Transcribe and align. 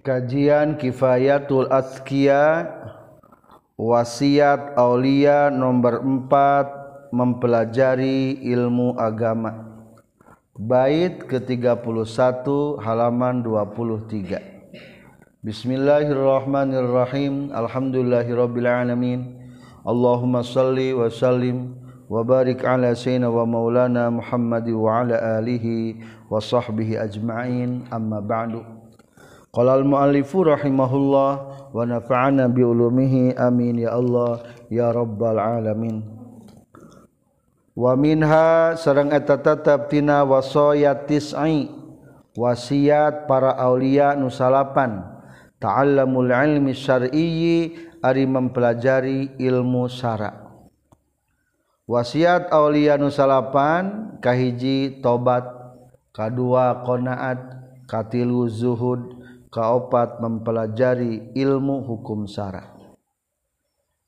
Kajian 0.00 0.80
Kifayatul 0.80 1.68
Azkia 1.68 2.64
Wasiat 3.76 4.72
Aulia 4.80 5.52
nomor 5.52 6.00
4 6.00 7.12
mempelajari 7.12 8.40
ilmu 8.48 8.96
agama. 8.96 9.76
Bait 10.56 11.20
ke-31 11.24 12.80
halaman 12.80 13.44
23 13.44 15.44
Bismillahirrahmanirrahim. 15.44 17.52
Alhamdulillahirabbil 17.52 18.68
alamin. 18.68 19.36
Allahumma 19.84 20.40
salli 20.40 20.96
wa 20.96 21.12
sallim 21.12 21.76
wa 22.08 22.24
barik 22.24 22.64
ala 22.64 22.96
sayyidina 22.96 23.28
wa 23.28 23.44
maulana 23.44 24.08
Muhammad 24.08 24.64
wa 24.72 25.04
ala 25.04 25.40
alihi 25.40 26.00
wa 26.32 26.40
sahbihi 26.40 26.96
ajma'in. 26.96 27.84
Amma 27.92 28.24
ba'du 28.24 28.79
Qala 29.50 29.78
al-muallifu 29.78 30.46
rahimahullah 30.46 31.30
wa 31.74 31.82
nafa'ana 31.82 32.46
bi 32.46 32.62
ulumihi 32.62 33.34
amin 33.34 33.82
ya 33.82 33.98
Allah 33.98 34.46
ya 34.70 34.94
rabbal 34.94 35.42
alamin. 35.42 36.06
Wa 37.74 37.98
minha 37.98 38.78
sareng 38.78 39.10
eta 39.10 39.42
tetep 39.42 39.90
tina 39.90 40.22
wasayat 40.22 41.10
tis'i 41.10 41.66
wasiat 42.38 43.26
para 43.26 43.58
aulia 43.58 44.14
nu 44.14 44.30
salapan. 44.30 45.02
Ta'allamul 45.58 46.30
ilmi 46.30 46.72
syar'iyyi 46.72 47.90
ari 48.00 48.24
mempelajari 48.24 49.36
ilmu 49.36 49.90
syara' 49.92 50.50
wasiat 51.90 52.54
aulia 52.54 52.94
nu 52.94 53.10
salapan 53.10 54.14
kahiji 54.22 55.02
tobat 55.02 55.42
kadua 56.14 56.86
qanaat 56.86 57.66
katilu 57.90 58.46
zuhud 58.46 59.19
kaopat 59.50 60.22
mempelajari 60.22 61.34
ilmu 61.34 61.82
hukum 61.84 62.24
syara' 62.24 62.80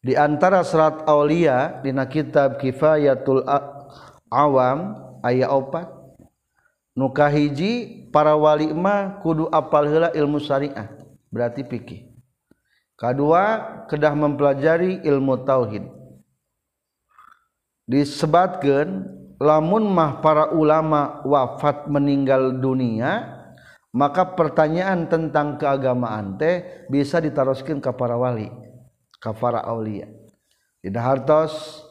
di 0.02 0.18
antara 0.18 0.66
serat 0.66 1.06
aulia 1.06 1.78
dina 1.78 2.10
kitab 2.10 2.58
kifayatul 2.58 3.46
awam 4.26 4.98
aya 5.22 5.46
opat 5.46 5.86
nu 6.98 7.06
kahiji 7.14 8.02
para 8.10 8.34
wali 8.34 8.74
mah 8.74 9.22
kudu 9.22 9.46
apal 9.54 9.86
heula 9.86 10.10
ilmu 10.10 10.42
syariah. 10.42 10.90
Berarti 11.32 11.64
fikih. 11.64 12.12
Kadua 12.98 13.86
kedah 13.88 14.12
mempelajari 14.12 15.00
ilmu 15.06 15.48
tauhid. 15.48 15.86
Disebatkan 17.88 19.06
lamun 19.40 19.86
mah 19.86 20.20
para 20.20 20.52
ulama 20.52 21.24
wafat 21.24 21.88
meninggal 21.88 22.58
dunia 22.58 23.41
maka 23.92 24.32
pertanyaan 24.32 25.04
tentang 25.04 25.60
keagamaan 25.60 26.40
teh 26.40 26.84
bisa 26.88 27.20
ditaruskan 27.20 27.78
ke 27.78 27.92
para 27.92 28.16
wali 28.16 28.48
ke 29.20 29.30
para 29.36 29.60
aulia. 29.62 30.08
Tidak 30.82 30.98
hartos 30.98 31.84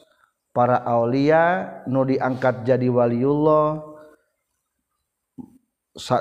para 0.51 0.81
aulia 0.83 1.79
nu 1.87 2.03
diangkat 2.03 2.67
jadi 2.67 2.91
waliullah 2.91 3.85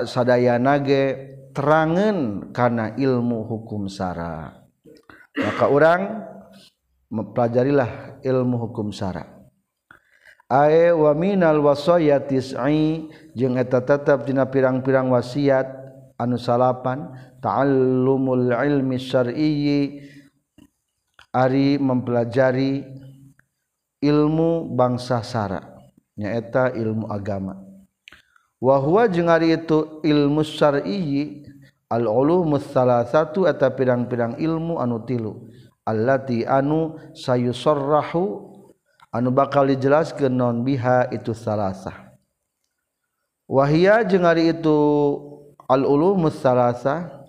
sadaya 0.05 0.61
nage 0.61 1.35
terangan 1.51 2.51
karena 2.53 2.95
ilmu 2.95 3.43
hukum 3.49 3.89
sara. 3.89 4.63
Maka 5.35 5.65
orang 5.67 6.01
mempelajarilah 7.11 8.23
ilmu 8.23 8.69
hukum 8.69 8.93
sara. 8.93 9.40
ae 10.51 10.91
wa 10.91 11.15
minal 11.15 11.63
wasayati 11.63 12.35
tis'i 12.35 13.07
jeung 13.31 13.55
eta 13.55 13.79
tetep 13.79 14.27
dina 14.27 14.43
pirang-pirang 14.51 15.07
wasiat 15.07 15.63
anu 16.19 16.35
salapan 16.35 17.07
ta'allumul 17.39 18.51
ilmi 18.51 18.99
syar'iyyi 18.99 20.11
ari 21.31 21.79
mempelajari 21.79 22.83
ilmu 24.03 24.75
bangsa 24.75 25.23
sara 25.23 25.79
nyaeta 26.19 26.75
ilmu 26.75 27.07
agama. 27.07 27.55
Wa 28.59 28.75
huwa 28.83 29.07
jeung 29.07 29.31
ari 29.31 29.55
itu 29.55 30.03
ilmu 30.03 30.43
syar'iyyi 30.43 31.47
al 31.87 32.11
ulumus 32.11 32.67
salasatu 32.75 33.47
eta 33.47 33.71
pirang-pirang 33.71 34.35
ilmu 34.35 34.83
anu 34.83 34.99
tilu 35.07 35.47
allati 35.87 36.43
anu 36.43 36.99
sayusarrahu 37.15 38.50
anu 39.11 39.29
bakal 39.29 39.67
dijelas 39.67 40.15
ke 40.15 40.31
non 40.31 40.63
biha 40.63 41.11
itu 41.11 41.35
salasah 41.35 42.15
wahia 43.45 44.01
jeung 44.07 44.23
ari 44.23 44.55
itu 44.55 44.79
al 45.67 45.83
ulumu 45.83 46.31
salasah 46.31 47.21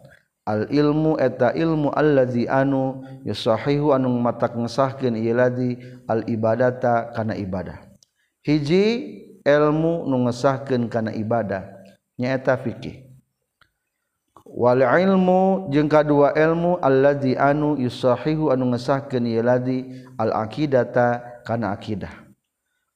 al 0.42 0.66
ilmu 0.70 1.18
eta 1.22 1.54
ilmu 1.54 1.94
allazi 1.94 2.50
anu 2.50 3.02
yusahihu 3.22 3.94
anu 3.94 4.10
matak 4.10 4.58
ngesahkeun 4.58 5.14
ieu 5.14 5.34
ladzi 5.34 5.78
al 6.10 6.26
ibadata 6.26 7.14
kana 7.14 7.38
ibadah. 7.38 7.78
Hiji 8.42 8.86
ilmu 9.46 10.10
nu 10.10 10.26
ngesahkeun 10.26 10.90
kana 10.90 11.14
ibadah. 11.14 11.62
Nyaeta 12.18 12.58
fikih 12.58 13.06
wal 14.52 14.84
ilmu 14.84 15.72
jeung 15.72 15.88
kadua 15.88 16.36
ilmu 16.36 16.76
allazi 16.82 17.38
anu 17.38 17.78
yusahihu 17.80 18.52
anu 18.52 18.74
ngesahkeun 18.74 19.24
ieu 19.24 19.40
ladzi 19.40 20.04
al 20.20 20.34
aqidata 20.34 21.31
karena 21.42 21.74
akidah. 21.74 22.12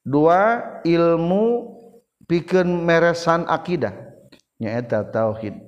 Dua 0.07 0.63
ilmu 0.87 1.75
pikeun 2.27 2.87
meresan 2.87 3.43
akidah 3.47 3.91
nyaeta 4.59 5.03
tauhid. 5.07 5.59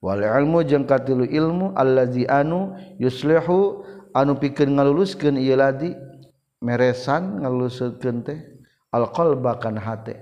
Wal 0.00 0.20
ilmu 0.24 0.64
jeung 0.64 0.84
katilu 0.84 1.24
ilmu 1.24 1.72
allazi 1.76 2.28
anu 2.28 2.76
yuslihu 3.00 3.84
anu 4.12 4.36
pikeun 4.36 4.76
ngaluluskeun 4.76 5.36
ieu 5.40 5.56
ladi 5.56 5.96
meresan 6.60 7.44
ngaluluskeun 7.44 8.24
teh 8.24 8.40
al 8.92 9.08
qalba 9.12 9.60
kana 9.60 9.80
hate. 9.80 10.16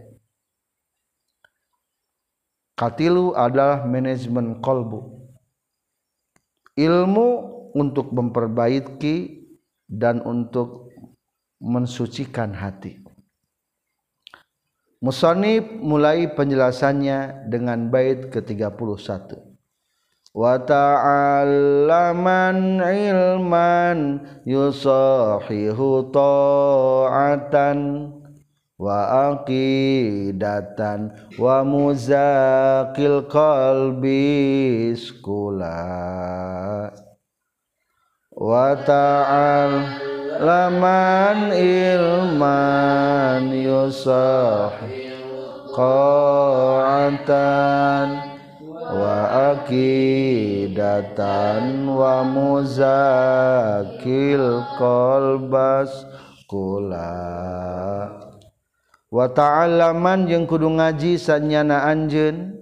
Katilu 2.78 3.38
adalah 3.38 3.86
manajemen 3.86 4.58
kolbu 4.58 5.22
ilmu 6.74 7.28
untuk 7.76 8.10
memperbaiki 8.10 9.44
dan 9.86 10.24
untuk 10.24 10.81
mensucikan 11.62 12.50
hati. 12.50 12.98
Musanib 15.02 15.82
mulai 15.82 16.30
penjelasannya 16.30 17.50
dengan 17.50 17.90
bait 17.90 18.30
ke-31. 18.30 19.34
Wa 20.32 20.56
ta'allaman 20.64 21.76
ilman 22.80 23.98
yusahihu 24.46 26.08
ta'atan 26.14 27.78
wa 28.82 29.30
aqidatan 29.36 31.14
wa 31.38 31.62
muzakil 31.62 33.28
qalbi 33.30 34.90
skula 34.98 35.78
wa 38.34 38.74
laman 40.40 41.52
ilman 41.52 43.44
yusah 43.52 44.72
qatan 45.72 47.28
wa 48.92 49.16
aqidatan 49.56 50.84
wa 51.88 52.24
muzakil 52.24 53.24
qalbas 54.76 55.92
kula. 56.48 58.12
Wa 59.12 59.28
ta'alaman 59.28 60.24
jeung 60.28 60.48
kudu 60.48 60.68
ngaji 60.72 61.20
sanyana 61.20 61.84
anjeun. 61.88 62.52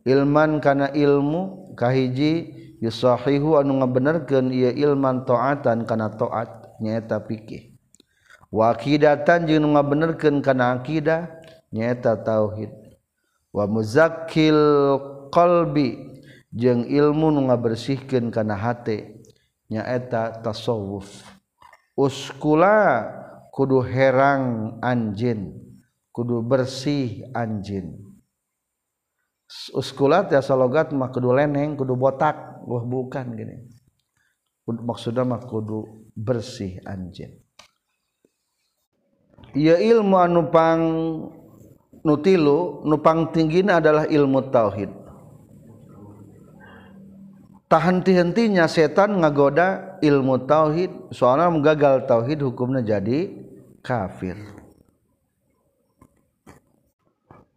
Ilman 0.00 0.64
kana 0.64 0.88
ilmu 0.96 1.76
kahiji 1.76 2.56
yusahihu 2.80 3.60
anu 3.60 3.84
ngabenerkeun 3.84 4.48
ieu 4.48 4.72
ilman 4.72 5.28
taatan 5.28 5.84
kana 5.84 6.08
taat. 6.16 6.59
nyaeta 6.80 7.20
pikih 7.22 7.76
wakidatan 8.50 9.46
jeung 9.46 9.62
nu 9.62 9.78
ngabenerkeun 9.78 10.42
kana 10.42 10.74
akidah 10.80 11.30
nyaeta 11.70 12.18
tauhid. 12.18 12.74
Wa 13.50 13.66
muzakkil 13.66 14.58
qalbi 15.34 16.18
jeung 16.54 16.86
ilmu 16.86 17.34
nu 17.34 17.50
ngabersihkeun 17.50 18.30
kana 18.30 18.54
hate 18.58 19.22
nyaeta 19.70 20.42
tasawuf. 20.42 21.06
Uskula 21.98 23.06
kudu 23.50 23.82
herang 23.82 24.78
anjin 24.82 25.58
kudu 26.14 26.42
bersih 26.42 27.26
anjin 27.34 27.98
uskulat 29.74 30.30
ya 30.30 30.38
salogat 30.40 30.94
mah 30.94 31.10
kudu 31.10 31.34
leneng 31.34 31.74
kudu 31.74 31.98
botak 31.98 32.62
wah 32.66 32.82
bukan 32.86 33.34
gini. 33.34 33.66
Maksudnya 34.70 35.26
mah 35.26 35.42
kudu 35.42 35.99
bersih 36.20 36.84
anjin 36.84 37.40
Ia 39.56 39.82
ilmu 39.82 40.14
anu 40.14 40.46
pang 40.46 40.82
nutilu 42.06 42.86
nupang 42.86 43.34
tinggina 43.34 43.82
adalah 43.82 44.06
ilmu 44.06 44.46
tauhid. 44.46 44.90
Henti-hentinya 47.70 48.66
setan 48.66 49.22
ngagoda 49.22 49.98
ilmu 50.02 50.42
tauhid 50.46 51.14
soalnya 51.14 51.50
gagal 51.70 52.06
tauhid 52.06 52.42
hukumnya 52.42 52.82
jadi 52.82 53.30
kafir. 53.82 54.38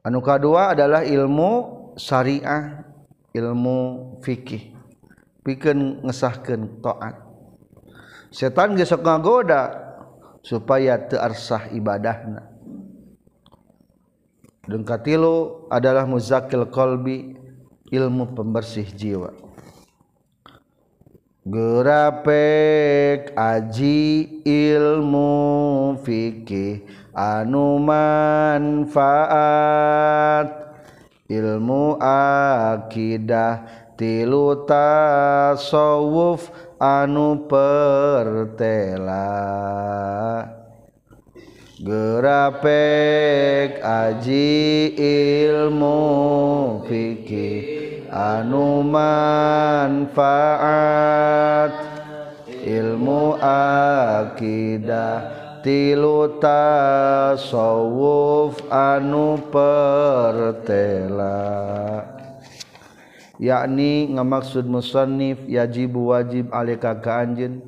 Anu 0.05 0.21
kedua 0.21 0.77
adalah 0.77 1.01
ilmu 1.05 1.51
syariah 1.97 2.85
ilmu 3.33 3.77
fikih. 4.21 4.73
Bikin 5.45 6.05
ngesahkan 6.05 6.81
taat 6.81 7.32
setan 8.33 8.73
gesok 8.73 9.05
ngagoda 9.05 9.93
supaya 10.41 10.97
tearsah 10.97 11.69
ibadahna. 11.69 12.49
Dengkatilu 14.65 15.69
adalah 15.69 16.09
muzakil 16.09 16.65
kolbi 16.73 17.37
ilmu 17.93 18.33
pembersih 18.33 18.89
jiwa. 18.89 19.29
Gerapek 21.43 23.35
aji 23.35 24.41
ilmu 24.47 25.99
fikih 26.01 26.87
anu 27.11 27.77
manfaat. 27.83 29.03
Ilmu 31.27 31.99
akidah 31.99 33.67
tilu 33.99 34.63
tasawuf 34.63 36.47
anu 36.83 37.47
pertela. 37.47 39.31
Gerapek 41.79 43.79
aji 43.79 44.91
ilmu 44.99 46.03
fikih 46.83 48.03
anu 48.11 48.83
manfaat. 48.83 50.11
Ilmu 52.63 53.35
akidah 53.43 55.27
tilu 55.63 56.39
tasawuf 56.39 58.55
anu 58.71 59.35
pertela. 59.51 61.35
yakni 63.43 64.07
ngamaksud 64.15 64.63
musannif 64.63 65.43
yajibu 65.43 66.15
wajib 66.15 66.47
alika 66.55 66.95
ka 67.03 67.19
anjin 67.19 67.59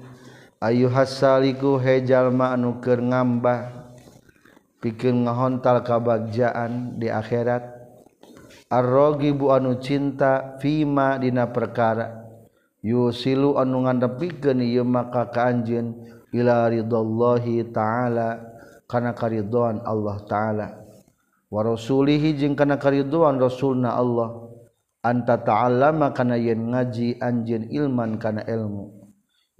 Ayu 0.65 0.89
hasaliku 0.89 1.77
hejalma 1.77 2.55
anu 2.55 2.81
keur 2.81 2.97
ngambah 2.97 3.85
pikeun 4.81 5.29
ngahontal 5.29 5.85
kabagjaan 5.85 6.97
di 6.97 7.05
akhirat. 7.05 7.75
Arrogibu 8.71 9.53
anu 9.53 9.77
cinta 9.77 10.57
fima 10.57 11.21
dina 11.21 11.51
perkara. 11.51 12.23
Yusilu 12.81 13.61
anu 13.61 13.85
ngandepikeun 13.85 14.63
ieu 14.63 14.81
maka 14.81 15.29
ka 15.29 15.53
anjeun 15.53 15.91
ila 16.33 16.65
ridallahi 16.71 17.69
taala 17.69 18.41
kana 18.87 19.13
karidoan 19.13 19.83
Allah 19.85 20.17
taala. 20.25 20.67
Wa 21.51 21.61
rasulihi 21.61 22.41
jeung 22.41 22.57
kana 22.57 22.81
karidoan 22.81 23.37
rasulna 23.37 23.93
Allah. 23.93 24.54
anta 25.05 25.37
ta'allama 25.37 26.09
kana 26.17 26.33
yen 26.33 26.73
ngaji 26.73 27.21
anjeun 27.21 27.69
ilman 27.69 28.17
kana 28.17 28.41
ilmu. 28.49 28.89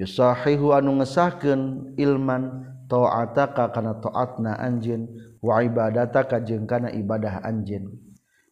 Yusahihu 0.02 0.74
anu 0.74 0.98
ngesahkeun 0.98 1.94
ilman 2.02 2.66
ta'ataka 2.90 3.70
kana 3.70 4.02
ta'atna 4.02 4.58
anjeun 4.58 5.06
wa 5.46 5.62
ibadataka 5.62 6.42
jeung 6.42 6.66
kana 6.66 6.90
ibadah 6.90 7.46
anjeun. 7.46 7.94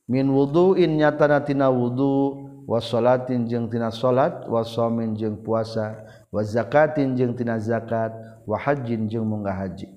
Min 0.06 0.30
wudhu'in 0.30 1.02
nyatana 1.02 1.42
tina 1.42 1.74
wudu 1.74 2.46
wa 2.70 2.78
salatin 2.78 3.50
jeung 3.50 3.74
tina 3.74 3.90
salat 3.90 4.46
wa 4.46 4.62
shamin 4.62 5.18
jeung 5.18 5.42
puasa 5.42 5.98
wa 6.30 6.46
zakatin 6.46 7.18
jeung 7.18 7.34
tina 7.34 7.58
zakat 7.58 8.14
wa 8.46 8.56
hajjin 8.62 9.10
jeung 9.10 9.26
munggah 9.26 9.58
haji. 9.66 9.90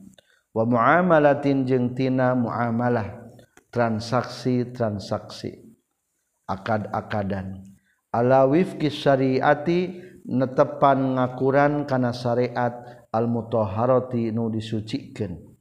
Wa 0.57 0.65
muamalatin 0.65 1.69
jeung 1.69 1.93
tina 1.93 2.33
muamalah 2.33 3.29
transaksi 3.69 4.73
transaksi 4.73 5.66
akad-akadan. 6.47 7.63
Ala 8.15 8.47
wifki 8.49 8.89
syariati 8.89 10.01
netepan 10.25 11.19
ngakuran 11.19 11.85
kana 11.85 12.15
syariat 12.17 13.07
al 13.13 13.29
mutahharati 13.29 14.33
nu 14.33 14.51
disucikeun 14.51 15.57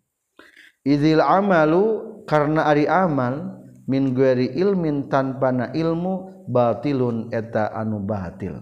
idzil 0.85 1.19
amalu 1.19 1.83
karena 2.29 2.69
ari 2.69 2.85
amal 2.85 3.57
min 3.89 4.13
gueri 4.13 4.53
ilmin 4.53 5.09
tanpana 5.09 5.73
ilmu 5.73 6.45
batilun 6.45 7.33
eta 7.33 7.73
anu 7.73 8.05
batil. 8.05 8.61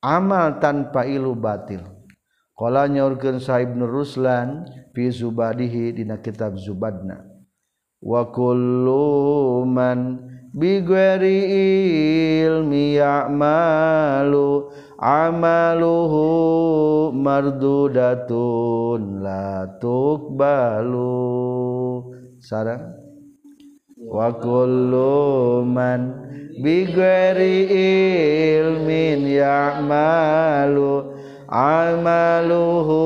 Amal 0.00 0.56
tanpa 0.64 1.04
ilu 1.04 1.36
batil. 1.36 1.84
Qala 2.56 2.88
nyaurkeun 2.88 3.36
sahib 3.40 3.76
nur 3.76 3.92
ruslan 3.92 4.64
fi 4.96 5.12
zubadihi 5.12 5.92
dina 5.92 6.20
kitab 6.20 6.56
zubadna. 6.56 7.20
Wa 8.00 8.32
kullu 8.32 9.64
man 9.68 10.24
gueri 10.56 11.38
ilmi 12.42 12.98
ya'malu 12.98 14.66
amaluhu 14.98 16.24
mardudatun 17.14 19.22
la 19.22 19.70
tuqbalu. 19.78 21.22
Sarang 22.42 22.98
wakulluman 24.10 26.02
bighairi 26.58 27.70
ilmin 28.58 29.22
ya'malu 29.28 31.14
amaluhu 31.46 32.98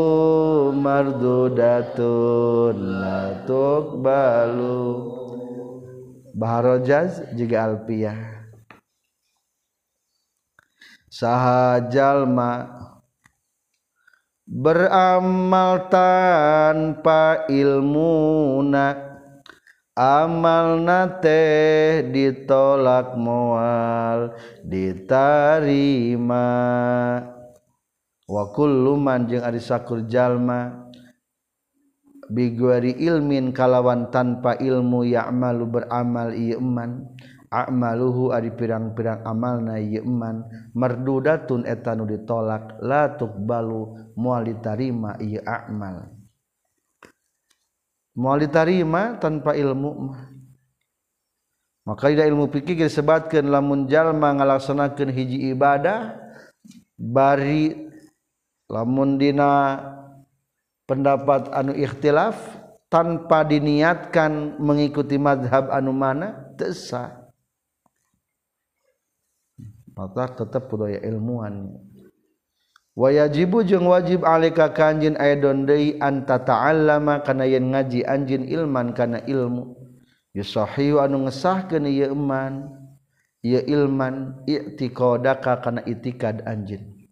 mardudatun 0.72 2.76
la 3.04 3.44
tuqbalu 3.44 5.23
Baharojaz 6.34 7.30
juga 7.38 7.62
alpiyah 7.62 8.44
saha 11.14 11.78
jalma 11.94 12.74
beramal 14.44 15.86
tanpa 15.86 17.46
ilmuna 17.46 18.98
amal 19.94 20.82
nate 20.82 22.02
ditolak 22.10 23.14
mual 23.14 24.34
diterima 24.66 26.50
wakul 28.26 28.74
luman 28.74 29.30
jeung 29.30 29.46
ari 29.46 29.62
sakur 29.62 30.02
jalma 30.10 30.83
biguari 32.30 32.96
ilmin 32.96 33.52
kalawan 33.52 34.08
tanpa 34.08 34.56
ilmu 34.60 35.04
ya'malu 35.04 35.64
beramal 35.68 36.32
ieu 36.32 36.60
iman 36.60 37.04
a'maluhu 37.52 38.34
ari 38.34 38.50
pirang-pirang 38.50 39.22
amalna 39.22 39.78
ieu 39.78 40.02
iman 40.02 40.42
mardudatun 40.74 41.68
eta 41.68 41.94
nu 41.94 42.08
ditolak 42.08 42.80
la 42.82 43.14
tuqbalu 43.14 44.14
moal 44.18 44.42
ditarima 44.48 45.16
ieu 45.22 45.42
amal. 45.44 46.10
Moal 48.14 48.46
ditarima 48.46 49.18
tanpa 49.18 49.58
ilmu 49.58 50.14
maka 51.84 52.08
ida 52.08 52.24
ilmu 52.24 52.48
fikih 52.48 52.80
disebatkeun 52.80 53.52
lamun 53.52 53.84
jalma 53.84 54.32
ngalaksanakeun 54.32 55.12
hiji 55.12 55.52
ibadah 55.52 56.16
bari 56.96 57.92
lamun 58.72 59.20
dina 59.20 59.76
pendapat 60.84 61.48
anu 61.52 61.72
ikhtilaf 61.72 62.36
tanpa 62.92 63.42
diniatkan 63.44 64.60
mengikuti 64.60 65.18
madhab 65.18 65.72
anu 65.72 65.90
mana 65.90 66.54
tesa 66.54 67.24
maka 69.94 70.44
tetap 70.44 70.66
budaya 70.68 70.98
ilmuwan 71.06 71.74
wayajibu 72.94 73.66
jeung 73.66 73.90
wajib 73.90 74.22
alika 74.22 74.70
kanjin 74.70 75.18
aidon 75.18 75.66
deui 75.66 75.98
anta 75.98 76.38
ta'allama 76.38 77.22
kana 77.26 77.46
yen 77.46 77.74
ngaji 77.74 78.06
anjin 78.06 78.46
ilman 78.46 78.94
kana 78.94 79.22
ilmu. 79.26 79.74
Yusahihu 80.34 80.98
anu 80.98 81.30
ngesahkeun 81.30 81.86
ieu 81.86 82.10
iman 82.10 82.66
ieu 83.38 83.62
ilman 83.70 84.42
i'tiqadaka 84.50 85.62
kana 85.62 85.80
itikad 85.86 86.42
anjin 86.42 87.03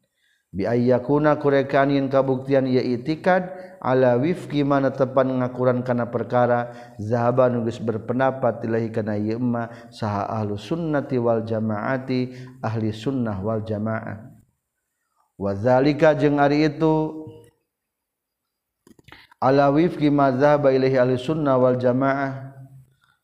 bi 0.52 0.68
ayyakuna 0.68 1.40
kurekanin 1.40 2.12
kabuktian 2.12 2.68
ieu 2.68 2.84
itikad 2.84 3.56
ala 3.80 4.20
wifqi 4.20 4.60
mana 4.60 4.92
tepan 4.92 5.40
ngakuran 5.40 5.80
kana 5.80 6.12
perkara 6.12 6.76
zahaba 7.00 7.48
geus 7.48 7.80
berpendapat 7.80 8.60
tilahi 8.60 8.92
kana 8.92 9.16
ieu 9.16 9.40
ma 9.40 9.72
saha 9.88 10.28
ahlu 10.28 10.60
sunnati 10.60 11.16
wal 11.16 11.40
jamaati 11.40 12.36
ahli 12.60 12.92
sunnah 12.92 13.40
wal 13.40 13.64
jamaah. 13.64 14.28
Wazalika 15.40 16.12
jeung 16.12 16.36
ari 16.36 16.68
itu 16.68 17.24
ala 19.40 19.72
wifqi 19.72 20.12
madzhab 20.12 20.68
ilaihi 20.68 21.00
ahli 21.00 21.16
sunnah 21.16 21.56
wal 21.56 21.80
jamaah 21.80 22.52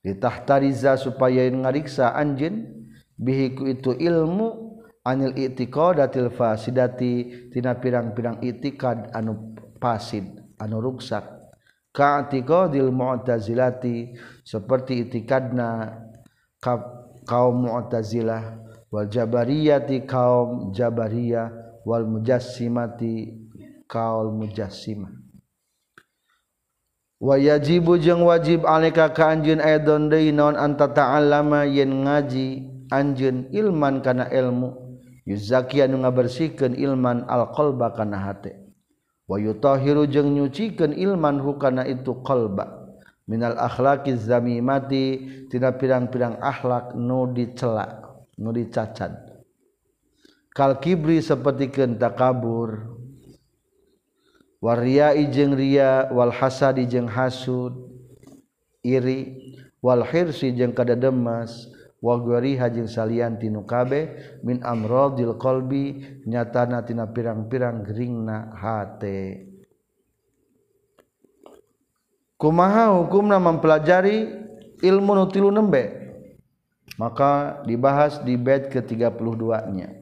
ditahtariza 0.01 0.97
supaya 0.97 1.45
ngariksa 1.45 2.17
anjeun 2.17 2.89
bihi 3.21 3.53
ku 3.53 3.69
itu 3.69 3.93
ilmu 3.93 4.68
anil 5.09 5.33
itiqadatil 5.33 6.29
fasidati-tina 6.29 7.81
pirang-pirang 7.81 8.45
itikad 8.45 9.09
anu 9.17 9.57
pasid 9.81 10.29
anu 10.61 10.85
ruksak. 10.85 11.25
Ka'tiqadil 11.97 12.93
mu'tazilati 12.93 14.13
seperti 14.45 15.09
itikadna 15.09 15.97
kaum 17.25 17.65
mu'tazilah 17.65 18.61
wal 18.93 19.09
jabariyati 19.09 20.05
kaum 20.05 20.71
jabariyah 20.77 21.49
wal 21.89 22.05
mujassimati 22.05 23.33
kaum 23.89 24.45
mujassimah. 24.45 25.11
Wayajibu 27.19 27.99
jeung 27.99 28.23
wajib 28.23 28.63
alika 28.63 29.11
ka 29.11 29.35
anjeun 29.35 29.59
aidon 29.59 30.07
deui 30.07 30.31
anta 30.39 30.87
ta'allama 30.87 31.67
yen 31.67 32.07
ngaji 32.07 32.63
anjeun 32.95 33.51
ilman 33.51 33.99
kana 34.07 34.31
ilmu 34.31 34.88
yuzaki 35.29 35.85
anu 35.85 36.01
ngabersihkeun 36.01 36.73
ilman 36.73 37.29
alqalba 37.29 37.93
kana 37.93 38.17
hate 38.17 38.57
wa 39.29 39.37
yutahiru 39.37 40.09
jeung 40.09 40.33
nyucikeun 40.33 40.97
ilman 40.97 41.37
hukana 41.45 41.85
itu 41.85 42.17
qalba. 42.25 42.89
Minal 43.29 43.61
akhlaqi 43.61 44.17
zamimati 44.17 45.21
tina 45.53 45.69
pirang-pirang 45.69 46.41
akhlak 46.41 46.97
nu 46.97 47.29
dicela 47.29 48.01
nu 48.41 48.57
dicacat 48.57 49.13
kal 50.57 50.81
kibri 50.81 51.21
sapertikeun 51.21 52.01
takabur. 52.01 52.97
Waria 54.65 55.13
ijeng 55.13 55.53
ria 55.53 56.09
wal 56.09 56.33
hasad 56.33 56.81
ijeng 56.81 57.05
hasud 57.05 57.77
iri 58.81 59.55
wal 59.85 60.01
hirsi 60.09 60.49
jeung 60.57 60.73
kada 60.73 60.97
wagori 61.99 62.55
hajing 62.55 62.87
salian 62.87 63.39
tinu 63.39 63.67
kabe 63.67 64.15
min 64.47 64.63
amradil 64.63 65.35
kolbi 65.35 66.03
nyatana 66.27 66.83
tina 66.87 67.11
pirang-pirang 67.11 67.83
geringna 67.83 68.55
hate. 68.55 69.49
Kumaha 72.39 72.95
hukumna 72.95 73.43
mempelajari 73.43 74.31
ilmu 74.79 75.13
nutilu 75.19 75.51
nembe? 75.51 76.07
Maka 76.99 77.63
dibahas 77.67 78.23
di 78.27 78.35
bed 78.35 78.71
ke-32 78.75 79.43
nya 79.71 79.99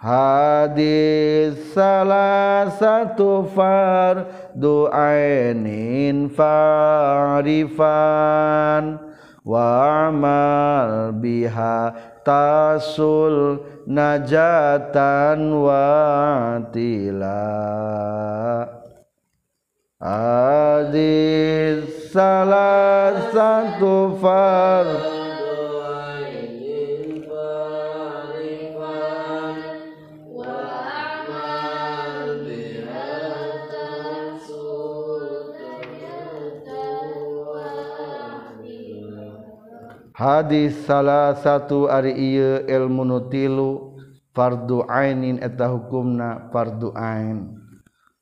Hadis 0.00 1.76
salah 1.76 2.72
satu 2.72 3.44
far 3.52 4.24
du'ainin 4.56 6.32
farifan. 6.32 7.92
wamal 9.44 11.12
biha 11.16 11.92
tasul 12.24 13.60
najatan 13.88 15.40
watila. 15.64 17.42
Aziz 20.00 21.84
salah 22.08 23.28
satu 23.28 24.16
far 24.16 25.19
hadis 40.20 40.84
salah 40.84 41.32
satu 41.32 41.88
ari 41.88 42.12
ieu 42.12 42.60
ilmu 42.68 43.08
nutilu 43.08 43.96
fardu 44.36 44.84
ainin 44.84 45.40
eta 45.40 45.72
hukumna 45.72 46.52
fardu 46.52 46.92
ain. 46.92 47.56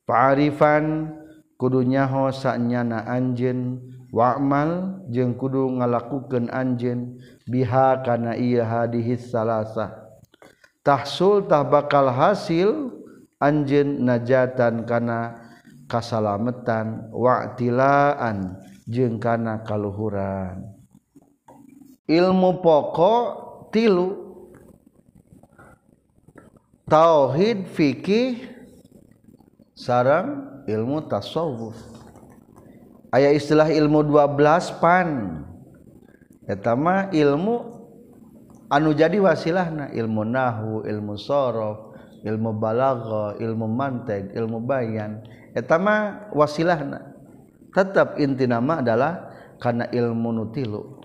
Pa'arifan 0.06 1.10
kudu 1.58 1.82
nyaho 1.82 2.30
sanyana 2.30 3.02
anjeun 3.02 3.82
wa'mal 4.14 5.02
jeung 5.10 5.34
kudu 5.34 5.74
ngalakukeun 5.74 6.46
anjeun 6.54 7.18
biha 7.50 7.98
kana 8.06 8.38
ieu 8.38 8.62
hadis 8.62 9.26
salasa 9.34 10.06
tahsul 10.86 11.50
tah 11.50 11.66
bakal 11.66 12.14
hasil 12.14 12.94
anjeun 13.42 14.06
najatan 14.06 14.86
kana 14.86 15.34
kasalametan 15.90 17.10
wa'tilaan 17.10 18.54
jeung 18.86 19.18
kana 19.18 19.66
kaluhuran. 19.66 20.77
ilmu 22.08 22.64
pokok 22.64 23.24
tilu. 23.70 24.26
Tauhid 26.88 27.68
fikih 27.76 28.48
sarang 29.76 30.64
ilmu 30.64 31.04
tasawuf. 31.04 31.76
Ayat 33.12 33.36
istilah 33.36 33.68
ilmu 33.68 34.08
12 34.08 34.80
pan. 34.80 35.08
Etama 36.48 37.12
ilmu 37.12 37.76
anu 38.72 38.96
jadi 38.96 39.20
wasilahna. 39.20 39.92
Ilmu 39.92 40.24
nahu 40.24 40.88
ilmu 40.88 41.20
sorof 41.20 41.92
ilmu 42.24 42.56
balago 42.56 43.36
ilmu 43.36 43.68
manteg 43.68 44.32
ilmu 44.32 44.64
bayan. 44.64 45.20
Etama 45.52 46.24
wasilahna. 46.32 47.04
Tetap 47.76 48.16
inti 48.16 48.48
nama 48.48 48.80
adalah 48.80 49.28
karena 49.60 49.92
ilmu 49.92 50.32
nutilu 50.32 50.98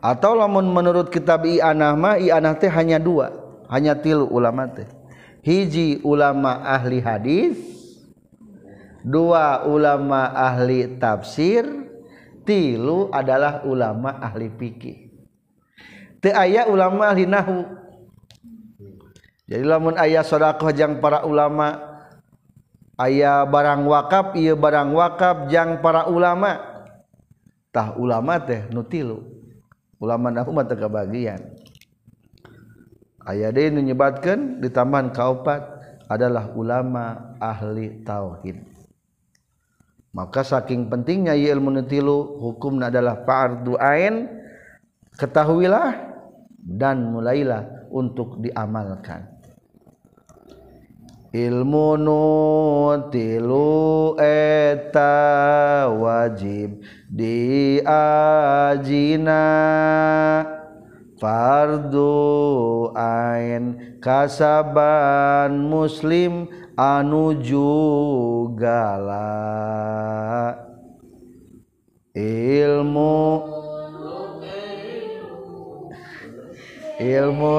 atau 0.00 0.32
lamun 0.32 0.64
menurut 0.72 1.12
kitab 1.12 1.44
i'anah 1.44 2.16
i'anah 2.16 2.56
teh 2.56 2.72
hanya 2.72 2.96
dua. 2.96 3.36
Hanya 3.70 3.94
tilu 3.94 4.26
ulama 4.26 4.66
teh. 4.66 4.88
Hiji 5.40 6.02
ulama 6.02 6.60
ahli 6.66 7.00
hadis 7.00 7.56
dua 9.00 9.64
ulama 9.64 10.28
ahli 10.36 11.00
tafsir 11.00 11.64
tilu 12.44 13.08
adalah 13.12 13.64
ulama 13.64 14.20
ahli 14.20 14.50
fikih. 14.52 15.08
Teu 16.20 16.36
aya 16.36 16.68
ulama 16.68 17.08
ahli 17.08 17.24
nahu. 17.24 17.64
Jadi 19.48 19.64
lamun 19.64 19.96
aya 19.96 20.20
sedekah 20.20 20.70
jang 20.76 21.00
para 21.00 21.24
ulama 21.24 21.80
aya 23.00 23.42
barang 23.48 23.82
wakaf 23.88 24.36
ieu 24.36 24.54
barang 24.54 24.92
wakaf 24.92 25.48
jang 25.48 25.80
para 25.80 26.06
ulama 26.06 26.60
tah 27.72 27.96
ulama 27.96 28.36
teh 28.42 28.68
nu 28.68 28.84
tilu. 28.84 29.24
ulama 30.00 30.32
nafsu 30.32 30.50
mata 30.50 30.74
kebagian 30.74 31.38
ayat 33.28 33.54
ini 33.54 33.84
menyebatkan 33.84 34.58
di 34.58 34.68
taman 34.72 35.12
kaupat 35.12 35.80
adalah 36.10 36.50
ulama 36.58 37.36
ahli 37.38 38.02
tauhid. 38.02 38.66
Maka 40.10 40.42
saking 40.42 40.90
pentingnya 40.90 41.38
ilmu 41.38 41.70
netilu 41.70 42.42
hukumnya 42.42 42.90
adalah 42.90 43.22
fardu 43.22 43.78
ain 43.78 44.26
ketahuilah 45.14 45.94
dan 46.58 47.14
mulailah 47.14 47.86
untuk 47.94 48.42
diamalkan. 48.42 49.39
Ilmu 51.32 51.96
nutilu 51.96 53.66
eta 54.18 55.86
wajib 55.88 56.82
diajina. 57.10 57.86
Fardu 61.20 62.96
ain 62.96 63.76
kasaban 64.00 65.68
muslim 65.68 66.48
anu 66.80 67.36
jugala 67.44 69.28
ilmu 72.16 73.44
ilmu 76.96 77.56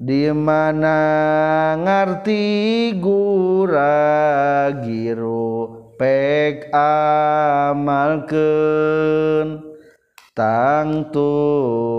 di 0.00 0.32
mana 0.32 0.96
ngerti 1.76 2.96
gura 2.96 4.72
giro 4.80 5.92
pek 6.00 6.72
amalken? 6.72 8.40
tangtu 10.40 11.28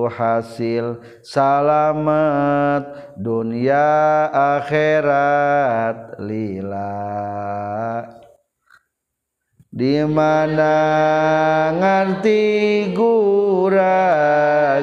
hasil 0.10 0.98
salamet 1.22 3.13
dunia 3.22 4.25
akhirat 4.58 6.17
lila 6.17 7.05
di 9.70 10.01
mana 10.08 10.75
ngerti 11.77 12.41
gura 12.98 14.10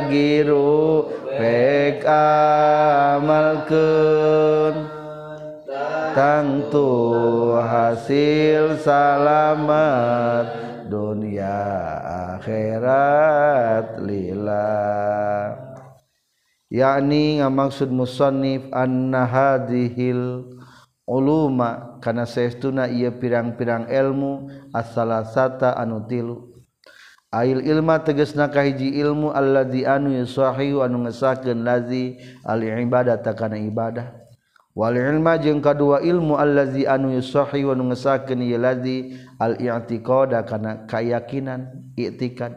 giro 0.07 0.58
amalken 3.69 4.89
tangtu 6.17 6.89
hasil 7.61 8.81
salamat 8.81 10.47
dunia 10.89 11.61
akhirat 12.41 14.01
lillah. 14.01 15.53
Yakni 16.69 17.41
ngamaksud 17.41 17.89
musannif 17.89 18.69
anna 18.77 19.25
hadhil 19.25 20.45
uluma 21.09 21.97
kana 22.05 22.29
saestuna 22.29 22.93
ieu 22.93 23.09
pirang-pirang 23.17 23.89
ilmu 23.89 24.53
as-salasata 24.77 25.73
anu 25.81 26.05
tilu. 26.05 26.48
Ail 27.29 27.61
ilma 27.61 28.01
teges 28.01 28.33
nakah 28.33 28.65
hiji 28.65 28.97
ilmu 29.05 29.29
Allah 29.37 29.69
di 29.69 29.85
anu 29.85 30.17
yusahi 30.17 30.73
anu 30.81 31.05
ngesaken 31.05 31.61
lazi 31.61 32.17
al 32.41 32.65
ibadah 32.65 33.21
takana 33.21 33.61
ibadah. 33.61 34.17
Wal 34.73 34.95
ilma 34.95 35.37
jeung 35.43 35.59
kadua 35.59 36.01
ilmu 36.01 36.39
allazi 36.39 36.87
anu 36.87 37.11
yusahi 37.13 37.67
wa 37.67 37.75
ngesakeun 37.75 38.47
ieu 38.47 38.63
lazi 38.63 39.19
al 39.43 39.59
i'tiqada 39.59 40.47
kana 40.47 40.87
keyakinan 40.87 41.93
i'tikad 41.99 42.55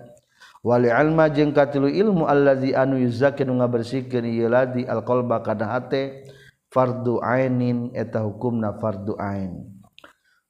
wal 0.61 0.85
ilma 0.85 1.33
jeung 1.33 1.49
katilu 1.49 1.89
ilmu 1.89 2.29
allazi 2.29 2.77
anu 2.77 3.01
yuzakki 3.01 3.41
nu 3.41 3.57
ngabersihkeun 3.57 4.29
ieu 4.29 4.53
lazi 4.53 4.85
al 4.85 5.01
qalba 5.01 5.41
kana 5.41 5.73
hate 5.73 6.29
fardu 6.69 7.17
ainin 7.25 7.89
eta 7.97 8.21
hukumna 8.21 8.77
fardu 8.77 9.17
ain. 9.17 9.67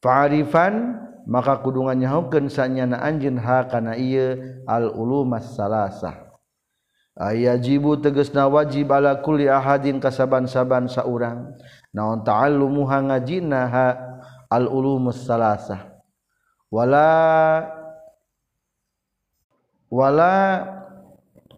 Fa'arifan 0.04 1.08
maka 1.30 1.62
kudungan 1.62 1.98
nyahukeun 2.00 2.50
sanyana 2.50 3.02
anjeun 3.02 3.38
ha 3.38 3.68
kana 3.70 3.94
ieu 3.98 4.62
al 4.66 4.90
ulumas 4.94 5.54
salasah 5.54 6.32
ayajibu 7.18 8.00
tegasna 8.02 8.48
wajib 8.50 8.90
ala 8.90 9.20
kulli 9.22 9.46
ahadin 9.46 10.02
kasaban-saban 10.02 10.90
saurang. 10.90 11.54
Naon 11.92 12.24
ta'allumuha 12.24 13.12
ngajina 13.12 13.68
ha 13.68 13.88
al 14.48 14.66
ulumus 14.72 15.28
salasah 15.28 15.92
wala 16.72 17.68
wala 19.92 20.36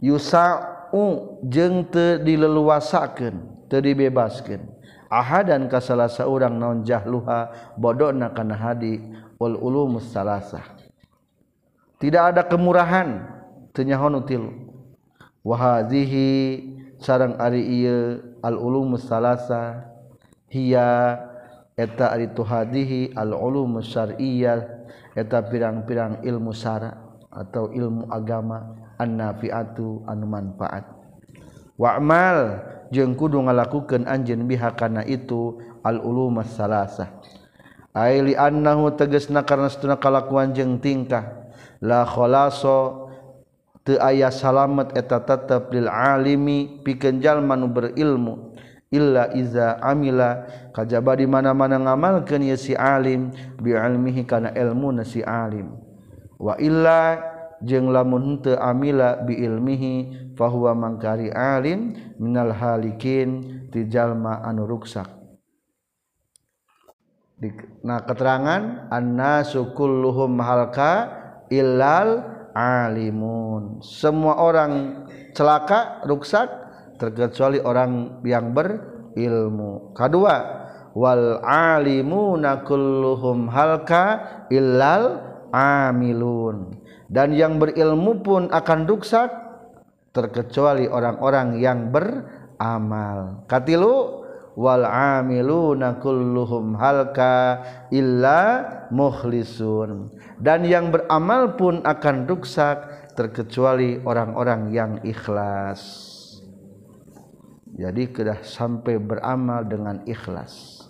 yusa'u 0.02 1.38
jeung 1.46 1.86
teu 1.86 2.18
dileluasakeun 2.18 3.70
teu 3.70 3.80
dibebaskeun. 3.80 4.74
Ahadan 5.14 5.70
ka 5.70 5.78
salah 5.78 6.10
saurang 6.10 6.58
naon 6.58 6.82
jahluha 6.82 7.54
bodona 7.78 8.34
kana 8.34 8.58
hadi. 8.58 8.98
wal 9.44 9.60
ulumus 9.60 10.08
salasah. 10.08 10.64
Tidak 12.00 12.24
ada 12.32 12.48
kemurahan. 12.48 13.28
Tenyahon 13.76 14.24
util 14.24 14.48
wahazihi 15.44 16.62
sarang 17.04 17.36
ari 17.36 17.84
ieu 17.84 18.22
al 18.40 18.56
ulumus 18.56 19.04
salasa 19.04 19.92
hiya 20.48 21.20
eta 21.76 22.14
ari 22.16 22.32
tuhadihi 22.32 23.12
al 23.20 23.36
ulumus 23.36 23.92
syar'iyyah. 23.92 24.88
Eta 25.14 25.46
pirang-pirang 25.46 26.26
ilmu 26.26 26.56
syara 26.58 26.98
atau 27.30 27.70
ilmu 27.70 28.10
agama 28.10 28.74
annafi'atu 28.98 30.10
anu 30.10 30.26
manfaat. 30.26 30.90
Wa'mal 31.78 32.66
jeung 32.90 33.14
kudu 33.14 33.42
ngalakukeun 33.46 34.10
anjeun 34.10 34.46
biha 34.50 34.74
kana 34.74 35.06
itu 35.06 35.62
al 35.86 36.02
ulumus 36.02 36.50
salasah. 36.58 37.14
Aili 37.94 38.34
annahu 38.34 38.90
tegesna 38.98 39.46
karena 39.46 39.70
setuna 39.70 40.02
kalakuan 40.02 40.50
jeung 40.50 40.82
tingkah. 40.82 41.46
La 41.78 42.02
kholaso 42.10 43.10
teu 43.86 44.02
aya 44.02 44.34
salamet 44.34 44.98
eta 44.98 45.22
tetep 45.22 45.70
lil 45.70 45.86
alimi 45.86 46.82
pikeun 46.82 47.22
jalma 47.22 47.54
nu 47.54 47.70
berilmu. 47.70 48.58
Illa 48.94 49.30
iza 49.34 49.78
amila 49.82 50.46
kajaba 50.74 51.18
di 51.18 51.26
mana-mana 51.30 51.82
ngamalkeun 51.82 52.46
ieu 52.46 52.58
si 52.58 52.74
alim 52.74 53.34
bi 53.62 53.74
ilmihi 53.74 54.26
kana 54.26 54.54
ilmuna 54.58 55.06
si 55.06 55.22
alim. 55.22 55.74
Wa 56.42 56.58
illa 56.58 57.18
jeung 57.62 57.94
lamun 57.94 58.42
teu 58.42 58.58
amila 58.58 59.22
bi 59.22 59.38
ilmihi 59.38 59.94
fahuwa 60.34 60.74
mangkari 60.74 61.30
alim 61.30 61.94
minal 62.18 62.54
halikin 62.54 63.66
ti 63.70 63.86
jalma 63.86 64.42
anu 64.46 64.66
ruksak. 64.66 65.23
Nah 67.84 68.04
keterangan 68.04 68.88
anna 68.94 69.44
sukulluhum 69.44 70.40
halka 70.40 71.12
illal 71.52 72.24
alimun. 72.54 73.82
Semua 73.82 74.40
orang 74.40 75.06
celaka 75.34 76.06
ruksak 76.06 76.48
terkecuali 77.02 77.60
orang 77.60 78.22
yang 78.24 78.54
berilmu. 78.54 79.92
Kedua 79.98 80.36
wal 80.94 81.42
alimuna 81.44 82.62
kulluhum 82.64 83.50
halka 83.50 84.46
illal 84.54 85.20
amilun. 85.52 86.80
Dan 87.10 87.36
yang 87.38 87.62
berilmu 87.62 88.26
pun 88.26 88.42
akan 88.50 88.90
ruksak 88.90 89.30
terkecuali 90.14 90.90
orang-orang 90.90 91.62
yang 91.62 91.90
beramal. 91.94 93.46
Katilu 93.50 94.23
Wal 94.54 94.86
amiluna 94.86 95.98
kulluhum 95.98 96.78
halka 96.78 97.66
illa 97.90 98.70
mukhlisun. 98.94 100.14
Dan 100.38 100.70
yang 100.70 100.94
beramal 100.94 101.58
pun 101.58 101.82
akan 101.82 102.30
ruksak 102.30 103.10
terkecuali 103.18 103.98
orang-orang 104.06 104.70
yang 104.70 104.92
ikhlas. 105.02 105.82
Jadi 107.74 108.14
kedah 108.14 108.46
sampai 108.46 109.02
beramal 109.02 109.66
dengan 109.66 110.06
ikhlas. 110.06 110.86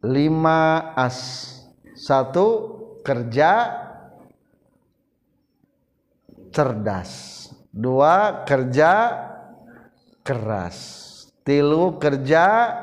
Lima 0.00 0.92
as. 0.96 1.52
Satu 1.92 2.46
kerja 3.04 3.68
cerdas. 6.48 7.44
Dua 7.68 8.48
kerja 8.48 9.12
keras 10.24 11.07
tilu 11.48 11.96
kerja 11.96 12.76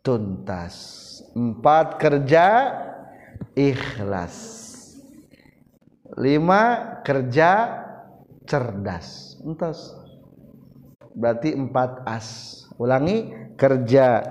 tuntas. 0.00 1.04
Empat 1.36 2.00
kerja 2.00 2.46
ikhlas. 3.52 4.36
Lima 6.16 6.96
kerja 7.04 7.84
cerdas. 8.48 9.36
Entas 9.44 9.92
berarti 11.12 11.52
empat 11.52 12.08
as. 12.08 12.28
Ulangi 12.80 13.28
kerja 13.60 14.24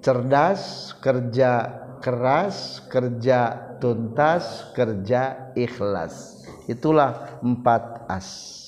cerdas 0.00 0.94
kerja 1.04 1.82
keras 2.00 2.80
kerja 2.88 3.60
tuntas 3.76 4.72
kerja 4.72 5.52
ikhlas. 5.52 6.48
Itulah 6.64 7.42
empat 7.44 8.08
as 8.08 8.61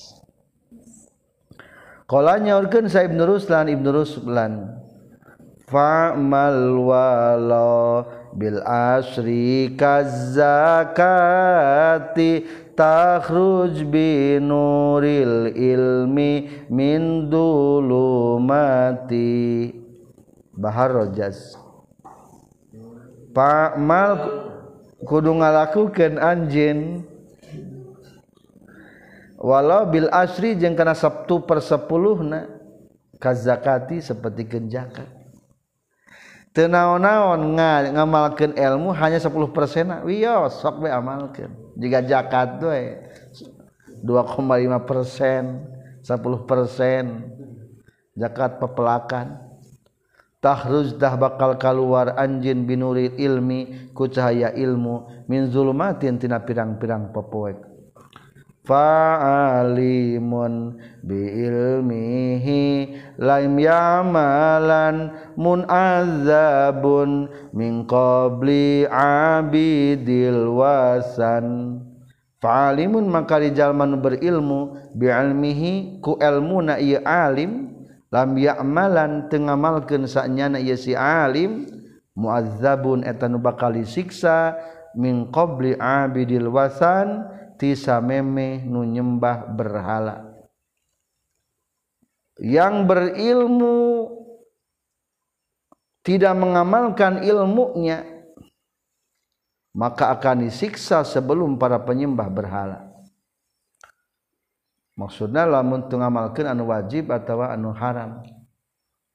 Kala 2.05 2.37
nyaurkeun 2.37 2.85
sa 2.85 3.01
Ibnu 3.01 3.25
Ruslan 3.25 3.65
Ibnu 3.65 3.89
Ruslan 3.89 4.77
fa'mal 5.65 6.77
wala 6.77 8.05
bil 8.37 8.61
asri 8.61 9.73
kazakati 9.73 10.85
takhruj 12.77 13.89
bi 13.89 14.37
nuril 14.37 15.49
ilmi 15.49 16.45
min 16.69 17.25
dulumati. 17.33 19.25
Bahar 20.55 20.93
Rojas 20.93 21.57
Pak 23.33 23.81
Mal 23.81 24.15
kudu 25.03 25.41
ngalakukeun 25.41 26.21
anjeun. 26.21 27.03
Walau 29.45 29.85
Bil 29.85 30.09
asri 30.09 30.57
yang 30.57 30.73
karena 30.73 30.97
Sabtu 30.97 31.45
persepuluh 31.45 32.25
nah 32.25 32.49
kazakati 33.21 34.01
seperti 34.01 34.49
genjakat 34.49 35.05
tenaon-naon 36.57 37.53
ngamalkan 37.93 38.57
ilmu 38.57 38.89
hanya 38.97 39.21
10 39.21 39.29
persen 39.53 39.91
wios 40.07 40.57
sok 40.57 40.81
be 40.81 40.89
amalkan 40.89 41.53
jika 41.77 42.01
zakat 42.01 42.57
tuh 42.57 42.73
2,5 44.01 44.89
persen 44.89 45.67
10 46.01 46.49
persen 46.49 47.05
zakat 48.15 48.57
pepelakan. 48.57 49.43
Tahruz 50.39 50.93
dah 50.93 51.17
bakal 51.17 51.57
keluar 51.57 52.13
anjin 52.21 52.69
binuri 52.69 53.17
ilmi 53.17 53.89
ku 53.97 54.05
cahaya 54.05 54.53
ilmu 54.53 55.25
min 55.25 55.49
zulumatin 55.49 56.21
tina 56.21 56.37
pirang-pirang 56.37 57.09
pepoek 57.09 57.74
faalimun 58.65 60.53
biilmihi 61.05 62.97
laim 63.21 63.55
yamalan 63.61 65.13
munazabun 65.37 67.29
min 67.53 67.85
qabli 67.85 68.89
abidil 68.91 70.49
wasan. 70.57 71.79
Faalimun 72.41 73.09
maka 73.09 73.41
jalman 73.49 74.01
berilmu 74.03 74.91
biilmihi 74.93 76.03
ku 76.03 76.19
ilmu 76.19 76.61
na 76.61 76.77
ieu 76.77 77.01
alim 77.01 77.73
lam 78.13 78.37
ya'malan 78.37 79.31
teu 79.33 79.41
ngamalkeun 79.41 80.05
saenyana 80.05 80.61
ieu 80.61 80.77
si 80.77 80.93
alim 80.93 81.65
muazzabun 82.15 83.03
eta 83.03 83.27
nu 83.27 83.41
bakal 83.41 83.75
disiksa 83.75 84.55
min 84.95 85.27
qabli 85.33 85.75
abidil 85.75 86.47
wasan 86.47 87.27
ti 87.55 87.73
sameme 87.75 88.63
nu 88.63 88.83
nyembah 88.83 89.49
berhala. 89.51 90.25
Yang 92.35 92.75
berilmu 92.83 93.79
tidak 96.03 96.35
mengamalkan 96.35 97.23
ilmunya 97.23 98.03
maka 99.75 100.11
akan 100.15 100.47
disiksa 100.47 101.03
sebelum 101.03 101.59
para 101.59 101.79
penyembah 101.79 102.27
berhala. 102.31 102.79
Maksudnya 104.95 105.43
lamun 105.43 105.83
ngamalkan 105.91 106.47
anu 106.47 106.71
wajib 106.71 107.11
atau 107.11 107.43
anu 107.43 107.75
haram. 107.75 108.23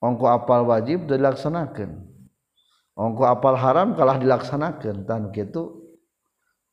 Ongko 0.00 0.29
apal 0.29 0.64
wajib 0.68 1.09
dilaksanakan 1.09 2.11
ongko 3.00 3.24
apal 3.24 3.57
haram 3.57 3.96
kalah 3.96 4.20
dilaksanakan 4.20 5.09
tan 5.09 5.33
gitu 5.33 5.80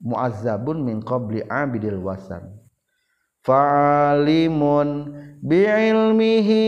muazzabun 0.02 0.84
min 0.86 1.02
qabli 1.02 1.42
abidil 1.50 2.00
wasan. 2.06 2.44
Fa'alimun 3.48 5.14
bi'ilmihi 5.40 6.66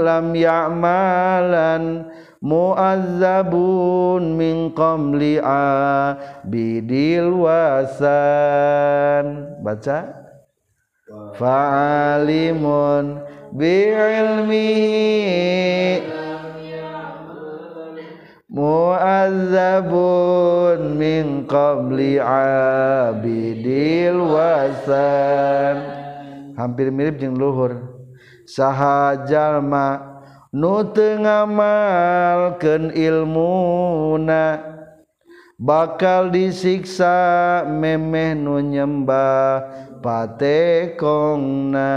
lam 0.00 0.34
ya'malan 0.34 2.10
muazzabun 2.42 4.34
min 4.34 4.74
qabli 4.74 5.38
abidil 5.40 7.30
wasan. 7.46 9.26
Baca. 9.62 10.10
Fa'alimun 11.38 13.22
bi'ilmihi 13.54 15.00
muazzabun 18.50 20.98
min 20.98 21.46
qabli 21.46 22.18
abidil 22.18 24.18
wasan. 24.34 25.78
Hampir 26.58 26.90
mirip 26.90 27.22
jeung 27.22 27.38
luhur. 27.38 27.94
Saha 28.50 29.30
jalma 29.30 30.02
nu 30.50 30.82
teu 30.90 31.22
ngamalkeun 31.22 32.90
ilmuna 32.90 34.58
bakal 35.54 36.34
disiksa 36.34 37.62
memeh 37.70 38.34
nu 38.34 38.58
nyembah 38.58 39.70
patekongna. 40.02 41.94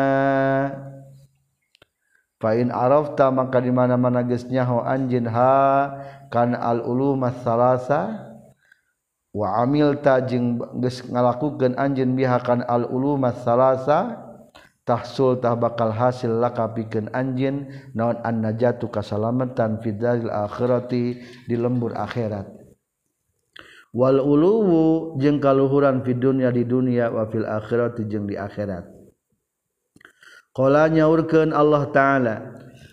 Fain 2.44 2.76
arafta 2.76 3.32
maka 3.32 3.64
di 3.64 3.72
mana-mana 3.72 4.20
geus 4.20 4.44
nyaho 4.52 4.84
anjeun 4.84 5.32
ha 5.32 5.96
kan 6.28 6.52
al 6.52 6.84
ulum 6.84 7.24
salasa 7.40 8.36
wa 9.32 9.64
amilta 9.64 10.20
jeung 10.28 10.60
geus 10.84 11.08
ngalakukeun 11.08 11.80
anjeun 11.80 12.12
biha 12.20 12.44
kan 12.44 12.60
al 12.68 12.84
ulum 12.92 13.24
salasa 13.48 14.20
tahsul 14.84 15.40
tah 15.40 15.56
bakal 15.56 15.96
hasil 15.96 16.44
laka 16.44 16.68
pikeun 16.76 17.08
anjeun 17.16 17.72
naon 17.96 18.20
an 18.28 18.44
najatu 18.44 18.92
kasalamatan 18.92 19.80
fidalil 19.80 20.28
akhirati 20.28 21.24
di 21.48 21.56
lembur 21.56 21.96
akhirat. 21.96 22.44
Wal 23.96 24.20
uluwu 24.20 25.16
jeung 25.16 25.40
kaluhuran 25.40 26.04
fid 26.04 26.20
dunya 26.20 26.52
di 26.52 26.68
dunia 26.68 27.08
wa 27.08 27.24
fil 27.32 27.48
akhirati 27.48 28.04
jeung 28.04 28.28
di 28.28 28.36
akhirat. 28.36 29.03
Qala 30.54 30.86
nyaurkeun 30.86 31.50
Allah 31.50 31.90
taala 31.90 32.36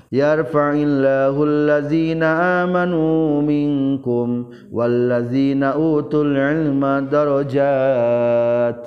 yarfa'illahul 0.09 1.68
ladzina 1.68 2.64
amanu 2.64 3.44
minkum 3.44 4.49
walladzina 4.73 5.77
utul 5.77 6.33
ilma 6.33 7.05
darajat. 7.05 8.81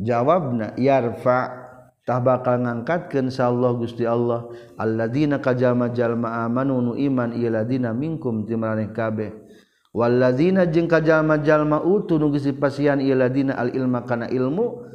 Jawabna 0.00 0.72
yarfa. 0.80 1.60
Tah 2.08 2.16
bakal 2.16 2.64
ngangkatkeun 2.64 3.28
insyaallah 3.28 3.76
Gusti 3.76 4.08
Allah. 4.08 4.48
Alladzina 4.80 5.36
kajama 5.36 5.92
jalma 5.92 6.48
amanu 6.48 6.80
nu 6.80 6.92
iman 6.96 7.36
ieu 7.36 7.52
ladzina 7.52 7.92
minkum 7.92 8.48
timraneh 8.48 8.88
kabeh. 8.88 9.36
Walladzina 9.92 10.64
jeung 10.64 10.88
kajama 10.88 11.44
jalma 11.44 11.84
utu 11.84 12.16
nu 12.16 12.32
geus 12.32 12.48
pasian 12.56 13.04
ieu 13.04 13.12
ladzina 13.12 13.52
al 13.60 13.68
ilma 13.76 14.00
kana 14.08 14.32
ilmu 14.32 14.89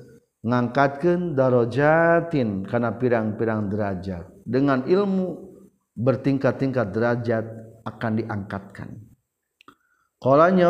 ngangkatkan 0.45 1.33
darojatin 1.33 2.69
karena 2.69 2.93
pirang-pirang 2.93 3.65
derajat. 3.65 4.29
Dengan 4.45 4.85
ilmu 4.85 5.41
bertingkat-tingkat 5.97 6.93
derajat 6.93 7.45
akan 7.81 8.11
diangkatkan. 8.21 8.89
Kalaunya 10.21 10.69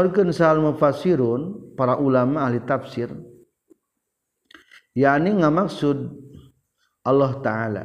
mufasirun 0.64 1.76
para 1.76 2.00
ulama 2.00 2.48
ahli 2.48 2.64
tafsir 2.64 3.12
yakni 4.96 5.36
nggak 5.36 5.54
maksud 5.54 5.98
Allah 7.04 7.32
ta'ala. 7.44 7.84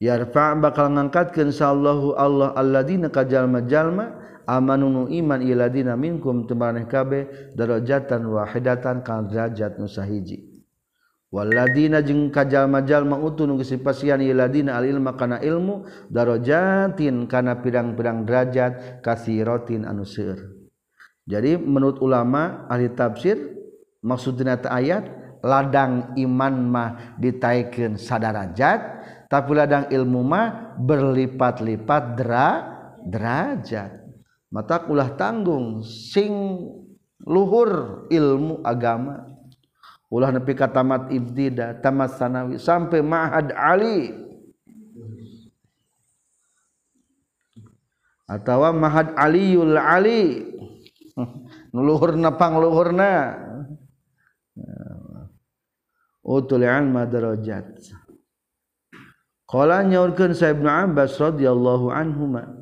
Yarfa 0.00 0.56
bakal 0.56 0.96
ngangkatkeun 0.96 1.52
sallahu 1.52 2.16
Allah 2.16 2.56
alladzina 2.56 3.12
kajallma-jalma 3.12 4.16
amanu 4.48 5.08
iman 5.12 5.40
iladina 5.44 5.92
minkum 5.96 6.48
temaneh 6.48 6.88
kabeh 6.88 7.52
darajatan 7.52 8.24
wahidatan 8.24 9.04
kan 9.04 9.28
derajat 9.28 9.76
nu 9.76 9.84
sahiji 9.84 10.49
walladina 11.30 12.02
jeung 12.02 12.28
kajallma-jalma 12.34 13.16
utu 13.22 13.46
nu 13.46 13.54
geus 13.62 13.70
pasian 13.78 14.18
iladina 14.18 14.74
al 14.74 14.84
ilma 14.84 15.14
kana 15.14 15.38
ilmu 15.38 15.86
darajatin 16.10 17.30
kana 17.30 17.62
pirang-pirang 17.62 18.26
derajat 18.26 19.00
kasiratin 19.00 19.86
anu 19.86 20.02
seueur. 20.02 20.58
Jadi 21.30 21.54
menurut 21.54 22.02
ulama 22.02 22.66
ahli 22.66 22.90
tafsir 22.90 23.38
maksudna 24.02 24.58
ayat 24.66 25.06
ladang 25.46 26.18
iman 26.18 26.54
mah 26.66 26.90
ditaikan 27.22 27.94
sadarajat 27.94 28.80
tapi 29.30 29.50
ladang 29.54 29.86
ilmu 29.86 30.20
mah 30.26 30.74
berlipat-lipat 30.82 32.02
dera 32.18 32.48
derajat. 33.06 34.02
Mata 34.50 34.82
ulah 34.90 35.14
tanggung 35.14 35.86
sing 35.86 36.58
luhur 37.22 38.04
ilmu 38.10 38.66
agama 38.66 39.30
ulah 40.10 40.34
nepi 40.34 40.52
ka 40.58 40.66
tamat 40.68 41.08
ibtida 41.14 41.78
tamat 41.78 42.18
sanawi 42.18 42.58
sampai 42.58 43.00
ma'had 43.00 43.54
ali. 43.54 44.12
Atau 48.30 48.62
mahad 48.70 49.10
aliyul 49.18 49.74
ali. 49.74 50.46
Nuluhurna 51.74 52.30
pangluhurna. 52.38 53.34
Utul 56.22 56.62
ilma 56.62 57.10
darajat. 57.10 57.90
Qala 59.50 59.82
nyaurkeun 59.82 60.30
sa 60.30 60.54
ibnu 60.54 60.70
abbas 60.70 61.18
radhiyallahu 61.18 61.90
anhuma 61.90 62.59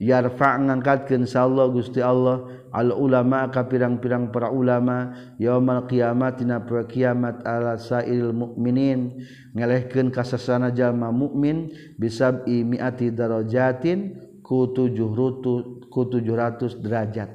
yarfa 0.00 0.56
ngangkatkeun 0.56 1.28
insyaallah 1.28 1.68
Gusti 1.76 2.00
Allah 2.00 2.48
al 2.72 2.96
ulama 2.96 3.44
ka 3.52 3.68
pirang-pirang 3.68 4.32
para 4.32 4.48
ulama 4.48 5.12
yaumul 5.36 5.84
qiyamah 5.84 6.32
dina 6.40 6.64
poe 6.64 6.88
kiamat 6.88 7.44
ala 7.44 7.76
sairil 7.76 8.32
mukminin 8.32 9.12
ngelehkeun 9.52 10.08
kasasana 10.08 10.72
jalma 10.72 11.12
mukmin 11.12 11.68
bisab 12.00 12.48
miati 12.48 13.12
darajatin 13.12 14.16
ku 14.40 14.72
700 14.72 15.92
ku 15.92 16.00
700 16.08 16.82
derajat. 16.82 17.30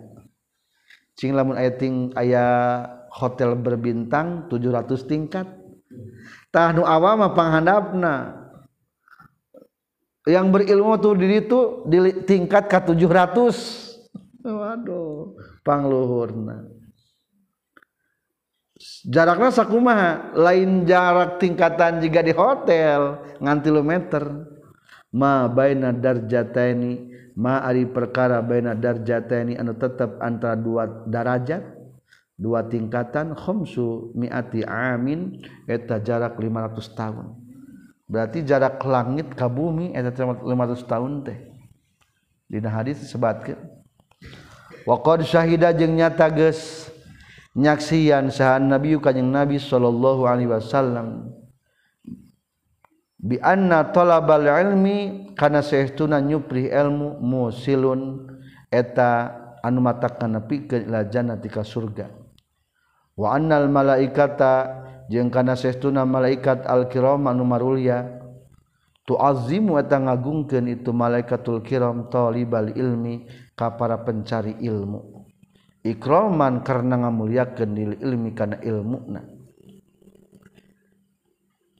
Cing 1.15 1.31
lamun 1.31 1.55
aya 1.55 1.71
ting 1.79 2.11
aya 2.19 2.43
hotel 3.07 3.55
berbintang 3.55 4.51
700 4.51 5.07
tingkat. 5.07 5.47
Tah 6.51 6.75
nu 6.75 6.83
awam 6.83 7.23
panghandapna. 7.31 8.44
Yang 10.25 10.49
berilmu 10.49 10.97
tuh 10.97 11.13
di 11.13 11.37
itu 11.37 11.85
di 11.85 12.25
tingkat 12.25 12.65
ke 12.65 12.79
700 12.81 14.45
waduh. 14.45 15.37
Pangluhurna. 15.65 16.69
Jaraknya 19.07 19.49
sakumaha? 19.49 20.35
Lain 20.37 20.85
jarak 20.85 21.41
tingkatan 21.41 22.03
jika 22.03 22.21
di 22.21 22.33
hotel 22.35 23.17
ngan 23.41 23.59
kilometer 23.65 24.23
ma 25.15 25.47
baina 25.47 25.95
darjataini 25.95 27.15
ma 27.39 27.63
ari 27.63 27.87
perkara 27.87 28.43
baina 28.43 28.75
darjataini 28.75 29.55
anu 29.55 29.79
tetap 29.79 30.19
antara 30.19 30.59
dua 30.59 31.07
darajat 31.07 31.63
dua 32.35 32.67
tingkatan 32.67 33.31
khomsu 33.31 34.11
miati 34.11 34.67
amin 34.67 35.39
eta 35.71 36.03
jarak 36.03 36.35
500 36.35 36.99
tahun 36.99 37.44
berarti 38.05 38.45
jarak 38.45 38.81
langit 38.85 39.33
ka 39.33 39.49
bumi 39.49 39.93
eta 39.97 40.13
500 40.13 40.45
tahun 40.85 41.25
teh. 41.25 41.39
Dina 42.45 42.69
hadis 42.69 43.01
disebutkeun 43.01 43.57
wa 44.85 45.01
qad 45.01 45.25
syahida 45.25 45.73
jeung 45.73 45.97
nyata 45.97 46.29
geus 46.29 46.93
nyaksian 47.57 48.29
sahan 48.29 48.69
nabi 48.69 48.93
kanjing 49.01 49.33
nabi 49.33 49.57
sallallahu 49.57 50.29
alaihi 50.29 50.53
wasallam 50.53 51.33
bi 53.17 53.41
anna 53.41 53.89
talabal 53.89 54.45
ilmi 54.45 55.33
kana 55.33 55.65
saestuna 55.65 56.21
nyupri 56.21 56.69
ilmu 56.69 57.17
musilun 57.17 58.29
eta 58.69 59.33
anu 59.65 59.81
matak 59.81 60.21
kana 60.21 60.45
pikeun 60.45 60.85
ila 60.85 61.09
jannati 61.09 61.49
ka 61.49 61.65
surga. 61.65 62.13
Wa 63.17 63.33
annal 63.33 63.71
malaikata 63.73 64.84
jeung 65.11 65.29
kana 65.29 65.53
saestuna 65.53 66.03
malaikat 66.03 66.65
al 66.65 66.89
kiram 66.89 67.25
anu 67.29 67.45
marulya 67.45 68.25
tu'azzimu 69.05 69.77
eta 69.77 70.01
ngagungkeun 70.01 70.65
itu 70.65 70.89
malaikatul 70.89 71.61
kiram 71.61 72.09
talibal 72.09 72.73
ilmi 72.73 73.29
ka 73.53 73.77
para 73.77 74.01
pencari 74.01 74.57
ilmu. 74.59 75.29
Ikraman 75.85 76.65
karena 76.65 77.05
ngamuliakeun 77.05 77.69
lil 77.77 77.93
ilmi 78.01 78.33
kana 78.33 78.57
ilmuna. 78.65 79.21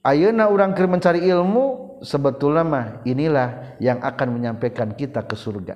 Ayeuna 0.06 0.46
urang 0.46 0.70
keur 0.70 0.86
mencari 0.86 1.26
ilmu 1.26 1.98
sebetulnya 2.06 2.62
mah 2.62 2.86
inilah 3.02 3.74
yang 3.82 3.98
akan 3.98 4.38
menyampaikan 4.38 4.94
kita 4.94 5.26
ke 5.26 5.34
surga. 5.34 5.74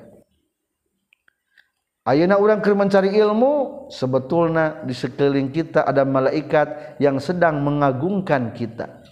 Ayeuna 2.06 2.38
urang 2.38 2.62
keur 2.62 2.78
mencari 2.78 3.10
ilmu 3.10 3.79
sebetulnya 3.90 4.80
di 4.86 4.94
sekeliling 4.94 5.50
kita 5.50 5.84
ada 5.84 6.06
malaikat 6.06 6.96
yang 7.02 7.18
sedang 7.18 7.60
mengagungkan 7.60 8.54
kita. 8.54 9.02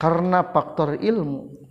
Karena 0.00 0.42
faktor 0.42 0.96
ilmu. 0.98 1.68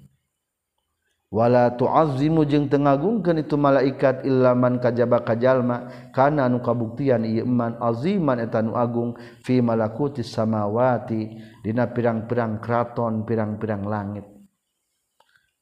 Wala 1.35 1.73
tu'azzimu 1.73 2.47
jeung 2.47 2.71
tengagungkeun 2.71 3.43
itu 3.43 3.59
malaikat 3.59 4.23
illaman 4.23 4.79
kajaba 4.79 5.19
kajalma 5.19 6.09
kana 6.15 6.47
anu 6.47 6.63
kabuktian 6.63 7.27
ieu 7.27 7.43
iman 7.43 7.75
aziman 7.81 8.39
eta 8.39 8.63
nu 8.63 8.77
agung 8.77 9.19
fi 9.43 9.59
malakuti 9.59 10.23
samawati 10.23 11.35
dina 11.59 11.91
pirang-pirang 11.91 12.63
kraton 12.63 13.27
pirang-pirang 13.27 13.83
langit. 13.83 14.25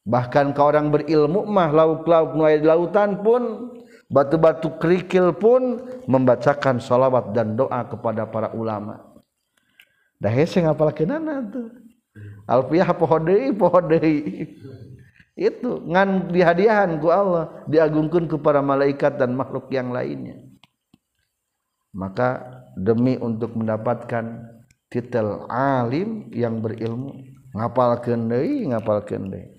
Bahkan 0.04 0.52
ka 0.52 0.62
orang 0.62 0.92
berilmu 0.92 1.48
mah 1.48 1.72
lauk-lauk 1.72 2.38
nu 2.38 2.44
aya 2.44 2.60
di 2.60 2.68
lautan 2.68 3.24
pun 3.24 3.74
batu-batu 4.14 4.78
kerikil 4.78 5.34
pun 5.34 5.82
membacakan 6.06 6.78
salawat 6.78 7.34
dan 7.34 7.58
doa 7.58 7.82
kepada 7.90 8.30
para 8.30 8.54
ulama. 8.54 9.02
Dah 10.22 10.30
hese 10.30 10.62
ngapalkeunana 10.62 11.50
tuh 11.50 11.68
deui 13.26 13.50
poho 13.58 13.80
deui 13.82 14.54
itu 15.34 15.70
ngan 15.90 16.30
dihadiahan 16.30 17.02
ku 17.02 17.10
Allah 17.10 17.66
diagungkan 17.66 18.30
kepada 18.30 18.62
malaikat 18.62 19.18
dan 19.18 19.34
makhluk 19.34 19.66
yang 19.74 19.90
lainnya. 19.90 20.38
Maka 21.94 22.42
demi 22.78 23.18
untuk 23.18 23.58
mendapatkan 23.58 24.46
titel 24.94 25.50
alim 25.50 26.30
yang 26.30 26.62
berilmu 26.62 27.18
ngapal 27.58 27.98
deui 28.06 28.70
ngapal 28.70 29.02
deui 29.02 29.53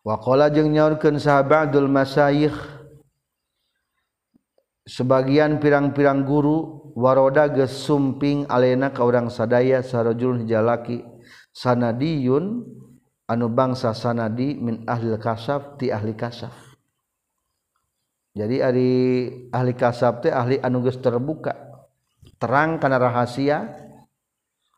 wakola 0.00 0.48
jeung 0.48 0.72
nyaurkan 0.72 1.20
sahabatdul 1.20 1.88
masayih 1.88 2.52
sebagian 4.88 5.60
pirang-pirang 5.60 6.24
guru 6.24 6.90
waroda 6.96 7.46
gesumping 7.52 8.48
alena 8.48 8.90
ka 8.90 9.04
urang 9.04 9.28
sadaya 9.28 9.84
sarojulun 9.84 10.48
hijalaki 10.48 11.04
sanadiyun 11.54 12.64
anu 13.30 13.46
bangsa 13.52 13.94
sanadi 13.94 14.58
min 14.58 14.82
ahli 14.88 15.14
kasaf 15.20 15.78
ti 15.78 15.94
ahli 15.94 16.18
kasaf. 16.18 16.54
Jadi 18.30 18.62
ari 18.62 18.90
ahli 19.50 19.74
kasaf 19.74 20.22
teh 20.22 20.30
ahli 20.30 20.58
anu 20.62 20.82
geus 20.86 20.98
terbuka 21.02 21.54
terang 22.38 22.78
kana 22.78 22.98
rahasia 22.98 23.70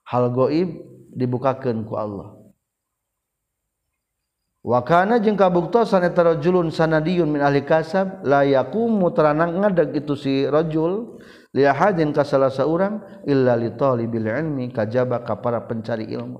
hal 0.08 0.32
goib 0.32 0.68
dibukakeun 1.12 1.84
ku 1.84 1.96
Allah. 1.96 2.41
wakana 4.62 5.18
jeung 5.18 5.34
kabuktosan 5.34 6.06
eta 6.06 6.34
rajulun 6.34 6.70
sanadiyun 6.70 7.26
min 7.26 7.42
ahli 7.42 7.66
kasab 7.66 8.22
la 8.22 8.46
yaqumu 8.46 9.10
teranang 9.10 9.58
ngadeg 9.58 10.02
itu 10.02 10.14
si 10.14 10.46
rajul 10.46 11.18
li 11.50 11.66
ahadin 11.66 12.14
ka 12.14 12.22
salah 12.22 12.48
saurang 12.48 13.02
illa 13.26 13.58
li 13.58 13.74
talibil 13.74 14.26
ilmi 14.30 14.70
kajaba 14.70 15.26
ka 15.26 15.34
para 15.42 15.60
pencari 15.66 16.06
ilmu. 16.14 16.38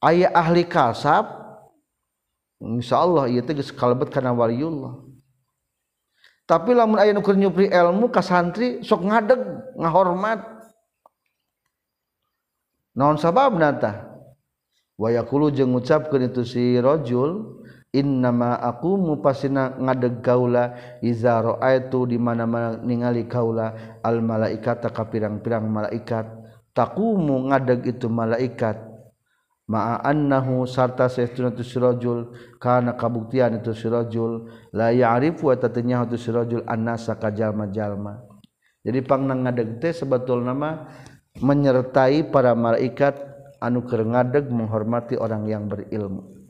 Aya 0.00 0.32
ahli 0.32 0.64
kasab 0.64 1.28
insyaallah 2.62 3.28
ieu 3.28 3.42
teh 3.44 3.52
geus 3.52 3.74
kalebet 3.74 4.08
kana 4.08 4.32
waliullah. 4.32 4.96
Tapi 6.48 6.74
lamun 6.74 6.98
aya 6.98 7.14
nu 7.14 7.22
keur 7.22 7.38
nyupri 7.38 7.70
ilmu 7.70 8.10
ka 8.10 8.22
santri 8.22 8.82
sok 8.82 9.06
ngadeg 9.06 9.38
ngahormat. 9.78 10.40
Naon 12.94 13.18
sababna 13.22 13.70
tah? 13.78 14.09
Wayakulu 15.00 15.48
jeung 15.48 15.72
ngucapkeun 15.72 16.28
itu 16.28 16.44
si 16.44 16.76
rajul 16.76 17.64
innama 17.90 18.60
aku 18.60 19.00
mupasina 19.00 19.72
ngadeg 19.80 20.20
kaula 20.20 20.76
iza 21.00 21.40
raaitu 21.40 22.04
di 22.04 22.20
mana-mana 22.20 22.76
ningali 22.78 23.24
kaula 23.24 23.98
al 24.04 24.20
malaikata 24.20 24.92
ka 24.92 25.08
pirang-pirang 25.08 25.64
malaikat. 25.64 26.28
Takumu 26.70 27.50
ngadeg 27.50 27.82
itu 27.88 28.06
malaikat. 28.06 28.92
Ma'annahu 29.70 30.66
sarta 30.66 31.06
saestuna 31.06 31.54
tu 31.54 31.62
sirajul 31.62 32.34
kana 32.58 32.98
kabuktian 32.98 33.62
itu 33.62 33.70
sirajul 33.70 34.50
la 34.74 34.90
ya'rifu 34.90 35.46
wa 35.46 35.54
itu 35.54 36.18
sirajul 36.18 36.66
annasa 36.66 37.14
ka 37.14 37.30
jalma-jalma. 37.30 38.18
Jadi 38.82 38.98
pangnang 39.06 39.46
ngadeg 39.46 39.78
teh 39.78 39.94
sebetulna 39.94 40.54
mah 40.58 40.90
menyertai 41.38 42.26
para 42.34 42.58
malaikat 42.58 43.29
anu 43.60 43.84
keur 43.84 44.08
ngadeg 44.08 44.48
menghormati 44.48 45.20
orang 45.20 45.44
yang 45.46 45.68
berilmu. 45.68 46.48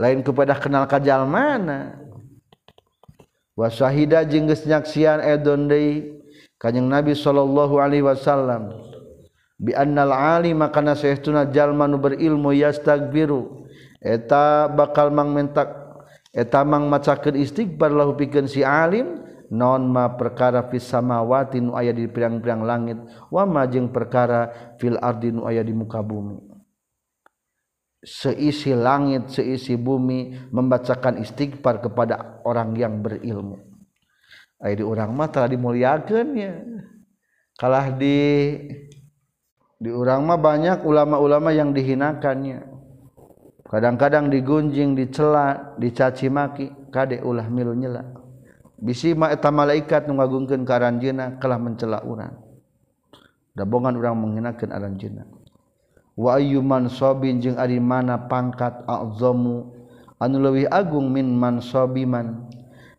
Lain 0.00 0.24
kepada 0.24 0.56
kenal 0.56 0.88
kajal 0.88 1.28
mana? 1.28 2.00
Jeung 3.60 4.48
geus 4.48 4.64
nyaksian 4.64 5.20
edon 5.20 5.68
deui 5.68 6.16
kanjing 6.56 6.88
Nabi 6.88 7.12
sallallahu 7.12 7.76
alaihi 7.76 8.06
wasallam. 8.06 8.72
Bi 9.60 9.76
annal 9.76 10.16
alima 10.16 10.72
kana 10.72 10.96
sayyiduna 10.96 11.52
jalma 11.52 11.84
nu 11.84 12.00
berilmu 12.00 12.56
yastagbiru. 12.56 13.68
Eta 14.00 14.72
bakal 14.72 15.12
mangmentak 15.12 15.68
eta 16.32 16.64
mang 16.64 16.88
macakeun 16.88 17.36
istighfar 17.36 17.92
lahu 17.92 18.16
pikeun 18.16 18.48
si 18.48 18.64
alim. 18.64 19.20
Non 19.50 19.90
ma 19.90 20.14
perkara 20.14 20.66
fisamawati 20.70 21.58
nu 21.58 21.74
aya 21.74 21.90
di 21.90 22.06
piang-perang 22.06 22.62
langit 22.62 22.98
wamajeng 23.34 23.90
perkara 23.90 24.74
filardin 24.78 25.42
aya 25.42 25.62
di 25.66 25.74
muka 25.74 26.02
bumi. 26.02 26.38
Seisi 28.00 28.72
langit 28.72 29.28
seisi 29.28 29.76
bumi 29.76 30.48
membacakan 30.48 31.20
istighbar 31.20 31.84
kepada 31.84 32.40
orang 32.48 32.72
yang 32.78 33.04
berilmu. 33.04 33.60
Di 34.60 34.84
orang 34.84 35.12
mata 35.12 35.44
dimuliakannya 35.48 36.52
kalah 37.60 37.92
di 37.92 38.16
di 39.80 39.88
urang 39.88 40.28
mah 40.28 40.36
banyak 40.36 40.84
ulama-ulama 40.84 41.56
yang 41.56 41.72
dihinakannya 41.72 42.68
kadang-kadang 43.64 44.28
digunjing 44.28 44.92
dicela 44.92 45.72
dicaci 45.80 46.28
maki 46.28 46.68
kade 46.92 47.24
ulah 47.24 47.48
milu 47.48 47.72
nyela 47.72 48.19
bisima 48.80 49.28
eta 49.28 49.52
malaikat 49.52 50.08
nu 50.08 50.16
ngagungkeun 50.16 50.64
ka 50.64 50.80
aranjeunna 50.80 51.36
kalah 51.36 51.60
mencela 51.60 52.00
urang. 52.02 52.34
Dabongan 53.52 53.94
urang 53.94 54.16
menghinakeun 54.16 54.72
aranjeunna. 54.72 55.24
Wa 56.16 56.40
ayyuman 56.40 56.88
sabin 56.88 57.40
jeung 57.40 57.60
ari 57.60 57.80
mana 57.80 58.28
pangkat 58.28 58.84
azamu? 58.88 59.72
Anu 60.20 60.36
leuwih 60.36 60.68
agung 60.68 61.08
min 61.08 61.32
mansabiman 61.32 62.48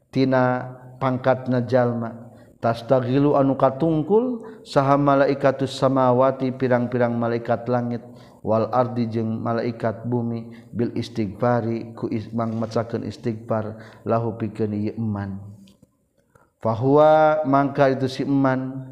tina 0.09 0.73
pangkatna 0.97 1.65
jalma. 1.65 2.33
Tastagilu 2.61 3.33
anu 3.33 3.57
katungkul 3.57 4.45
saha 4.61 4.93
malaikatus 4.97 5.73
samawati 5.73 6.53
pirang-pirang 6.53 7.17
malaikat 7.17 7.65
langit. 7.65 8.05
Wal 8.41 8.69
ardi 8.73 9.05
jeung 9.05 9.37
malaikat 9.37 10.05
bumi. 10.05 10.49
Bil 10.73 10.93
istighfari 10.97 11.93
ku 11.93 12.09
ismang 12.09 12.57
macakeun 12.57 13.05
istighfar 13.05 13.77
lahu 14.05 14.37
pikeun 14.37 14.73
ieu 14.77 14.97
fahuwa 16.61 17.41
mangka 17.43 17.89
itu 17.89 18.07
siman 18.07 18.85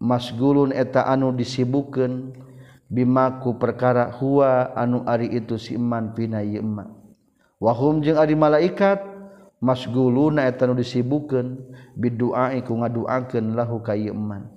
masgulun 0.00 0.72
eta 0.72 1.04
anu 1.04 1.30
disibukeun 1.36 2.32
bimaku 2.88 3.60
perkara 3.60 4.08
huwa 4.16 4.72
anu 4.74 5.04
ari 5.04 5.28
itu 5.36 5.60
siman 5.60 6.16
pina 6.16 6.40
yema. 6.40 6.88
Wahum 7.60 8.00
jeung 8.00 8.16
ari 8.16 8.32
malaikat 8.32 9.04
masguluna 9.60 10.48
eta 10.48 10.64
anu 10.64 10.80
disibukeun 10.80 11.60
biduai 11.94 12.64
ku 12.64 12.80
ngaduakeun 12.80 13.52
lahu 13.52 13.84
ka 13.84 13.92
yema. 13.92 14.48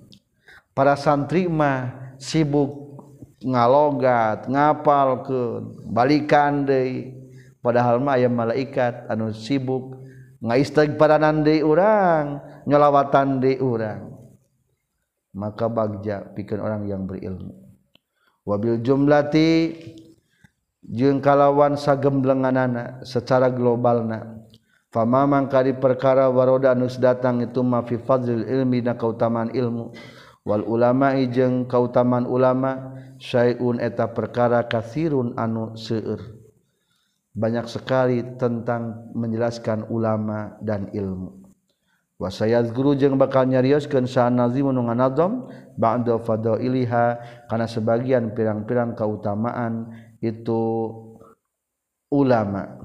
Para 0.73 0.97
santri 0.97 1.45
mah 1.45 2.15
sibuk 2.17 2.97
ngalogat, 3.43 4.47
ngapalkeun, 4.47 5.91
balikan 5.91 6.65
deui. 6.65 7.13
Padahal 7.59 7.99
mah 7.99 8.17
aya 8.17 8.31
malaikat 8.31 9.05
anu 9.11 9.35
sibuk 9.35 9.99
ngaistag 10.39 10.95
paranan 10.95 11.43
deui 11.43 11.61
urang 11.61 12.41
nyolawatan 12.65 13.43
di 13.43 13.59
urang. 13.59 14.11
Maka 15.33 15.65
bagja 15.65 16.21
pikir 16.37 16.61
orang 16.61 16.85
yang 16.85 17.09
berilmu. 17.09 17.57
Wabil 18.45 18.85
jumlati 18.85 19.73
jeung 20.85 21.23
kalawan 21.23 21.73
sagemlenganana 21.73 23.01
secara 23.01 23.49
globalna. 23.49 24.45
Fama 24.93 25.25
mangkari 25.25 25.73
perkara 25.73 26.29
waroda 26.29 26.77
nus 26.77 27.01
datang 27.01 27.41
itu 27.41 27.65
ma 27.65 27.81
fi 27.81 27.97
fadlil 27.97 28.45
ilmi 28.45 28.85
na 28.85 28.93
kautamaan 28.93 29.49
ilmu. 29.49 29.89
Wal 30.45 30.61
ulama 30.69 31.17
jeung 31.25 31.65
kautamaan 31.65 32.29
ulama 32.29 32.93
syai'un 33.17 33.81
eta 33.81 34.13
perkara 34.13 34.61
kasirun 34.69 35.33
anu 35.33 35.73
seueur. 35.73 36.21
Banyak 37.33 37.65
sekali 37.65 38.21
tentang 38.37 39.09
menjelaskan 39.17 39.89
ulama 39.89 40.61
dan 40.61 40.93
ilmu 40.93 41.42
wasayat 42.23 42.71
guru 42.71 42.95
jeung 42.95 43.19
bakal 43.19 43.43
nyarioskeun 43.43 44.07
saan 44.07 44.39
nazim 44.39 44.71
nu 44.71 44.87
nganadzam 44.87 45.51
ba'da 45.75 46.23
fadailiha 46.23 47.19
kana 47.51 47.67
sebagian 47.67 48.31
pirang-pirang 48.31 48.95
kautamaan 48.95 49.91
itu 50.23 50.87
ulama. 52.07 52.79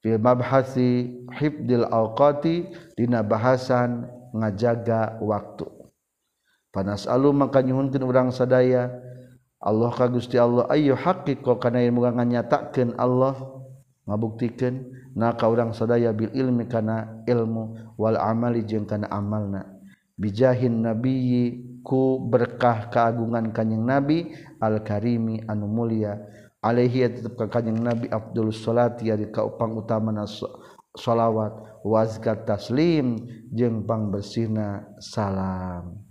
Fil 0.00 0.16
mabhasi 0.16 1.12
hifdil 1.36 1.84
awqati 1.84 2.72
dina 2.96 3.20
bahasan 3.20 4.08
ngajaga 4.32 5.20
waktu. 5.20 5.68
Panas 6.72 7.04
alu 7.04 7.36
maka 7.36 7.60
nyuhunkeun 7.60 8.00
urang 8.00 8.32
sadaya 8.32 8.88
Allah 9.60 9.92
ka 9.92 10.08
Gusti 10.08 10.40
Allah 10.40 10.64
ayo 10.72 10.96
haqiqo 10.96 11.60
kana 11.60 11.84
yang 11.84 12.00
muga 12.00 12.16
nganyatakeun 12.16 12.96
Allah 12.96 13.36
ngabuktikeun 14.08 14.88
na 15.16 15.34
ka 15.34 15.50
urang 15.50 15.74
sadaya 15.74 16.14
bil 16.14 16.30
ilmi 16.30 16.66
kana 16.70 17.24
ilmu 17.26 17.94
wal 17.98 18.18
amali 18.18 18.62
jeung 18.66 18.86
kana 18.86 19.10
amalna. 19.10 19.66
Bijahin 20.20 20.84
nabiyyi 20.84 21.80
ku 21.80 22.20
berkah 22.28 22.92
keagungan 22.92 23.56
kanjing 23.56 23.82
nabi 23.82 24.36
al 24.60 24.84
karimi 24.84 25.40
anu 25.48 25.64
mulia. 25.64 26.20
Alaihi 26.60 27.08
tetep 27.08 27.40
ka 27.40 27.48
kanjing 27.48 27.80
nabi 27.80 28.06
afdalus 28.12 28.60
sholati 28.60 29.08
ari 29.08 29.32
kaupang 29.32 29.72
utamana 29.80 30.28
sholawat 30.92 31.80
wazkat 31.80 32.44
taslim 32.44 33.16
jeung 33.48 33.88
pangbersihna 33.88 34.84
salam. 35.00 36.04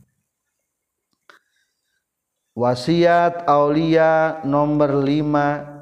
Wasiat 2.58 3.46
aulia 3.48 4.42
nomor 4.44 5.06
5 5.06 5.79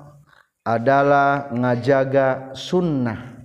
adalah 0.68 1.48
ngajaga 1.56 2.52
sunnah. 2.52 3.40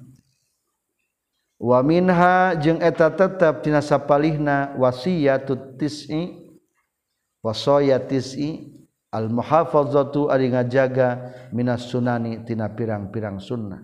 Waminha 1.63 2.59
jeung 2.59 2.83
eta 2.83 3.07
tetap 3.15 3.63
tinasa 3.63 3.95
palihna 3.95 4.75
wasiyatut 4.75 5.79
tis'i 5.79 6.51
wasoya 7.39 8.03
tis'i 8.03 8.75
al 9.15 9.31
muhafazatu 9.31 10.27
ari 10.27 10.51
ngajaga 10.51 11.31
minas 11.55 11.87
sunani 11.87 12.43
tina 12.43 12.67
pirang-pirang 12.67 13.39
sunnah. 13.39 13.79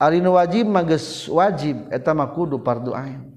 Ari 0.00 0.24
nu 0.24 0.40
wajib 0.40 0.72
mah 0.72 0.88
geus 0.88 1.28
wajib 1.28 1.92
eta 1.92 2.16
mah 2.16 2.32
kudu 2.32 2.64
fardu 2.64 2.96
ain. 2.96 3.28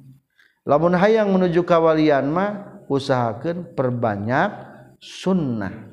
Lamun 0.63 0.95
hayang 0.95 1.35
menuju 1.35 1.67
kawalian 1.67 2.31
mah 2.31 2.79
usahakeun 2.87 3.75
perbanyak 3.75 4.55
sunnah. 5.03 5.88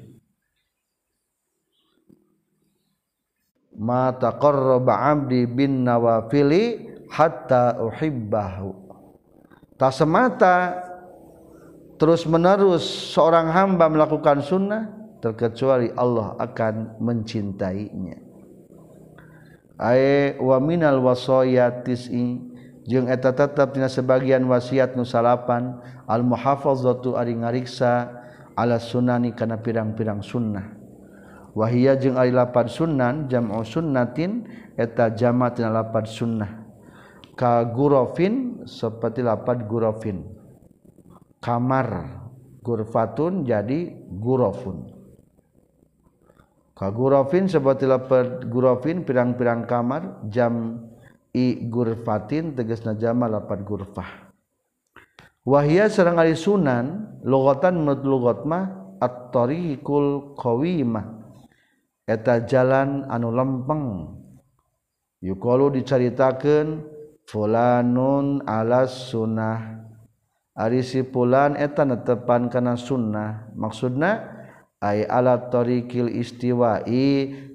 Mata 3.77 4.33
qarraba 4.35 5.13
abdi 5.13 5.45
bin 5.45 5.85
nawafili 5.85 6.97
hatta 7.13 7.77
uhibbahu. 7.81 8.73
Tak 9.77 9.93
semata 9.93 10.73
terus 12.01 12.25
menerus 12.25 13.13
seorang 13.13 13.53
hamba 13.53 13.93
melakukan 13.93 14.41
sunnah 14.41 14.89
terkecuali 15.21 15.93
Allah 15.93 16.33
akan 16.41 16.97
mencintainya. 17.01 18.25
Ay 19.77 20.33
wa 20.41 20.57
minal 20.57 21.05
wasayatis'i 21.05 22.41
jeung 22.89 23.13
eta 23.13 23.37
tetap 23.37 23.77
tina 23.77 23.93
sebagian 23.93 24.49
wasiat 24.49 24.97
nu 24.97 25.05
salapan 25.05 25.77
al 26.09 26.25
muhafazatu 26.25 27.13
ari 27.13 27.37
ngariksa 27.37 28.09
ala 28.57 28.81
sunani 28.81 29.37
kana 29.37 29.61
pirang-pirang 29.61 30.25
sunnah 30.25 30.76
wahia 31.57 31.97
jeung 31.97 32.21
ari 32.21 32.37
lapan 32.37 32.69
sunnan 32.69 33.15
jam'u 33.33 33.65
sunnatin 33.65 34.45
eta 34.77 35.09
jama' 35.17 35.57
tina 35.57 35.73
lapan 35.73 36.05
sunnah. 36.05 36.53
Ka 37.37 37.65
gurafin 37.69 38.65
seperti 38.65 39.21
lapan 39.21 39.69
gurafin 39.69 40.25
kamar 41.41 42.17
gurfatun 42.65 43.45
jadi 43.45 43.93
gurafun 44.09 44.89
ka 46.73 46.89
gurafin 46.89 47.45
seperti 47.45 47.85
lapan 47.85 48.41
gurafin 48.49 49.05
pirang-pirang 49.05 49.69
kamar 49.69 50.25
jam 50.33 50.81
gurfatin 51.69 52.57
teges 52.57 52.89
najama 52.89 53.29
lapan 53.29 53.61
gurfah. 53.69 54.33
Wahia 55.45 55.93
serang 55.93 56.17
ali 56.17 56.33
sunan 56.33 57.21
logatan 57.21 57.85
menurut 57.85 58.03
logot 58.03 58.39
mah 58.49 58.97
at-tariqul 58.97 60.35
qawimah 60.41 61.26
eta 62.07 62.47
jalan 62.47 63.05
anu 63.11 63.35
lempeng. 63.35 64.15
Yukolu 65.21 65.75
diceritakan 65.75 66.87
fulanun 67.27 68.47
ala 68.47 68.87
sunnah. 68.87 69.83
Ari 70.57 70.81
si 70.81 71.05
fulan 71.05 71.59
eta 71.59 71.85
netepan 71.85 72.49
kana 72.49 72.79
sunnah. 72.79 73.53
Maksudna 73.53 74.25
ay 74.81 75.05
ala 75.05 75.51
tariqil 75.51 76.09
istiwai 76.09 76.97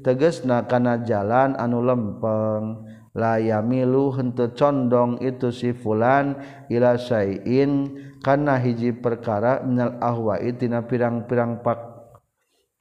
tegesna 0.04 0.68
kana 0.68 1.02
jalan 1.02 1.56
anu 1.58 1.80
lempeng. 1.82 2.86
La 3.12 3.44
yamilu 3.44 4.16
henteu 4.16 4.56
condong 4.56 5.20
itu 5.20 5.52
si 5.52 5.76
fulan 5.76 6.40
ila 6.72 6.96
syai'in 6.96 7.92
kana 8.24 8.56
hiji 8.56 8.96
perkara 8.96 9.60
minal 9.68 10.00
ahwa 10.00 10.40
tina 10.56 10.88
pirang-pirang 10.88 11.60
pak 11.60 11.91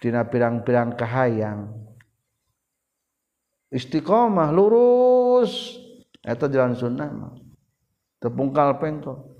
tina 0.01 0.25
pirang-pirang 0.25 0.97
kahayang. 0.97 1.69
Istiqomah 3.71 4.51
lurus. 4.51 5.79
Eta 6.25 6.51
jalan 6.51 6.75
sunnah 6.75 7.09
mah. 7.13 7.33
Tepungkal 8.21 8.77
pengko 8.77 9.33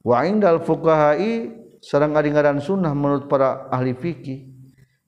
wa 0.00 0.24
indal 0.24 0.62
fuqaha'i 0.62 1.50
sareng 1.82 2.14
ngaran 2.14 2.62
sunnah 2.62 2.94
menurut 2.94 3.26
para 3.26 3.66
ahli 3.70 3.94
fikih. 3.94 4.46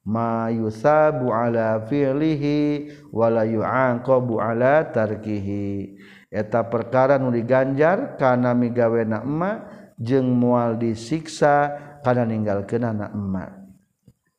Ma 0.03 0.51
yusabu 0.51 1.31
ala 1.31 1.79
fi'lihi 1.87 2.90
wala 3.14 3.46
yu'aqabu 3.46 4.42
ala 4.42 4.83
tarkihi. 4.90 5.94
Eta 6.27 6.66
perkara 6.66 7.22
nu 7.22 7.31
diganjar 7.31 8.18
kana 8.18 8.51
migawena 8.51 9.22
emma 9.22 9.62
jeung 9.94 10.27
moal 10.27 10.75
disiksa 10.75 11.70
kana 12.03 12.27
ninggalkeun 12.27 12.83
anak 12.83 13.14
emma 13.14 13.62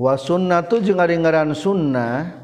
wasunnah 0.00 0.64
tuh 0.64 0.80
jeung 0.80 0.96
ngaran 0.96 1.52
sunnah 1.52 2.40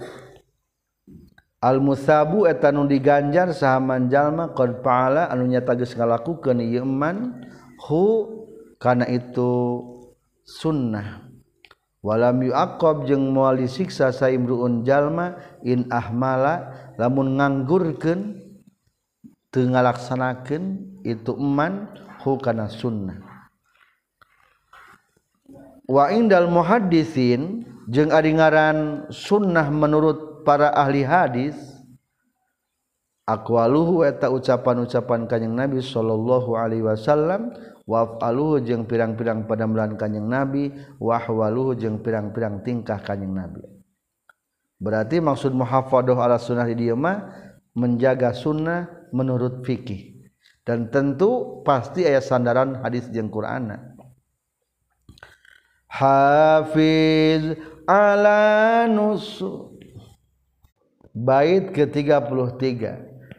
al 1.65 1.81
musabu 1.81 2.45
etanu 2.45 2.85
diganjar 2.85 3.49
sahaman 3.57 4.13
jalma 4.13 4.53
qad 4.53 4.85
faala 4.85 5.33
anu 5.33 5.49
nyata 5.49 5.73
geus 5.73 5.97
ngalakukeun 5.97 6.61
ieu 6.61 6.85
man 6.85 7.49
hu 7.81 8.29
kana 8.77 9.09
itu 9.09 9.81
sunnah. 10.45 11.25
Walam 12.05 12.39
yuaqab 12.45 13.09
jeung 13.09 13.35
moal 13.35 13.59
disiksa 13.59 14.15
saimruun 14.15 14.87
jalma 14.87 15.41
in 15.67 15.91
ahmala 15.91 16.71
lamun 17.01 17.35
nganggurkeun 17.41 18.47
teu 19.51 19.65
ngalaksanakeun 19.67 20.87
itu 21.03 21.33
eman 21.35 21.89
hu 22.23 22.39
kana 22.39 22.71
sunnah. 22.71 23.36
wa 25.87 26.11
indal 26.11 26.51
muhaddisin 26.51 27.63
jeung 27.87 28.11
ari 28.11 28.35
ngaran 28.35 29.07
sunnah 29.15 29.71
menurut 29.71 30.43
para 30.43 30.75
ahli 30.75 31.07
hadis 31.07 31.55
aqwaluhu 33.27 34.07
eta 34.07 34.31
ucapan-ucapan 34.31 35.27
kanjing 35.27 35.55
Nabi 35.55 35.83
sallallahu 35.83 36.55
alaihi 36.59 36.87
wasallam 36.87 37.55
wa 37.87 38.19
aluhu 38.23 38.63
jeung 38.63 38.87
pirang-pirang 38.87 39.47
padamelan 39.47 39.95
kanjing 39.95 40.27
Nabi 40.27 40.75
wahwaluhu 40.99 41.79
jeung 41.79 42.03
pirang-pirang 42.03 42.63
tingkah 42.67 42.99
kanjing 43.03 43.35
Nabi. 43.35 43.63
Berarti 44.77 45.25
maksud 45.25 45.57
muhafadah 45.57 46.19
ala 46.21 46.37
sunnah 46.37 46.69
di 46.69 46.77
dieu 46.87 46.99
mah 46.99 47.33
menjaga 47.73 48.37
sunnah 48.37 49.09
menurut 49.15 49.65
fikih. 49.65 50.29
Dan 50.67 50.91
tentu 50.91 51.63
pasti 51.63 52.03
ayat 52.03 52.27
sandaran 52.27 52.83
hadis 52.83 53.07
jeung 53.15 53.31
Qur'an 53.31 53.96
Hafiz 55.89 57.57
ala 57.87 58.87
nusu. 58.91 59.71
Bait 61.15 61.73
ke-33 61.73 62.93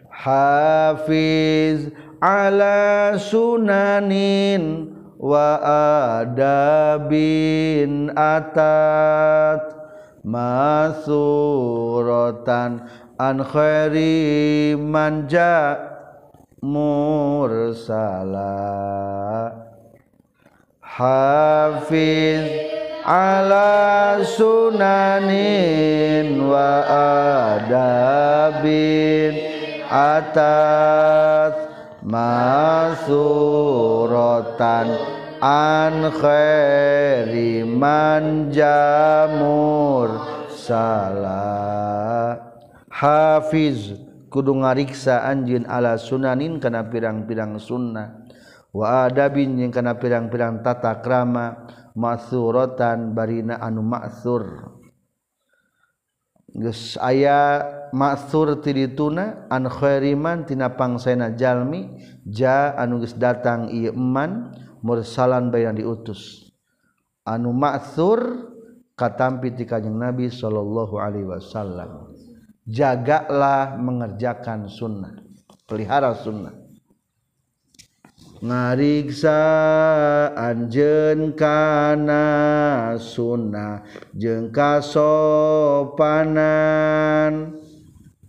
Hafiz 0.09 1.93
ala 2.17 3.13
sunanin 3.21 4.95
wa 5.19 5.61
adabin 6.25 8.09
atat. 8.17 9.77
Masuratan 10.27 10.99
an 13.15 13.39
khairi 13.39 14.75
man 14.75 15.29
ja 15.31 15.77
mursala 16.59 18.51
hafiz 20.97 22.49
ala 23.05 24.17
sunanin 24.25 25.61
wa 26.41 26.81
adabin 27.61 29.37
atas 29.93 31.53
masuratan 32.01 32.97
an 35.37 36.09
khairi 36.17 37.61
man 37.61 38.49
jamur 38.49 40.17
salah. 40.49 42.41
Hafiz 42.89 43.93
kudu 44.33 44.65
ngariksa 44.65 45.29
anjin 45.29 45.69
ala 45.69 46.01
sunanin 46.01 46.57
kana 46.57 46.81
pirang-pirang 46.89 47.61
sunnah. 47.61 48.26
wa 48.77 49.09
adabin 49.09 49.57
yang 49.57 49.73
kana 49.73 49.97
pirang-pirang 49.97 50.61
tata 50.61 51.01
krama 51.01 51.65
masuratan 51.97 53.17
barina 53.17 53.57
anu 53.57 53.81
maksur 53.81 54.77
geus 56.53 56.93
aya 57.01 57.65
maksur 57.89 58.61
ti 58.61 58.77
dituna 58.77 59.49
an 59.49 59.65
khairiman 59.65 60.45
tina 60.45 60.77
pangsaena 60.77 61.33
jalmi 61.33 61.97
ja 62.29 62.77
anu 62.77 63.01
geus 63.01 63.17
datang 63.17 63.73
ieu 63.73 63.97
eman 63.97 64.53
mursalan 64.81 65.49
bae 65.49 65.65
diutus. 65.73 66.53
Anu 67.27 67.51
maksur 67.51 68.53
katampi 68.95 69.51
ti 69.51 69.67
kanjeng 69.67 69.99
nabi 69.99 70.31
sallallahu 70.31 70.95
alaihi 70.95 71.27
wasallam. 71.27 72.15
Jagalah 72.67 73.79
mengerjakan 73.79 74.67
sunnah 74.67 75.15
pelihara 75.67 76.15
sunnah. 76.19 76.66
ngariksa 78.37 79.41
Anjen 80.37 81.33
kana 81.33 82.93
sunnah 83.01 83.81
jeung 84.13 84.53
kasopanan 84.53 85.97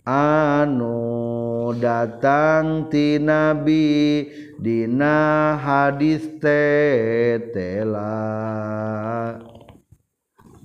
anu 0.08 1.76
datang 1.76 2.88
ti 2.88 3.20
nabi 3.20 4.24
dina 4.56 5.60
hadis 5.60 6.24
tetela 6.40 8.16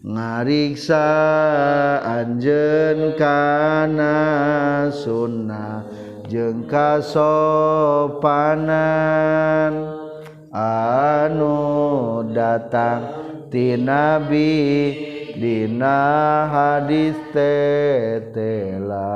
ngariksa 0.08 1.04
Anjen 2.00 3.20
kana 3.20 4.16
sunnah 4.88 6.03
jeung 6.28 6.68
kasopanan 6.68 7.24
anu 10.54 11.58
datang 12.32 13.04
ti 13.52 13.76
nabi 13.80 14.54
dina 15.36 16.46
hadis 16.48 17.18
tetela. 17.34 19.10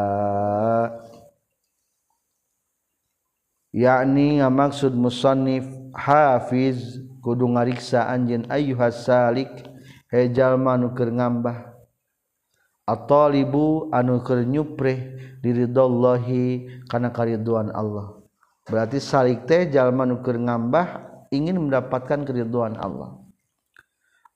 Yakni 3.78 4.42
ngamaksud 4.42 4.98
musannif 4.98 5.70
hafiz 5.94 6.98
kudu 7.22 7.46
ngariksa 7.54 8.10
anjeun 8.10 8.50
ayyuhas 8.50 9.06
salik 9.06 9.50
hejal 10.10 10.58
manu 10.58 10.90
keur 10.98 11.14
ngambah. 11.14 11.67
atolibu 12.88 13.92
anu 13.92 14.24
keur 14.24 14.48
nyuprih 14.48 15.20
diridallahi 15.44 16.88
kana 16.88 17.12
kariduan 17.12 17.70
Allah. 17.76 18.16
Berarti 18.64 19.04
salik 19.04 19.44
teh 19.44 19.68
jalma 19.68 20.08
nu 20.08 20.24
keur 20.24 20.40
ngambah 20.40 20.88
ingin 21.36 21.60
mendapatkan 21.60 22.24
keriduan 22.24 22.80
Allah. 22.80 23.20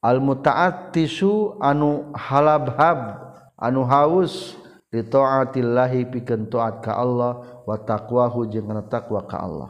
Al 0.03 0.19
muta'attisu 0.19 1.63
anu 1.63 2.11
halabhab 2.11 3.31
anu 3.55 3.87
haus 3.87 4.59
li 4.91 5.03
taatillahi 5.05 6.09
pikeun 6.11 6.51
taat 6.51 6.83
ka 6.83 6.99
Allah 6.99 7.63
wa 7.63 7.75
taqwahu 7.79 8.49
jeung 8.51 8.67
kana 8.67 8.83
takwa 8.83 9.23
ka 9.23 9.39
Allah. 9.39 9.69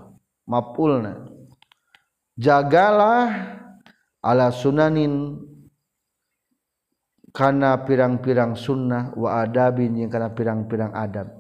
Mapulna 0.50 1.30
jagalah 2.40 3.30
ala 4.24 4.50
sunanin 4.50 5.42
kana 7.32 7.80
pirang-pirang 7.88 8.56
sunnah 8.60 9.16
wa 9.16 9.44
adabin 9.44 9.96
yang 9.96 10.12
kana 10.12 10.32
pirang-pirang 10.32 10.92
adab. 10.92 11.32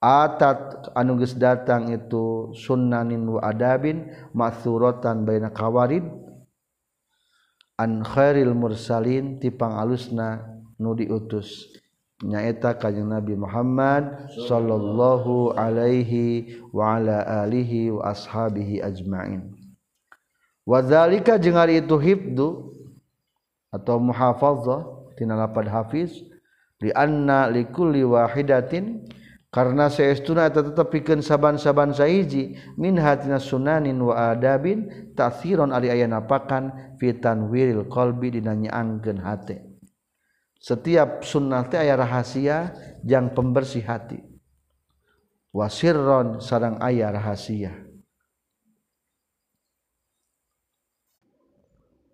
Atat 0.00 0.92
anuges 0.96 1.36
datang 1.36 1.92
itu 1.92 2.56
sunnanin 2.56 3.20
wa 3.28 3.40
adabin 3.44 4.08
masuratan 4.32 5.28
baina 5.28 5.52
kawarid 5.52 6.08
an 7.76 8.00
khairil 8.00 8.56
mursalin 8.56 9.36
tipang 9.40 9.76
alusna 9.76 10.44
nu 10.80 10.96
diutus. 10.96 11.68
Nyaeta 12.20 12.76
kanjeng 12.76 13.08
Nabi 13.08 13.32
Muhammad 13.32 14.28
sallallahu 14.44 15.56
alaihi 15.56 16.52
wa 16.68 17.00
ala 17.00 17.24
alihi 17.44 17.88
wa 17.96 18.12
ashabihi 18.12 18.84
ajmain. 18.84 19.56
Wadzalika 20.68 21.40
jeung 21.40 21.56
ari 21.56 21.80
itu 21.80 21.96
hifdu 21.96 22.76
atau 23.72 23.96
muhafazah 23.96 24.99
lapad 25.28 25.68
Hafiz 25.68 26.12
di 26.80 26.88
anna 26.96 27.50
likulli 27.52 28.00
wahidatin 28.00 29.04
karena 29.50 29.90
sayaestuna 29.90 30.46
eta 30.46 30.62
tetep 30.62 30.94
pikeun 30.94 31.20
saban-saban 31.20 31.90
saiji 31.90 32.54
min 32.78 32.94
hatina 32.94 33.42
sunanin 33.42 33.98
wa 33.98 34.30
adabin 34.30 35.12
ta'thiron 35.18 35.74
ari 35.74 35.90
aya 35.90 36.06
napakan 36.06 36.94
fitan 37.02 37.50
wiril 37.50 37.90
qalbi 37.90 38.38
dina 38.38 38.54
nyaangkeun 38.54 39.18
hate. 39.20 39.66
Setiap 40.60 41.26
sunnah 41.26 41.66
teh 41.66 41.80
aya 41.82 41.98
rahasia 41.98 42.76
jang 43.02 43.32
pembersih 43.32 43.82
hati. 43.82 44.20
Wasirron 45.50 46.38
sarang 46.38 46.78
aya 46.78 47.10
rahasia. 47.10 47.74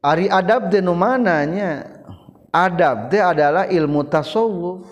Ari 0.00 0.30
adab 0.30 0.70
de 0.70 0.78
nu 0.78 0.94
mananya 0.94 1.84
adab 2.54 3.10
teh 3.10 3.22
adalah 3.22 3.66
ilmu 3.70 4.06
tasawuf. 4.06 4.86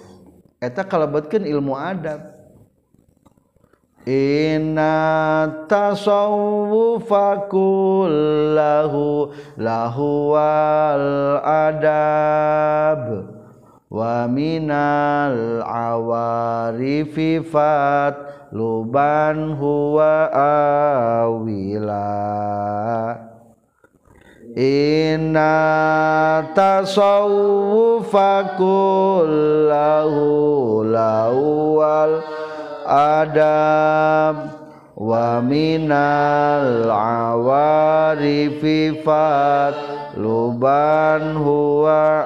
Eta 0.58 0.82
kalebetkeun 0.86 1.44
ilmu 1.44 1.76
adab. 1.76 2.34
Inna 4.04 5.48
tasawufa 5.64 7.48
kullahu 7.48 9.32
lahu 9.56 10.36
wal 10.36 11.40
adab 11.72 13.00
wa 13.88 14.28
minal 14.28 15.64
awarifi 15.64 17.40
fat 17.48 18.44
luban 18.52 19.56
huwa 19.56 20.28
awila 21.24 22.12
Inna 24.54 25.50
tasawufa 26.54 28.54
kullahu 28.54 30.22
lawal 30.86 32.22
adab 32.86 34.54
wa 34.94 35.42
minal 35.42 36.86
awarifi 36.86 38.94
fat 39.02 39.74
luban 40.14 41.34
huwa 41.34 42.22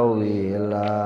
awila. 0.00 0.96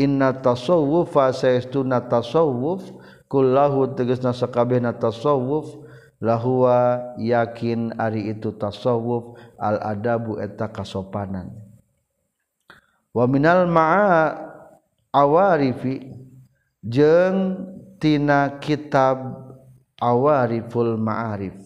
Inna 0.00 0.32
tasawwuf 0.32 1.12
saestuna 1.12 2.08
tasawwuf 2.08 2.88
kullahu 3.28 3.92
tegasna 3.92 4.32
sakabehna 4.32 4.96
tasawwuf 4.96 5.76
lahua 6.20 7.16
yakin 7.16 7.96
ari 7.96 8.28
itu 8.30 8.52
tasawwuf 8.52 9.40
al 9.56 9.80
adabu 9.80 10.36
eta 10.36 10.68
kasopanan. 10.68 11.50
Wa 13.10 13.24
minal 13.26 13.66
ma'a 13.66 14.38
awarifi 15.10 16.14
jeung 16.84 17.66
tina 17.98 18.60
kitab 18.62 19.18
awariful 19.98 20.94
ma'arif. 21.00 21.56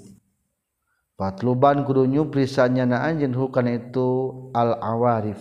Patluban 1.15 1.87
kudu 1.87 2.11
nyuprisanya 2.11 2.91
na 2.91 3.07
anjeun 3.07 3.35
hukana 3.37 3.79
itu 3.79 4.35
al 4.51 4.75
awarif 4.83 5.39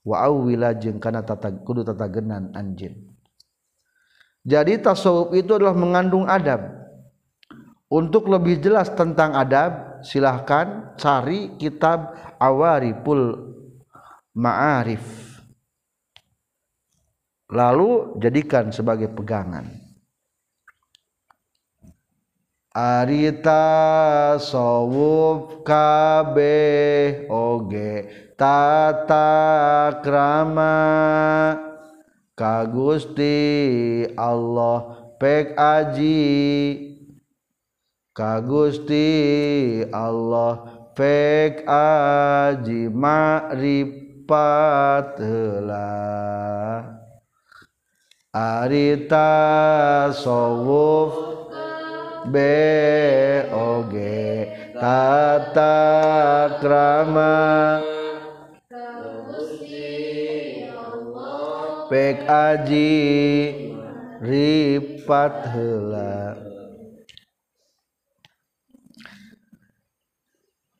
wa 0.00 0.24
awila 0.24 0.72
jeung 0.72 0.96
kana 0.96 1.20
tata 1.20 1.52
kudu 1.52 1.84
tatagenan 1.84 2.52
anjeun. 2.56 3.08
Jadi 4.40 4.80
tasawuf 4.80 5.36
itu 5.36 5.52
adalah 5.52 5.76
mengandung 5.76 6.24
adab 6.24 6.79
untuk 7.90 8.30
lebih 8.30 8.62
jelas 8.62 8.86
tentang 8.94 9.34
adab 9.34 9.98
silahkan 10.06 10.94
cari 10.94 11.58
kitab 11.58 12.14
awariful 12.38 13.50
ma'arif. 14.38 15.02
Lalu 17.50 18.14
jadikan 18.22 18.70
sebagai 18.70 19.10
pegangan. 19.10 19.66
Arita 22.70 24.38
sowuf 24.38 25.66
kabeh 25.66 27.26
oge 27.26 28.06
tata 28.38 29.98
krama. 29.98 30.78
Kagusti 32.38 34.06
Allah 34.14 35.10
pek 35.18 35.58
aji 35.58 36.89
Kagusti 38.20 39.80
Allah 39.88 40.60
pek 40.92 41.64
aji 41.64 42.92
ma'rifat 42.92 44.36
arita 48.36 49.32
sawuf 50.12 51.16
be 52.28 53.40
oge 53.56 54.52
tata 54.76 55.80
krama. 56.60 57.80
Pek 61.88 62.28
aji 62.28 62.92
ripat 64.20 65.48
heula 65.56 66.49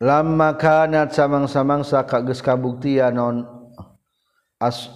lama 0.01 0.57
kanat 0.57 1.13
samang-samangsa 1.13 2.09
kages 2.09 2.41
kabuktian 2.41 3.13
non 3.15 3.45
as 4.57 4.89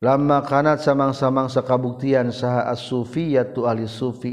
lama 0.00 0.40
kanat 0.40 0.80
samang-samangsa 0.80 1.60
kabuktian 1.60 2.32
saha 2.32 2.72
as-sufiyatu 2.72 3.68
ahli 3.68 3.84
sufi. 3.84 4.32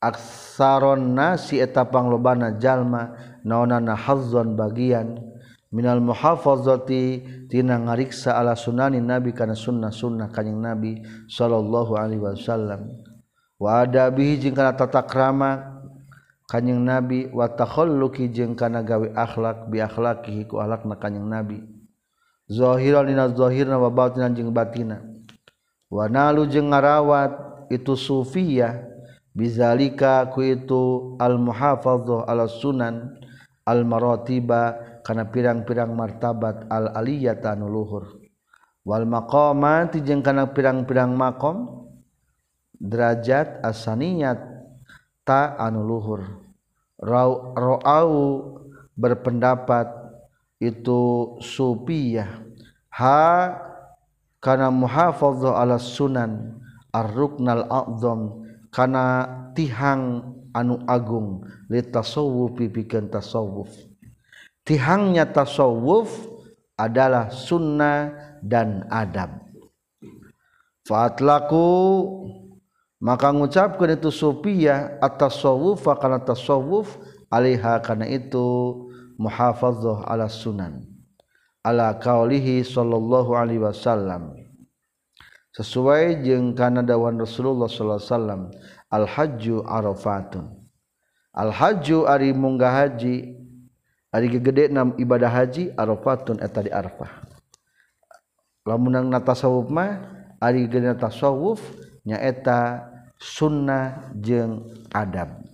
Aksaron 0.00 1.12
nasi 1.12 1.60
etapang 1.60 2.08
lobana 2.08 2.56
jalma 2.56 3.12
naonana 3.44 3.92
hazzon 3.92 4.56
bagian. 4.56 5.20
Minal 5.68 6.00
muhafazati 6.00 7.20
tina 7.52 7.76
ngariksa 7.76 8.32
ala 8.32 8.56
sunani 8.56 8.96
nabi 8.96 9.36
kana 9.36 9.52
sunnah 9.52 9.92
sunnah 9.92 10.32
kanjing 10.32 10.56
nabi 10.56 11.04
sallallahu 11.28 12.00
alaihi 12.00 12.24
wasallam. 12.24 12.96
Wa 13.60 13.84
adabihi 13.84 14.40
jeung 14.40 14.56
kana 14.56 14.72
tata 14.72 15.04
krama 15.04 15.79
kanjing 16.50 16.82
nabi 16.82 17.30
wa 17.30 17.46
takhalluqi 17.46 18.26
jeung 18.34 18.58
kana 18.58 18.82
gawe 18.82 19.14
akhlak 19.14 19.70
bi 19.70 19.78
akhlaqihi 19.78 20.50
ku 20.50 20.58
akhlakna 20.58 20.98
kanjing 20.98 21.30
nabi. 21.30 21.62
Zahiran 22.50 23.06
lina 23.06 23.30
zahirna 23.30 23.78
wa 23.78 23.86
batinan 23.94 24.34
jeung 24.34 24.50
batina. 24.50 24.98
Wa 25.86 26.10
nalu 26.10 26.50
jeung 26.50 26.74
ngarawat 26.74 27.70
itu 27.70 27.94
sufiyah. 27.94 28.90
Bizalika 29.30 30.26
ku 30.34 30.42
itu 30.42 31.14
al 31.22 31.38
muhafadzah 31.38 32.26
ala 32.26 32.50
sunan 32.50 33.14
al 33.62 33.86
maratiba 33.86 34.74
kana 35.06 35.30
pirang-pirang 35.30 35.94
martabat 35.94 36.66
al 36.66 36.90
aliyata 36.98 37.54
luhur. 37.54 38.18
Wal 38.82 39.06
maqamat 39.06 39.94
jeung 40.02 40.18
kana 40.26 40.50
pirang-pirang 40.50 41.14
maqam 41.14 41.86
derajat 42.80 43.62
asaniyat 43.62 44.40
ta 45.22 45.54
anu 45.60 45.84
luhur 45.84 46.39
ra'au 47.00 48.12
berpendapat 48.94 49.88
itu 50.60 51.34
supiyah 51.40 52.44
ha 52.92 53.56
kana 54.40 54.68
muhafadzah 54.68 55.56
ala 55.56 55.80
sunan 55.80 56.60
ar-ruknal 56.92 57.64
a'zam 57.68 58.44
karena 58.68 59.24
tihang 59.56 60.36
anu 60.54 60.82
Agung 60.86 61.46
tasawuf 61.70 62.58
pipikan 62.58 63.06
tasawuf. 63.06 63.70
Tihangnya 64.66 65.26
tasawuf 65.26 66.10
adalah 66.74 67.30
sunnah 67.30 68.10
dan 68.42 68.86
adab. 68.90 69.46
Fatlaku 70.82 71.66
maka 73.00 73.32
ngucapkan 73.32 73.96
itu 73.96 74.12
sufiah 74.12 75.00
atas 75.00 75.40
sawuf 75.40 75.88
karena 75.88 76.20
atas 76.20 76.44
sawuf 76.44 77.00
alaiha 77.32 77.80
karena 77.80 78.04
itu 78.06 78.76
muhafazah 79.16 80.04
ala 80.04 80.28
sunan 80.28 80.84
ala 81.64 81.96
kaulihi 81.96 82.60
sallallahu 82.64 83.36
alaihi 83.36 83.60
wasallam. 83.60 84.36
Sesuai 85.50 86.22
jeung 86.22 86.54
kana 86.54 86.84
dawan 86.84 87.18
Rasulullah 87.18 87.66
sallallahu 87.66 87.98
alaihi 87.98 88.12
wasallam 88.14 88.42
al 88.86 89.04
hajju 89.08 89.56
arafatun. 89.66 90.44
Al 91.34 91.50
hajju 91.50 92.06
ari 92.06 92.30
munggah 92.30 92.70
haji 92.70 93.40
ari 94.10 94.26
gegede 94.26 94.70
nam 94.70 94.94
ibadah 94.98 95.30
haji 95.30 95.70
arafatun 95.78 96.42
eta 96.42 96.66
di 96.66 96.70
arfah 96.70 97.22
lamun 98.66 98.92
nang 98.92 99.22
tasawuf 99.22 99.70
mah 99.70 100.02
ari 100.42 100.66
gede 100.66 100.90
tasawuf 100.98 101.62
nyaeta 102.02 102.89
sunnah 103.20 104.10
jeung 104.16 104.64
adab. 104.90 105.44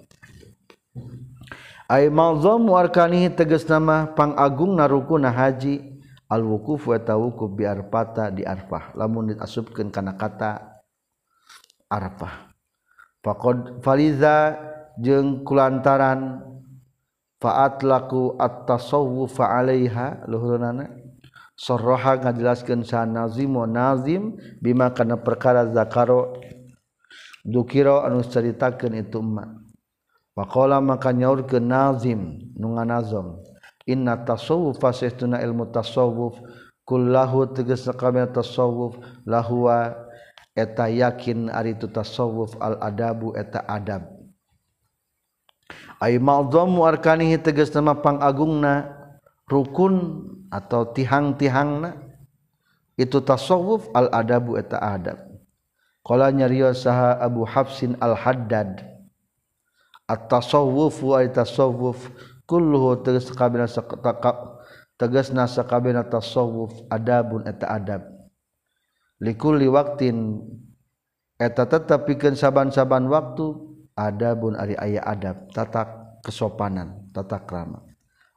Ay 1.91 2.11
ma'zam 2.11 2.67
warkanihi 2.67 3.35
tegas 3.35 3.67
nama 3.67 4.11
pangagung 4.15 4.79
narukuna 4.79 5.31
haji 5.31 5.99
al 6.31 6.43
wukuf 6.47 6.87
wa 6.91 6.99
tawukuf 6.99 7.51
bi 7.53 7.67
arfata 7.67 8.31
di 8.31 8.47
arfah. 8.47 8.95
Lamun 8.95 9.35
diasupkeun 9.35 9.91
kana 9.91 10.15
kata 10.15 10.83
arfah. 11.91 12.55
Faqad 13.23 13.83
faliza 13.83 14.55
jeung 14.99 15.43
kulantaran 15.43 16.43
faatlaku 17.43 18.39
at 18.41 18.65
tasawuf 18.67 19.39
'alaiha 19.39 20.25
luhurna 20.31 20.89
sarraha 21.57 22.19
ngajelaskeun 22.21 22.85
sa 22.85 23.05
nazim 23.05 23.57
wa 23.57 23.67
nazim 23.69 24.37
bima 24.61 24.91
kana 24.93 25.17
perkara 25.21 25.69
zakaro 25.73 26.37
dukira 27.47 28.03
anu 28.03 28.27
ceritakan 28.27 28.99
itu 28.99 29.23
ma 29.23 29.67
Pakola 30.37 30.85
maka 30.85 31.17
nyaurkeun 31.17 31.65
nazim 31.65 32.53
nu 32.61 32.77
nazom. 32.77 33.41
Inna 33.89 34.21
tasawuf 34.21 34.77
fasihuna 34.77 35.41
ilmu 35.41 35.73
tasawuf 35.73 36.37
kullahu 36.85 37.57
tegas 37.57 37.89
sakabeh 37.89 38.29
tasawuf 38.29 39.01
lahua 39.25 39.97
eta 40.53 40.93
yakin 40.93 41.49
ari 41.49 41.73
tu 41.73 41.89
tasawuf 41.89 42.53
al 42.61 42.77
adabu 42.85 43.33
eta 43.33 43.65
adab. 43.65 44.13
Ai 46.05 46.21
ma'dhamu 46.21 46.85
arkanihi 46.85 47.41
tegas 47.41 47.73
nama 47.73 47.97
pangagungna 47.97 48.93
rukun 49.49 50.21
atau 50.53 50.85
tihang-tihangna 50.93 51.97
itu 53.01 53.25
tasawuf 53.25 53.89
al 53.97 54.13
adabu 54.13 54.61
eta 54.61 54.77
adab 54.77 55.26
Kala 56.07 56.31
nyariyo 56.31 56.71
saha 56.71 57.19
Abu 57.19 57.43
Hafsin 57.43 57.99
Al-Haddad. 57.99 58.79
At-tasawwuf 60.07 61.03
wa 61.03 61.19
at-tasawwuf 61.19 61.99
kulluhu 62.47 63.03
tegas 63.03 63.27
kabina 63.35 63.67
tegas 64.95 65.35
nasa 65.35 65.67
kabina 65.67 66.07
tasawuf 66.07 66.71
adabun 66.95 67.43
eta 67.43 67.67
adab. 67.67 68.07
Likulli 69.19 69.67
waktin 69.67 70.47
eta 71.43 71.67
tetap 71.67 72.07
pikeun 72.07 72.39
saban-saban 72.39 73.11
waktu 73.11 73.59
adabun 73.99 74.55
ari 74.55 74.79
aya 74.79 75.03
adab, 75.03 75.51
tata 75.51 76.15
kesopanan, 76.23 77.11
tata 77.11 77.43
krama. 77.43 77.83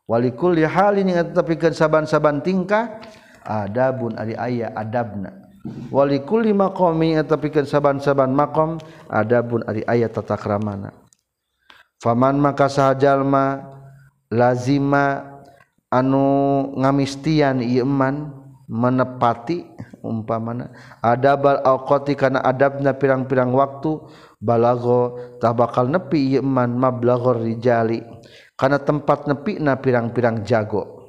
Walikul 0.09 0.57
halin 0.57 1.13
yang 1.13 1.21
tetap 1.21 1.45
pikeun 1.45 1.77
saban-saban 1.77 2.41
tingkah 2.41 2.97
adabun 3.45 4.17
ari 4.17 4.33
aya 4.33 4.73
adabna 4.73 5.38
walikulli 5.91 6.55
maqami 6.55 7.19
eh, 7.19 7.23
eta 7.23 7.35
saban-saban 7.67 8.31
maqam 8.31 8.79
adabun 9.11 9.63
ari 9.67 9.83
aya 9.85 10.07
tata 10.07 10.39
kramana 10.39 10.95
faman 11.99 12.39
maka 12.39 12.71
sahajalma 12.71 13.67
lazima 14.31 15.35
anu 15.91 16.23
ngamistian 16.79 17.59
ieu 17.59 17.83
man 17.83 18.31
menepati 18.69 19.67
umpamana 19.99 20.71
adabal 21.03 21.59
auqati 21.59 22.15
kana 22.15 22.39
adabna 22.39 22.95
pirang-pirang 22.95 23.51
waktu 23.51 23.99
balago 24.39 25.19
tah 25.43 25.51
bakal 25.51 25.91
nepi 25.91 26.39
ieu 26.39 26.45
man 26.45 26.77
mablaghor 26.79 27.43
rijali 27.43 27.99
kana 28.55 28.79
tempat 28.79 29.27
nepi 29.27 29.55
na 29.63 29.79
pirang-pirang 29.79 30.43
jago. 30.43 30.99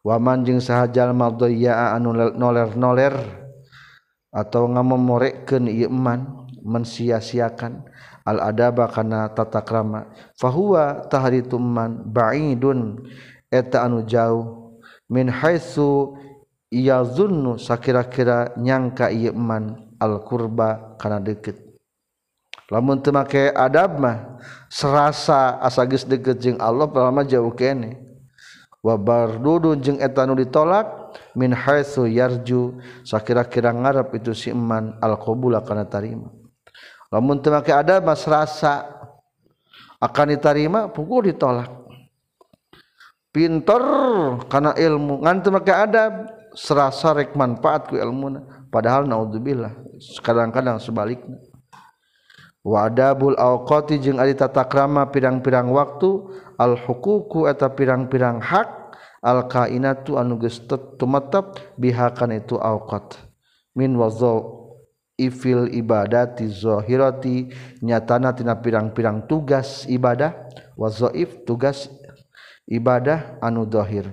Waman 0.00 0.48
jeung 0.48 0.64
sahajal 0.64 1.12
madayya 1.12 1.92
anu 1.92 2.16
noler-noler 2.16 3.12
atau 4.30 4.66
nga 4.70 4.82
memorekken 4.82 5.66
Iman 5.66 6.46
mensia-siakan. 6.62 7.86
Al-adaba 8.26 8.86
kana 8.86 9.32
tata 9.34 9.62
krama 9.64 10.10
fahuwa 10.38 11.06
taharitumman 11.10 12.06
ba'idun. 12.10 13.02
Eta 13.50 13.82
anu 13.86 14.06
jauh. 14.06 14.78
Min 15.10 15.26
haitsu 15.26 16.14
yazunnu 16.70 17.58
sakira-kira 17.58 18.54
nyangka 18.54 19.10
ieu 19.10 19.34
man 19.34 19.90
al-qurba 19.98 20.94
kana 21.02 21.18
deukeut. 21.18 21.58
Lamun 22.70 23.02
teu 23.02 23.10
make 23.10 23.50
adab 23.50 23.98
mah 23.98 24.38
serasa 24.70 25.58
asa 25.58 25.82
geus 25.90 26.06
deukeut 26.06 26.38
jeung 26.38 26.62
Allah 26.62 26.86
lama 26.86 27.26
jauh 27.26 27.50
kene 27.50 27.98
wa 28.78 28.94
bardudun 28.94 29.82
jeung 29.82 29.98
eta 29.98 30.22
anu 30.22 30.38
ditolak 30.38 30.86
min 31.34 31.54
haitsu 31.54 32.06
yarju 32.10 32.80
sakira-kira 33.06 33.70
ngarep 33.70 34.18
itu 34.18 34.32
si 34.34 34.48
iman 34.50 34.98
alqabula 34.98 35.62
kana 35.62 35.86
tarima. 35.86 36.30
Lamun 37.10 37.42
teu 37.42 37.50
make 37.50 37.74
adab 37.74 38.06
mah 38.06 38.14
serasa 38.14 38.86
akan 39.98 40.26
diterima 40.34 40.80
pukul 40.90 41.26
ditolak. 41.26 41.70
Pinter 43.30 43.82
karena 44.46 44.74
ilmu. 44.74 45.22
Ngan 45.22 45.36
teu 45.42 45.50
make 45.50 45.70
adab 45.74 46.30
serasa 46.54 47.14
rek 47.14 47.34
manfaat 47.38 47.90
ku 47.90 47.98
ilmu 47.98 48.42
padahal 48.70 49.06
naudzubillah 49.06 49.74
kadang-kadang 50.22 50.78
sebaliknya. 50.78 51.38
Wadabul 52.60 53.40
awqati 53.40 53.96
jeung 53.96 54.20
ari 54.20 54.36
tata 54.36 54.68
krama 54.68 55.08
pirang-pirang 55.08 55.72
waktu 55.72 56.28
al 56.60 56.76
huququ 56.76 57.48
eta 57.48 57.72
pirang-pirang 57.72 58.36
hak 58.36 58.79
alkainatu 59.20 60.16
anuges 60.16 60.60
tumetep 60.96 61.56
bihakan 61.76 62.40
itu 62.40 62.56
awqat. 62.56 63.16
Min 63.76 63.94
wazo 63.96 64.58
ifil 65.20 65.68
ibadati 65.70 66.48
zohirati 66.48 67.52
nyatana 67.84 68.32
tina 68.32 68.56
pirang-pirang 68.56 69.28
tugas 69.28 69.84
ibadah. 69.86 70.32
Wazoif 70.80 71.44
tugas 71.44 71.92
ibadah 72.64 73.36
anu 73.44 73.68
dohir. 73.68 74.08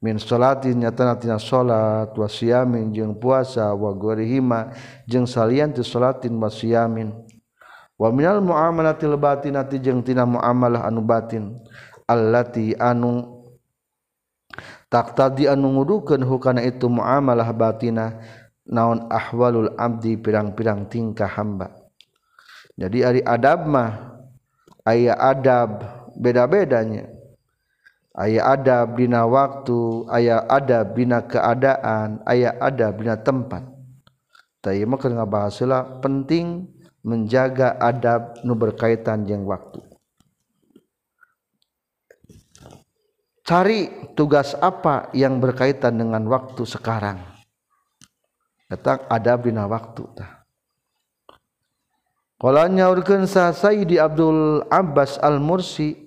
Min 0.00 0.16
salatin 0.16 0.80
nyatana 0.80 1.20
tina 1.20 1.36
salat 1.36 2.16
wasiamin 2.16 2.88
jeung 2.88 3.12
puasa 3.20 3.76
wa 3.76 3.92
gorihima 3.92 4.72
jeung 5.04 5.28
salian 5.28 5.76
ti 5.76 5.84
salatin 5.84 6.40
wasiamin 6.40 7.12
wa 8.00 8.08
minal 8.08 8.40
muamalatil 8.40 9.12
batinati 9.20 9.76
jeung 9.76 10.00
tina 10.00 10.24
muamalah 10.24 10.88
anu 10.88 11.04
batin. 11.04 11.60
Allati 12.08 12.72
anu 12.80 13.39
taqtadi 14.90 15.46
anu 15.46 15.78
ngudukeun 15.78 16.26
hukana 16.26 16.60
itu 16.66 16.90
muamalah 16.90 17.48
batina 17.54 18.20
naon 18.66 19.06
ahwalul 19.08 19.72
abdi 19.78 20.18
pirang-pirang 20.18 20.90
tingkah 20.90 21.30
hamba. 21.30 21.72
Jadi 22.74 23.06
ari 23.06 23.20
adab 23.22 23.64
mah 23.70 24.20
aya 24.84 25.14
adab 25.16 25.80
beda-bedanya. 26.18 27.08
Aya 28.10 28.42
ada 28.42 28.84
bina 28.90 29.22
waktu 29.24 30.10
aya 30.10 30.42
ada 30.50 30.82
bina 30.82 31.22
keadaan 31.22 32.20
aya 32.26 32.58
ada 32.58 32.90
bina 32.90 33.14
tempat. 33.14 33.62
Tapi 34.60 34.84
maka 34.84 35.08
ngabahaslah 35.08 36.02
penting 36.04 36.68
menjaga 37.00 37.80
adab 37.80 38.36
nu 38.44 38.52
berkaitan 38.52 39.24
yang 39.24 39.48
waktu 39.48 39.89
cari 43.50 43.90
tugas 44.14 44.54
apa 44.62 45.10
yang 45.10 45.42
berkaitan 45.42 45.98
dengan 45.98 46.22
waktu 46.30 46.62
sekarang. 46.62 47.18
Datang 48.70 49.02
ada 49.10 49.34
bina 49.34 49.66
waktu 49.66 50.06
tah 50.14 50.46
Kalau 52.38 52.70
nyaurkeun 52.70 53.26
sa 53.26 53.50
Sayyidi 53.50 53.98
Abdul 53.98 54.62
Abbas 54.70 55.18
Al-Mursi 55.18 56.06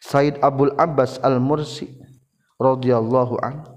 Said 0.00 0.40
Abdul 0.40 0.72
Abbas 0.80 1.20
Al-Mursi 1.20 2.00
radhiyallahu 2.56 3.36
an. 3.44 3.68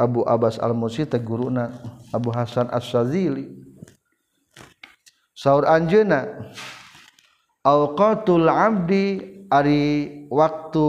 Abu 0.00 0.24
Abbas 0.24 0.56
Al-Mursi 0.56 1.04
teh 1.04 1.20
guruna 1.20 1.76
Abu 2.16 2.32
Hasan 2.32 2.72
As-Sazili. 2.72 3.52
Saur 5.36 5.68
anjeuna 5.68 6.48
awqatul 7.60 8.48
abdi 8.48 9.20
ari 9.52 9.84
waktu 10.32 10.86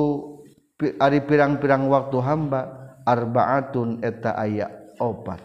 ari 0.78 1.20
pirang-pirang 1.26 1.90
waktu 1.90 2.18
hamba 2.22 2.94
arbaatun 3.06 4.06
eta 4.06 4.38
aya 4.38 4.70
opat. 5.02 5.42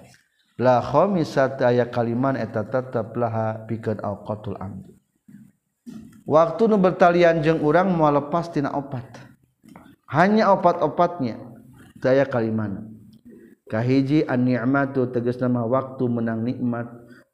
La 0.61 0.85
khamisat 0.85 1.65
aya 1.65 1.89
kaliman 1.89 2.37
eta 2.37 2.69
tetep 2.69 3.17
laha 3.17 3.65
pikeun 3.65 3.99
awqatul 4.05 4.61
abdi 4.61 4.93
waktu 6.29 6.71
nu 6.71 6.79
bertalian 6.79 7.43
jeng 7.43 7.65
orang 7.67 7.91
mau 7.91 8.13
lepas 8.13 8.53
tina 8.53 8.71
opat. 8.71 9.03
Hanya 10.13 10.53
opat-opatnya 10.53 11.41
saya 11.97 12.29
kalimana 12.29 12.85
kahiji 13.73 14.29
an 14.29 14.45
ni'matu 14.45 15.09
tegas 15.09 15.41
nama 15.41 15.65
waktu 15.65 16.05
menang 16.05 16.45
nikmat 16.45 16.85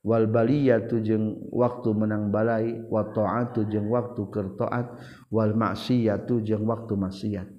wal 0.07 0.31
baliyatu 0.31 1.03
jeung 1.03 1.51
waktu 1.51 1.91
menang 1.91 2.31
balai 2.31 2.79
wa 2.87 3.03
ta'atu 3.11 3.67
jeung 3.67 3.91
waktu 3.91 4.31
keur 4.31 4.55
taat 4.55 4.95
wal 5.27 5.59
maksiyatu 5.59 6.39
jeung 6.47 6.71
waktu 6.71 6.95
maksiat 6.95 7.58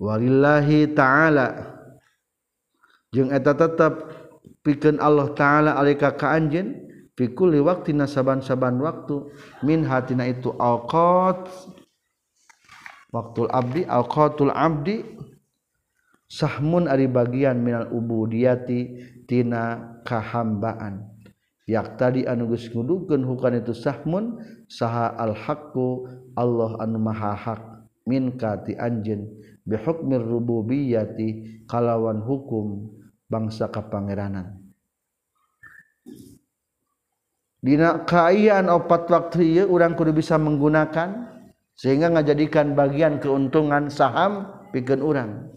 walillahi 0.00 0.96
ta'ala. 0.96 1.76
Jeung 3.12 3.28
eta 3.28 3.52
tetep 3.52 4.06
pikeun 4.64 4.96
Allah 5.02 5.34
taala 5.36 5.76
alika 5.76 6.14
ka 6.16 6.32
anjeun 6.32 6.78
fikuli 7.18 7.60
waktu 7.60 7.92
nasaban-saban 7.92 8.80
waktu 8.80 9.28
min 9.66 9.82
hatina 9.84 10.30
itu 10.30 10.54
alqat 10.56 11.50
waktu 13.10 13.50
abdi 13.50 13.82
alqatul 13.84 14.54
abdi 14.54 15.02
sahmun 16.30 16.86
ari 16.86 17.10
bagian 17.10 17.58
minal 17.58 17.90
ubudiyati 17.90 18.80
tina 19.26 19.98
kahambaan. 20.06 21.10
Yak 21.66 21.98
tadi 21.98 22.26
anu 22.26 22.50
geus 22.54 22.70
ngudukeun 22.70 23.26
hukan 23.26 23.58
itu 23.58 23.74
sahmun 23.74 24.38
saha 24.70 25.18
al 25.18 25.34
haqqu 25.34 26.06
Allah 26.38 26.78
anu 26.78 26.98
maha 27.02 27.34
hak 27.34 27.62
min 28.06 28.38
kati 28.38 28.78
anjeun. 28.78 29.39
bihukmir 29.70 30.18
rububiyati 30.18 31.62
kalawan 31.70 32.18
hukum 32.26 32.90
bangsa 33.30 33.70
kapangeranan 33.70 34.58
Dina 37.60 38.08
kaayaan 38.08 38.72
opat 38.72 39.04
waktu 39.12 39.44
ieu 39.44 39.68
urang 39.68 39.92
kudu 39.92 40.16
bisa 40.16 40.40
menggunakan 40.40 41.28
sehingga 41.76 42.08
ngajadikan 42.08 42.72
bagian 42.72 43.20
keuntungan 43.20 43.92
saham 43.92 44.48
pikeun 44.72 45.04
urang. 45.04 45.52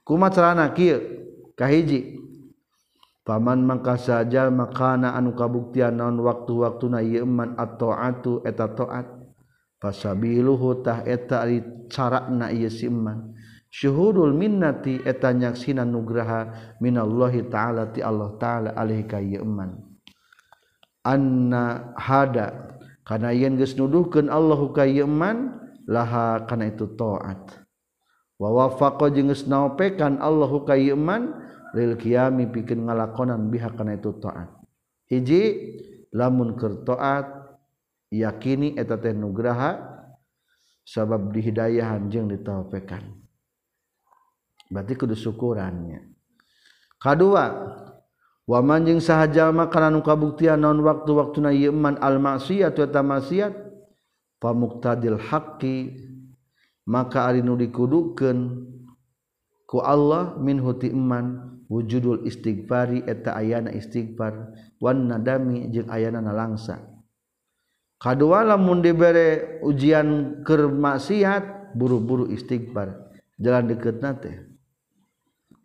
Kuma 0.00 0.32
carana 0.32 0.72
kieu? 0.72 1.28
Kahiji. 1.52 2.16
Paman 3.22 3.68
mangka 3.68 4.00
saja 4.00 4.48
makana 4.48 5.12
anu 5.12 5.36
kabuktian 5.36 6.00
naon 6.00 6.24
waktu-waktuna 6.24 7.04
ieu 7.04 7.28
man 7.28 7.54
at-taatu 7.60 8.40
eta 8.48 8.72
taat. 8.72 9.06
Fasabiluhu 9.76 10.80
tah 10.80 11.04
eta 11.04 11.44
carana 11.92 12.48
ieu 12.48 12.72
si 12.72 12.88
iman 12.88 13.36
syuhudul 13.72 14.36
minnati 14.36 15.00
eta 15.00 15.32
nyaksina 15.32 15.88
nugraha 15.88 16.76
minallahi 16.78 17.48
ta'ala 17.48 17.88
ti 17.88 18.04
Allah 18.04 18.36
ta'ala 18.36 18.70
alaihi 18.76 19.08
ka 19.08 19.18
anna 21.02 21.94
hada 21.98 22.78
kana 23.02 23.34
yen 23.34 23.58
geus 23.58 23.74
nuduhkeun 23.74 24.30
Allahu 24.30 24.70
ka 24.70 24.86
yeman 24.86 25.58
laha 25.86 26.46
kana 26.46 26.70
itu 26.70 26.86
taat. 26.94 27.58
Wa 28.38 28.48
wafaqa 28.50 29.10
jeung 29.10 29.30
geus 29.30 29.46
naopekan 29.46 30.18
Allahu 30.22 30.62
ka 30.66 30.78
yeman 30.78 31.34
lil 31.74 31.98
qiyami 31.98 32.46
pikeun 32.50 32.86
ngalakonan 32.86 33.50
biha 33.50 33.74
kana 33.74 33.98
itu 33.98 34.14
taat. 34.22 34.50
Hiji 35.10 35.42
lamun 36.14 36.54
keur 36.54 36.86
taat 36.86 37.26
yakini 38.14 38.78
eta 38.78 39.00
teh 39.00 39.16
nugraha 39.16 39.82
sabab 40.86 41.34
dihidayahan 41.34 42.06
jeung 42.10 42.30
ditaopekan. 42.30 43.21
berarti 44.72 44.96
kudu 44.96 45.12
syukurannya. 45.12 46.08
Kedua 46.96 47.52
wamanjing 48.48 49.04
sahjallma 49.04 49.68
kana 49.68 49.92
nu 49.92 50.00
kabuktian 50.00 50.64
naon 50.64 50.80
waktu-waktu 50.80 51.38
na 51.44 51.52
yeman 51.52 52.00
al-maksiat 52.00 52.72
eta 52.80 53.04
maksiat 53.04 53.52
pamuktadil 54.40 55.20
haqqi 55.20 56.08
maka 56.88 57.28
ari 57.28 57.44
nu 57.44 57.54
dikudukeun 57.54 58.38
ku 59.68 59.78
Allah 59.84 60.40
min 60.40 60.56
huti 60.58 60.88
iman 60.88 61.60
wujudul 61.68 62.24
istighfari 62.24 63.04
eta 63.04 63.36
ayana 63.36 63.70
istighfar 63.76 64.56
wan 64.80 65.06
nadami 65.06 65.68
jeung 65.68 65.92
ayana 65.92 66.24
nalangsa. 66.24 66.80
Kadua 68.02 68.42
lamun 68.42 68.82
dibere 68.82 69.62
ujian 69.62 70.42
keur 70.42 70.66
maksiat 70.66 71.70
buru-buru 71.78 72.26
istighfar 72.34 73.14
jalan 73.38 73.70
deket 73.70 74.02
nate 74.02 74.51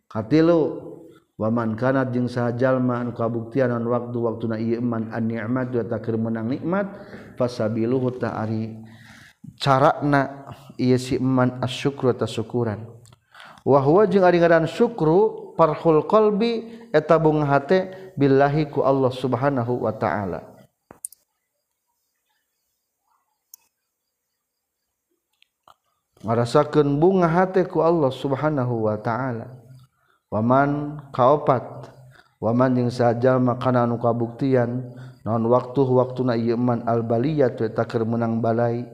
katilu 0.08 0.60
waman 1.38 1.78
kanat 1.78 2.10
jeung 2.10 2.26
sahajalma 2.26 3.04
anu 3.04 3.14
kabuktian 3.14 3.70
non 3.70 3.86
waktu-waktuna 3.86 4.58
ieu 4.58 4.82
iman 4.82 5.14
an 5.14 5.28
nikmat 5.28 5.70
wa 5.70 5.84
takir 5.86 6.18
menang 6.18 6.50
nikmat 6.50 6.90
fasabiluhu 7.38 8.18
ta'ari 8.18 8.74
carana 9.60 10.50
ieu 10.74 10.98
si 10.98 11.16
iman 11.20 11.62
asyukru 11.62 12.10
ta 12.16 12.26
syukuran. 12.26 12.82
Wa 13.68 13.84
huwa 13.84 14.08
jeung 14.08 14.24
ari 14.24 14.40
ngaran 14.40 14.64
syukru 14.64 15.52
parhul 15.58 16.06
qalbi 16.08 16.88
eta 16.94 17.20
bunga 17.20 17.44
hate 17.44 18.12
billahi 18.16 18.70
ku 18.70 18.80
Allah 18.80 19.12
subhanahu 19.12 19.84
wa 19.84 19.92
taala. 19.92 20.40
Ngarasakeun 26.24 26.98
bunga 26.98 27.28
hate 27.28 27.66
ku 27.68 27.78
Allah 27.84 28.10
subhanahu 28.10 28.88
wa 28.88 28.96
taala. 28.98 29.57
waman 30.32 31.00
kaopat. 31.12 31.92
Waman 32.38 32.78
yang 32.78 32.90
sajajal 32.94 33.42
makanan 33.42 33.90
anu 33.90 33.96
kabuktian. 33.98 34.94
Non 35.26 35.42
waktu 35.50 35.82
waktu 35.82 36.20
na 36.22 36.34
iman 36.38 36.86
albaliyat 36.86 37.58
takir 37.74 38.06
menang 38.06 38.38
balai. 38.38 38.86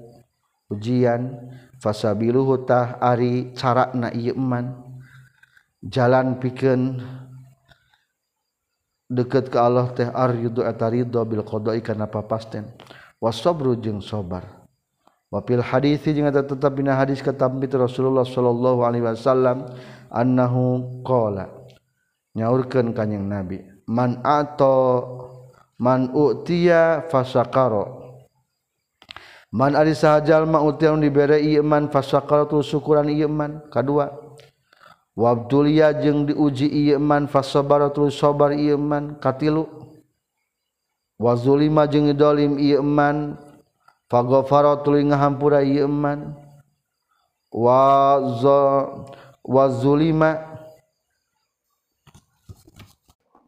Ujian 0.73 1.53
fasabiluhutah 1.79 2.97
ari 3.05 3.53
cara 3.53 3.93
na 3.93 4.09
iman 4.09 4.81
jalan 5.85 6.41
pikeun 6.41 7.05
deket 9.13 9.53
ke 9.53 9.59
Allah 9.61 9.93
teh 9.93 10.09
ar 10.09 10.33
yudu 10.33 10.65
atarido 10.65 11.21
bil 11.29 11.45
qada'i 11.45 11.85
kana 11.85 12.09
papasten. 12.09 12.65
Wasabru 13.21 13.77
jeung 13.77 14.01
sabar. 14.01 14.54
wapil 15.35 15.59
hadis 15.59 15.99
jeung 16.07 16.31
eta 16.31 16.47
tetep 16.47 16.79
dina 16.79 16.95
hadis 16.95 17.19
katampi 17.19 17.67
Rasulullah 17.67 18.23
sallallahu 18.23 18.87
alaihi 18.87 19.03
wasallam 19.03 19.67
annahu 20.07 21.03
qala 21.03 21.51
nyaurkeun 22.39 22.95
kanjing 22.95 23.27
Nabi 23.27 23.59
man 23.91 24.23
ato 24.23 24.79
man 25.83 26.15
utiya 26.15 27.11
fasakaro 27.11 28.15
man 29.51 29.75
ari 29.75 29.91
sahajal 29.91 30.47
ma 30.47 30.63
utiya 30.63 30.95
dibere 31.03 31.43
iman 31.59 31.91
fasakaro 31.91 32.47
tu 32.47 32.63
syukuran 32.63 33.11
iman 33.11 33.59
kadua 33.75 34.15
wabdulia 35.19 35.91
jeung 35.99 36.31
diuji 36.31 36.95
iman 36.95 37.27
fasabara 37.27 37.91
tu 37.91 38.07
sabar 38.07 38.55
iman 38.55 39.19
katilu 39.19 39.67
wazulima 41.19 41.91
jeung 41.91 42.15
dolim 42.15 42.55
iman 42.55 43.35
fagofaro 44.15 44.79
tuluy 44.87 45.03
ngahampura 45.03 45.67
ieu 45.67 45.91
man 45.91 46.39
wa 47.51 48.23
wa 49.43 49.65
zulima. 49.75 50.55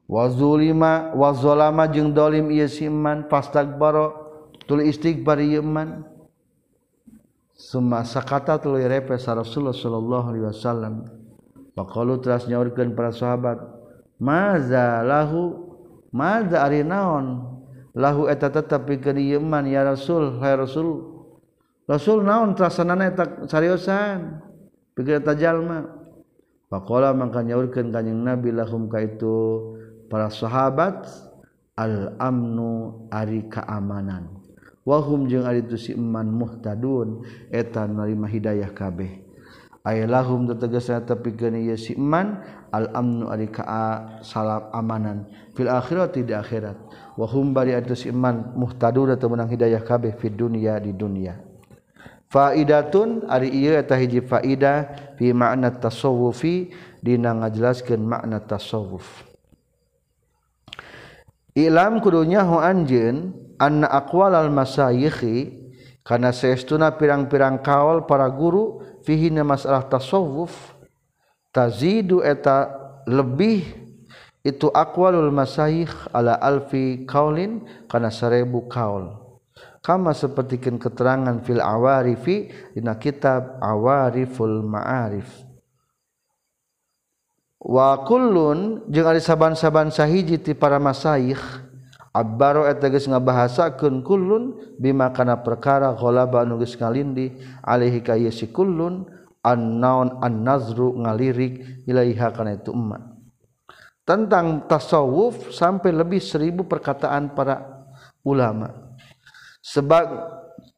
Wa 0.06 0.30
zulima 0.30 1.10
wa 1.14 1.30
zalama 1.34 1.86
jeung 1.86 2.10
dolim 2.14 2.50
ieu 2.50 2.66
si 2.66 2.90
man 2.90 3.30
fastagbaro 3.30 4.10
tuluy 4.66 4.90
istighfar 4.90 5.38
ieu 5.38 5.62
man 5.62 6.02
summa 7.54 8.02
sakata 8.02 8.58
tuluy 8.58 8.86
repe 8.90 9.14
sa 9.22 9.38
Rasulullah 9.38 9.74
sallallahu 9.74 10.26
alaihi 10.34 10.46
wasallam. 10.50 10.94
Waqalu 11.78 12.22
teras 12.22 12.46
nyaurkeun 12.50 12.94
para 12.94 13.14
sahabat 13.14 13.62
maza 14.18 15.02
lahu 15.06 15.70
maza 16.10 16.62
ari 16.62 16.82
naon? 16.82 17.55
lahu 17.96 18.28
eta 18.28 18.52
tetap 18.52 18.84
pikeun 18.84 19.16
ieu 19.16 19.40
ya 19.66 19.82
rasul 19.82 20.36
hai 20.44 20.54
rasul. 20.54 21.16
Rasul 21.88 22.22
naon 22.22 22.52
trasanana 22.52 23.08
eta 23.08 23.48
sariosan? 23.48 24.44
Pikeun 24.92 25.24
eta 25.24 25.32
jalma. 25.32 25.88
Faqala 26.68 27.16
mangka 27.16 27.40
nyaurkeun 27.40 27.88
kanjing 27.94 28.20
nabi 28.20 28.52
lahum 28.52 28.92
ka 28.92 29.00
itu 29.00 29.72
para 30.12 30.28
sahabat 30.28 31.08
al 31.78 32.18
amnu 32.18 33.06
ari 33.08 33.46
kaamanan 33.46 34.36
wahum 34.86 35.26
jeung 35.26 35.44
ari 35.44 35.66
tu 35.66 35.74
si 35.74 35.92
iman 35.98 36.30
muhtadun 36.30 37.26
eta 37.50 37.90
narima 37.90 38.30
hidayah 38.30 38.70
kabeh. 38.70 39.26
Ay 39.86 40.02
lahum 40.06 40.50
tetegasna 40.50 41.02
tepikeun 41.02 41.58
ieu 41.58 41.78
si 41.78 41.98
iman 41.98 42.42
al 42.70 42.90
amnu 42.94 43.30
ari 43.30 43.50
ka 43.50 44.18
salam 44.22 44.70
amanan. 44.70 45.26
Fil 45.58 45.70
akhirati 45.70 46.22
di 46.22 46.34
akhirat. 46.34 46.78
wahum 47.16 47.56
bari 47.56 47.72
atus 47.72 48.04
iman 48.06 48.52
muhtadun 48.54 49.16
atau 49.16 49.32
menang 49.32 49.48
hidayah 49.48 49.80
kabeh 49.80 50.12
fid 50.14 50.36
dunya 50.36 50.76
di 50.76 50.92
dunia. 50.92 51.40
Faidatun 52.26 53.24
ari 53.30 53.48
ieu 53.48 53.72
eta 53.72 53.96
hiji 53.96 54.20
faidah 54.20 55.14
fi 55.16 55.32
makna 55.32 55.72
tasawufi 55.72 56.74
dina 56.98 57.32
ngajelaskeun 57.32 58.02
makna 58.02 58.42
tasawuf 58.42 59.22
Ilam 61.56 62.02
kudunya 62.04 62.44
ho 62.44 62.60
anjeun 62.60 63.32
anna 63.56 63.88
aqwalal 63.88 64.52
masayikhi 64.52 65.70
karena 66.04 66.34
seestuna 66.34 66.92
pirang-pirang 66.92 67.62
kaol 67.64 68.04
para 68.04 68.28
guru 68.28 68.84
fihina 69.06 69.40
masalah 69.40 69.86
tasawuf 69.86 70.52
tazidu 71.54 72.20
eta 72.20 72.68
lebih 73.08 73.85
itu 74.46 74.70
aqwalul 74.70 75.34
masayikh 75.34 75.90
ala 76.14 76.38
alfi 76.38 77.02
kaulin 77.02 77.66
kana 77.90 78.14
seribu 78.14 78.70
kaul. 78.70 79.26
Sepertikan 79.86 80.82
keterangan 80.82 81.46
fil 81.46 81.62
awarifi 81.62 82.50
dina 82.74 82.98
kitab 82.98 83.62
awariful 83.62 84.66
ma'arif. 84.66 85.30
Wa 87.62 88.02
kullun 88.02 88.82
jeung 88.90 89.06
ari 89.06 89.22
saban-saban 89.22 89.94
sahiji 89.94 90.42
ti 90.42 90.58
para 90.58 90.82
masaikh 90.82 91.38
abbaro 92.14 92.66
eta 92.66 92.90
geus 92.90 93.06
ngabahasakeun 93.06 94.02
kullun 94.02 94.58
bima 94.78 95.14
kana 95.14 95.38
perkara 95.38 95.94
ghalaba 95.94 96.42
anu 96.42 96.58
geus 96.58 96.74
ngalindi 96.74 97.38
alaihi 97.62 98.02
ka 98.02 98.18
si 98.34 98.50
kullun 98.50 99.06
an-naun 99.46 100.18
an-nazru 100.18 100.98
ngalirik 100.98 101.86
ilaiha 101.86 102.34
kana 102.34 102.58
itu 102.58 102.74
umat 102.74 103.15
tentang 104.06 104.70
tasawuf 104.70 105.50
sampai 105.50 105.90
lebih 105.90 106.22
seribu 106.22 106.62
perkataan 106.62 107.34
para 107.34 107.82
ulama. 108.22 108.70
Sebab 109.66 110.06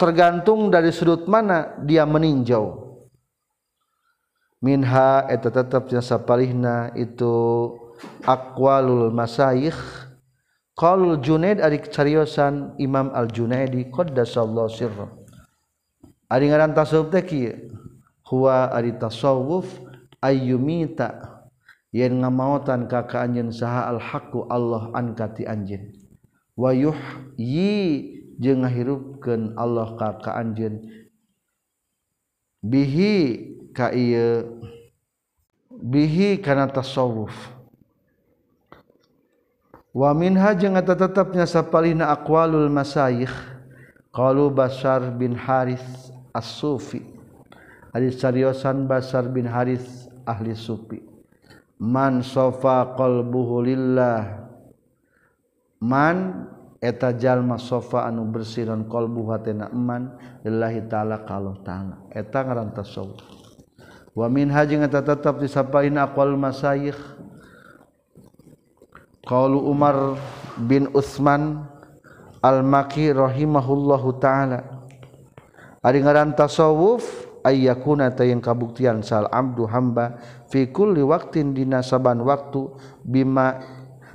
tergantung 0.00 0.72
dari 0.72 0.88
sudut 0.88 1.28
mana 1.28 1.76
dia 1.84 2.08
meninjau. 2.08 2.88
Minha 4.58 5.28
eta 5.28 5.52
tetap 5.52 5.86
jasa 5.92 6.18
palihna 6.18 6.90
itu 6.98 7.30
aqwalul 8.26 9.12
masayikh 9.14 9.76
qalul 10.74 11.20
junaid 11.20 11.62
ari 11.62 11.78
cariosan 11.84 12.74
imam 12.80 13.12
al 13.12 13.28
junaidi 13.28 13.86
qaddasallahu 13.92 14.72
sirra. 14.72 15.06
Ari 16.32 16.48
ngaran 16.48 16.72
tasawuf 16.74 17.12
teh 17.12 17.22
kieu? 17.22 17.76
Huwa 18.24 18.72
ari 18.72 18.96
tasawuf 18.96 19.68
ayyumita 20.20 21.37
yen 21.94 22.20
ngamaotan 22.20 22.88
kakak 22.88 23.24
anjin 23.24 23.52
saha 23.52 23.88
al-haqqu 23.92 24.46
Allah 24.52 24.92
ankati 24.92 25.48
anjin 25.48 25.92
wa 26.58 26.74
yuhyi 26.74 28.18
jeung 28.38 28.62
ngahirupkeun 28.62 29.58
Allah 29.58 29.98
ka 29.98 30.22
ka 30.22 30.38
anjeun. 30.38 30.86
Bihi 32.62 33.14
ka 33.74 33.90
ieu 33.90 34.62
bihi 35.70 36.38
kana 36.38 36.70
tasawuf. 36.70 37.34
Wa 39.90 40.14
minha 40.14 40.54
jeung 40.54 40.78
eta 40.78 40.94
tetepnya 40.94 41.46
sapalina 41.46 42.14
aqwalul 42.14 42.70
masayikh 42.70 43.34
qalu 44.14 44.50
basar 44.54 45.10
bin 45.10 45.34
haris 45.34 45.82
as-sufi. 46.30 47.02
Ari 47.90 48.14
sariosan 48.14 48.86
basar 48.86 49.26
bin 49.26 49.46
haris 49.50 50.06
ahli 50.22 50.54
sufi. 50.54 51.02
man 51.78 52.26
sofa 52.26 52.94
qolbuhulillah 52.98 54.50
man 55.78 56.50
eta 56.78 57.14
jalma 57.14 57.58
sofa 57.58 58.06
anu 58.06 58.26
bersih 58.30 58.66
qalbu 58.66 59.30
hatena 59.30 59.70
eman 59.70 60.14
lillahi 60.42 60.86
taala 60.86 61.22
kalau 61.26 61.58
taala. 61.62 62.02
Eta 62.10 62.42
ngaran 62.42 62.74
tasawuf 62.74 63.22
wa 64.14 64.26
min 64.26 64.50
hajing 64.50 64.82
eta 64.82 65.02
tetep 65.02 65.42
disapain 65.42 65.94
aqwal 65.98 66.34
masayikh 66.34 66.98
qaulu 69.26 69.70
Umar 69.70 70.18
bin 70.58 70.90
Utsman 70.94 71.66
al-Maki 72.42 73.14
rahimahullahu 73.14 74.18
taala. 74.18 74.86
Ari 75.82 76.02
ngaran 76.02 76.34
tasawuf 76.34 77.06
ayyakuna 77.46 78.10
tayang 78.14 78.42
kabuktian 78.42 79.02
sal 79.02 79.30
abdu 79.30 79.66
hamba 79.66 80.18
fikul 80.48 80.96
liwaktin 80.96 81.52
dina 81.52 81.84
saban 81.84 82.20
waktu 82.24 82.72
bima 83.04 83.60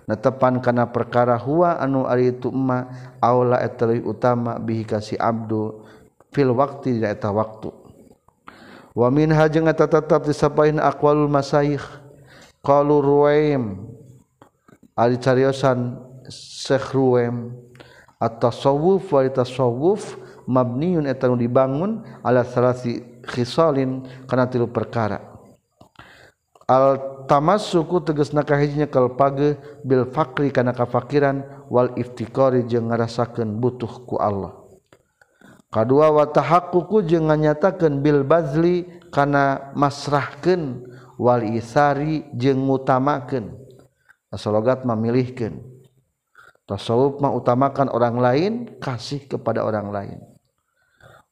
netepan 0.10 0.60
kana 0.60 0.90
perkara 0.92 1.40
huwa 1.40 1.80
anu 1.80 2.04
ari 2.04 2.36
itu 2.36 2.52
emma 2.52 2.92
aula 3.24 3.64
eta 3.64 3.88
utama 4.04 4.60
bihi 4.60 4.84
kasi 4.84 5.16
abdu 5.16 5.86
fil 6.34 6.52
waktu 6.52 7.00
dina 7.00 7.14
eta 7.14 7.32
waktu. 7.32 7.72
Wa 8.94 9.10
min 9.10 9.34
jeung 9.50 9.66
eta 9.66 9.90
tetep 9.90 10.30
disapain 10.30 10.78
aqwalul 10.78 11.32
masaih. 11.32 11.82
Qalu 12.64 13.04
ruwaim 13.04 13.90
ari 14.96 15.18
cariosan 15.18 16.00
Syekh 16.32 16.96
Ruwaim 16.96 17.52
at-tasawuf 18.22 19.12
wa 19.12 19.20
tasawuf 19.28 20.16
mabniun 20.48 21.04
eta 21.04 21.28
dibangun 21.36 22.08
ala 22.24 22.48
salasi 22.48 23.04
khisalin 23.28 24.08
kana 24.30 24.48
tilu 24.48 24.72
perkara. 24.72 25.33
al 26.68 27.00
tamassuku 27.28 28.04
tegasna 28.04 28.44
kahijinya 28.44 28.88
kal 28.88 29.14
page 29.20 29.60
bil 29.84 30.08
fakri 30.08 30.52
kana 30.52 30.72
kafakiran 30.72 31.44
wal 31.68 31.92
iftiqari 32.00 32.64
jeung 32.68 32.92
ngarasakeun 32.92 33.60
butuh 33.60 34.04
ku 34.08 34.16
Allah. 34.20 34.56
Kadua 35.74 36.14
wa 36.14 36.30
tahaqququ 36.30 37.10
jeung 37.10 37.28
nganyatakeun 37.34 38.00
bil 38.00 38.22
bazli 38.22 38.86
kana 39.10 39.74
masrahkeun 39.74 40.86
wal 41.18 41.42
isari 41.44 42.30
jeung 42.38 42.64
ngutamakeun. 42.70 43.58
Asalogat 44.34 44.82
memilihkeun 44.86 45.62
tasawuf 46.64 47.20
mah 47.20 47.36
utamakan 47.36 47.92
orang 47.92 48.18
lain 48.18 48.54
kasih 48.80 49.28
kepada 49.28 49.62
orang 49.62 49.92
lain. 49.92 50.20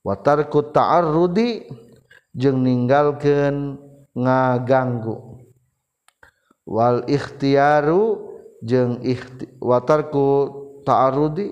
Wa 0.02 0.18
tarku 0.18 0.66
ta'arrudi 0.74 1.70
jeung 2.34 2.62
ninggalkeun 2.66 3.78
ngaganggu. 4.16 5.42
Wal 6.68 7.04
ikhtiaru 7.10 8.32
jeung 8.62 9.02
ikhti 9.02 9.50
watarku 9.58 10.28
ta'arudi 10.86 11.52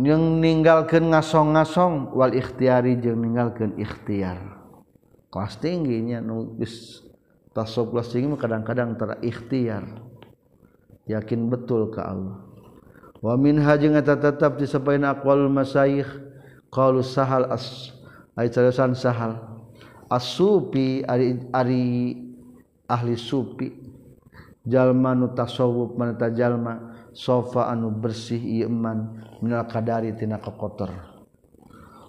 yang 0.00 0.40
ninggalkan 0.40 1.12
ngasong-ngasong 1.12 2.16
wal 2.16 2.32
ikhtiari 2.32 2.96
jeung 2.96 3.20
ninggalkan 3.20 3.76
ikhtiar. 3.76 4.40
Kelas 5.28 5.60
tingginya 5.60 6.20
nulis 6.20 7.04
tasawuf 7.52 7.92
kelas 7.92 8.08
tinggi 8.12 8.36
kadang-kadang 8.40 8.96
terikhtiar 8.96 9.84
yakin 11.04 11.52
betul 11.52 11.92
ke 11.92 12.00
Allah. 12.00 12.40
Wa 13.20 13.36
min 13.36 13.60
hajeng 13.60 13.96
eta 13.96 14.16
tetap 14.16 14.56
disapain 14.56 15.04
aqwalul 15.04 15.52
masayikh 15.52 16.08
qalu 16.72 17.04
sahal 17.04 17.48
as 17.52 17.92
ai 18.36 18.48
sahal. 18.96 19.51
asupi 20.12 21.00
Ari, 21.08 21.48
Ari 21.48 21.84
ahli 22.84 23.16
supi. 23.16 23.68
Jalma 24.62 25.10
nu 25.16 25.34
tasawuf 25.34 25.98
maneta 25.98 26.30
jalma 26.30 26.92
sofa 27.10 27.66
anu 27.66 27.90
bersih 27.90 28.62
iman 28.62 29.18
minal 29.42 29.66
kadari 29.66 30.14
tina 30.14 30.38
kekotor 30.38 30.94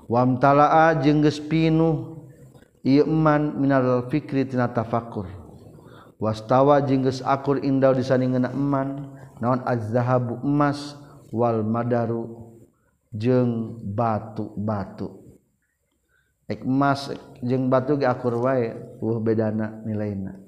wamtalaa 0.06 0.94
jeung 1.02 1.26
geus 1.26 1.42
pinuh 1.42 2.22
ieu 2.86 3.10
iman 3.10 3.58
minal 3.58 4.06
fikri 4.12 4.46
tina 4.46 4.70
tafakur. 4.70 5.26
Wastawa 6.22 6.78
jeung 6.86 7.10
geus 7.10 7.26
akur 7.26 7.58
indah 7.58 7.98
di 7.98 8.06
saningna 8.06 8.54
iman 8.54 9.10
naon 9.42 9.66
azzahabu 9.66 10.38
emas 10.46 10.94
wal 11.34 11.66
madaru 11.66 12.54
jeung 13.10 13.82
batu-batu. 13.82 15.23
emas 16.50 17.12
jeung 17.42 17.70
batu 17.72 17.98
ge 17.98 18.08
akur 18.08 18.36
wae 18.40 18.76
uh 19.00 19.18
bedana 19.24 19.80
nilaina 19.86 20.40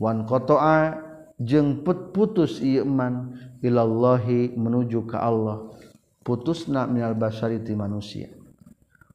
wan 0.00 0.24
qata'a 0.24 1.04
jeung 1.38 1.84
put 1.84 2.10
putus 2.10 2.58
ieu 2.58 2.82
iman 2.82 3.36
ilallahi 3.62 4.54
menuju 4.58 5.06
ka 5.06 5.22
Allah 5.22 5.68
putusna 6.28 6.84
minal 6.84 7.16
basari 7.16 7.64
ti 7.64 7.72
manusia. 7.72 8.28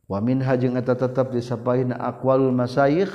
Wa 0.09 0.17
minha 0.17 0.57
jeung 0.57 0.73
eta 0.73 0.97
tetep 0.97 1.29
disapaina 1.29 1.93
aqwalul 1.95 2.49
masayikh 2.49 3.13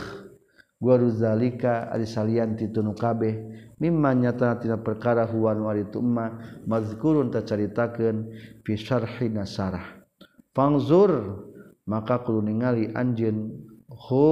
waru 0.79 1.11
zalika 1.11 1.91
ari 1.91 2.07
salian 2.07 2.55
ti 2.55 2.71
tunu 2.71 2.95
kabeh 2.95 3.35
mimma 3.83 4.15
nyata 4.15 4.55
tina 4.63 4.79
perkara 4.79 5.27
huwan 5.27 5.59
nu 5.59 5.65
ari 5.67 5.91
tumma 5.91 6.39
mazkurun 6.63 7.35
tacaritakeun 7.35 8.31
fi 8.63 8.73
syarhi 8.79 9.29
nasarah. 9.35 9.99
Fangzur 10.55 11.45
maka 11.89 12.21
kudu 12.21 12.45
ningali 12.45 12.93
anjeun 12.93 13.65
hu 13.89 14.29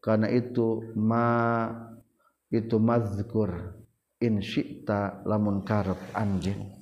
kana 0.00 0.32
itu 0.32 0.80
ma 0.96 1.68
itu 2.48 2.80
mazkur. 2.80 3.76
In 4.16 4.40
syi'ta 4.40 5.20
lamun 5.28 5.60
karep 5.60 6.00
anjeun. 6.16 6.72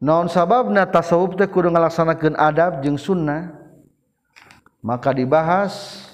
Naon 0.00 0.32
sababna 0.32 0.88
tasawuf 0.88 1.36
teh 1.36 1.44
kudu 1.44 1.68
ngalaksanakeun 1.68 2.40
adab 2.40 2.80
jeung 2.80 2.96
sunnah? 2.96 3.52
Maka 4.80 5.12
dibahas 5.12 6.08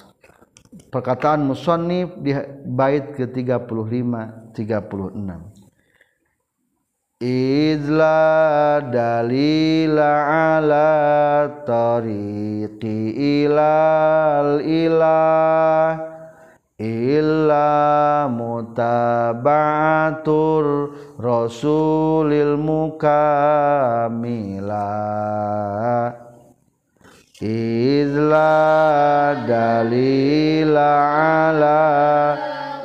perkataan 0.90 1.46
musannif 1.46 2.10
di 2.18 2.34
bait 2.66 3.14
ke-35 3.14 3.68
36 4.56 5.51
Izla 7.22 8.82
dalila 8.90 10.10
ala 10.58 11.46
tariqi 11.62 13.14
ilal 13.46 14.58
ilah 14.58 16.02
illa 16.82 18.26
mutaba'atur 18.26 19.38
rasulil 21.22 22.58
mukamila. 22.58 23.30
Izla 27.38 28.50
dalila 29.46 30.90
ala 31.46 31.86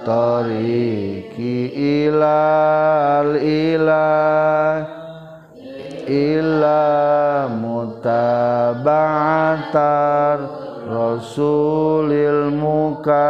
tariqi 0.06 1.17
ilal 1.38 3.38
ilah 3.38 4.90
illa 6.10 7.46
mutaba'atar 7.52 10.40
rasulil 10.88 12.48
mukamila 12.56 13.28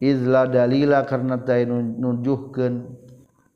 izla 0.00 0.46
dalila 0.48 1.04
karena 1.04 1.36
ta 1.44 1.60
nujuhkeun 1.66 2.86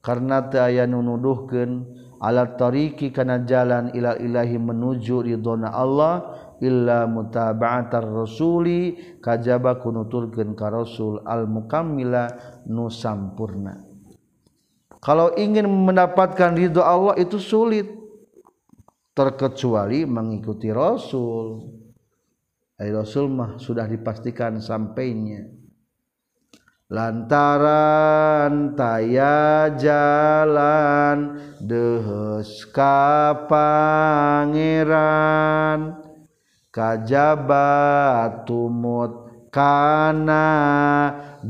karena 0.04 0.44
ta 0.52 0.68
aya 0.68 0.84
alat 0.84 1.88
ala 2.20 2.44
tariqi 2.56 3.12
kana 3.14 3.38
jalan 3.48 3.88
ila 3.96 4.18
ilahi 4.20 4.58
menuju 4.60 5.22
ridona 5.24 5.72
Allah 5.72 6.43
illa 6.64 7.04
mutaba'atar 7.04 8.08
rasuli 8.08 8.96
kajaba 9.20 9.76
kunuturkeun 9.76 10.56
ka 10.56 10.72
rasul 10.72 11.20
al 11.28 11.44
mukammila 11.44 12.32
nu 12.72 12.88
sampurna 12.88 13.94
kalau 15.04 15.36
ingin 15.36 15.68
mendapatkan 15.68 16.56
ridho 16.56 16.80
Allah 16.80 17.12
itu 17.20 17.36
sulit. 17.36 17.84
Terkecuali 19.12 20.08
mengikuti 20.08 20.72
rasul. 20.72 21.60
Ay 22.80 22.88
rasul 22.88 23.28
mah 23.28 23.60
sudah 23.60 23.84
dipastikan 23.84 24.64
sampainya. 24.64 25.44
Lantaran 26.88 28.74
taya 28.74 29.70
jalan 29.76 31.36
dehes 31.60 32.64
ka 32.72 33.44
pangeran 33.46 34.74
kajaba 36.74 38.42
tumut 38.42 39.30
kana 39.54 40.50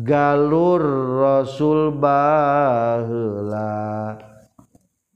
galur 0.04 0.84
rasul 1.24 1.96
baheula. 1.96 3.72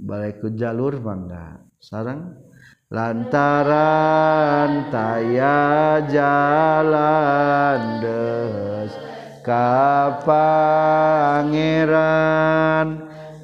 Balik 0.01 0.41
ke 0.41 0.49
jalur 0.57 0.97
mangga. 1.05 1.61
Sarang 1.77 2.33
lantaran 2.89 4.89
taya 4.89 6.01
jalan 6.09 8.01
des 8.01 8.89
ka 9.45 10.25
pangeran 10.25 11.53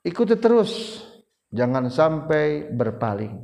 Ikuti 0.05 0.37
terus. 0.37 1.01
Jangan 1.49 1.89
sampai 1.89 2.69
berpaling. 2.69 3.41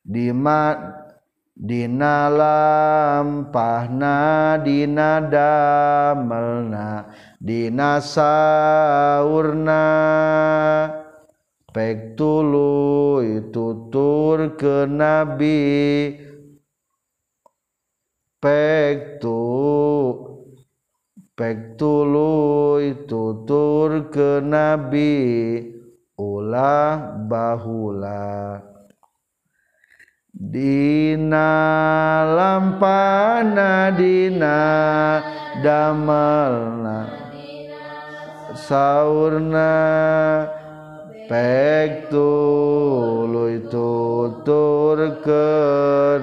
Dimat 0.00 0.96
Dinampahna 1.58 2.16
Dinamelna 4.62 5.42
dinasaurna. 7.38 8.66
Pek 11.68 12.18
tulu 12.18 13.22
tutur 13.54 14.58
ke 14.58 14.88
nabi. 14.88 16.18
Pek 18.38 19.18
tu 19.22 19.38
pek 21.38 21.78
tulu 21.78 22.82
tutur 23.06 24.10
ke 24.10 24.42
nabi. 24.42 25.14
Ulah 26.18 27.14
bahula. 27.30 28.58
Dina 30.34 31.50
lampana 32.26 33.90
dina 33.94 34.58
damalna. 35.62 37.27
sauna 38.66 39.70
pek 41.28 42.08
tur 42.08 43.28
ke 45.20 45.48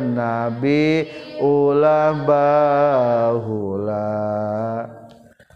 nabi 0.02 1.06
ulah 1.40 2.12
bahula. 2.26 4.10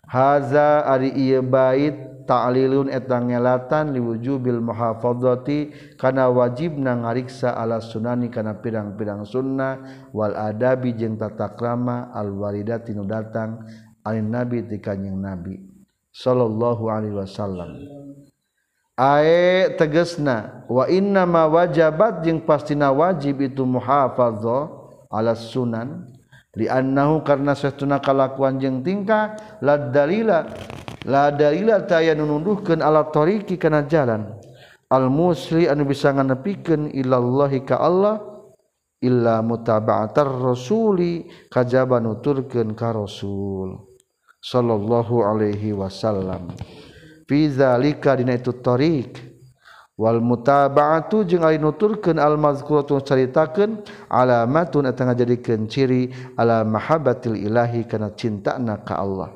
Haza 0.10 0.90
ari 0.90 1.14
ieu 1.14 1.46
bait 1.46 2.26
ta'lilun 2.26 2.90
eta 2.90 3.22
ngelatan 3.22 3.94
liwujubil 3.94 4.58
muhafadzati 4.58 5.70
kana 6.02 6.34
wajibna 6.34 6.98
ngariksa 6.98 7.54
ala 7.54 7.78
sunani 7.78 8.34
kana 8.34 8.58
pirang-pirang 8.58 9.22
sunnah 9.26 10.10
wal 10.14 10.34
adabi 10.34 10.98
jeung 10.98 11.18
tata 11.18 11.54
krama 11.54 12.10
al 12.10 12.34
waridati 12.34 12.94
nu 12.98 13.06
datang 13.06 13.62
alin 14.02 14.34
nabi 14.34 14.66
ti 14.66 14.82
kanjing 14.82 15.22
nabi. 15.22 15.69
sallallahu 16.14 16.90
Alaihi 16.92 17.16
Wasallam. 17.16 17.80
Ae 19.00 19.80
tegesna 19.80 20.68
wa 20.68 20.84
inna 20.92 21.24
ma 21.24 21.48
wajabat 21.48 22.20
jeung 22.28 22.44
pastina 22.44 22.92
wajib 22.92 23.40
itu 23.40 23.64
muhafadzah 23.64 24.68
ala 25.08 25.40
sunan 25.40 26.04
li 26.60 26.68
annahu 26.68 27.24
karna 27.24 27.56
satuna 27.56 28.04
kalakuan 28.04 28.60
jeung 28.60 28.84
tingkah 28.84 29.40
la 29.64 29.80
dalila 29.80 30.44
la 31.08 31.32
dalila 31.32 31.80
taya 31.88 32.12
nunduhkeun 32.12 32.84
ala 32.84 33.08
tariqi 33.08 33.56
kana 33.56 33.88
jalan. 33.88 34.36
Al 34.92 35.08
musli 35.08 35.70
anu 35.70 35.88
bisa 35.88 36.12
nganepikeun 36.12 36.92
ilallahi 36.92 37.64
ka 37.64 37.80
Allah 37.80 38.20
illa 39.00 39.40
mutaba'atar 39.40 40.28
rasuli 40.28 41.24
kajaba 41.48 42.04
nuturkeun 42.04 42.76
ka 42.76 42.92
rasul. 42.92 43.89
Shallallahu 44.40 45.24
Alaihi 45.24 45.76
Wasallam. 45.76 46.56
Fizalika 47.28 48.18
dina 48.18 48.40
itu 48.40 48.56
tarik 48.56 49.20
wal 50.00 50.24
mutabaatu 50.24 51.28
jeung 51.28 51.44
ari 51.44 51.60
nuturkeun 51.60 52.18
al 52.18 52.40
mazkuratu 52.40 53.04
caritakeun 53.04 53.84
alamatun 54.08 54.88
eta 54.88 55.04
ngajadikeun 55.06 55.68
ciri 55.68 56.10
ala 56.40 56.64
mahabbatil 56.64 57.36
ilahi 57.36 57.84
kana 57.86 58.16
cintana 58.16 58.80
ka 58.82 58.96
Allah. 58.98 59.36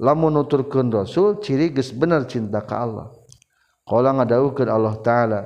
Lamun 0.00 0.32
nuturkeun 0.34 0.90
rasul 0.90 1.38
ciri 1.44 1.70
geus 1.70 1.92
bener 1.92 2.24
cinta 2.26 2.64
ka 2.64 2.82
Allah. 2.82 3.12
Qala 3.86 4.16
ngadawuhkeun 4.16 4.70
Allah 4.72 4.96
taala 5.04 5.40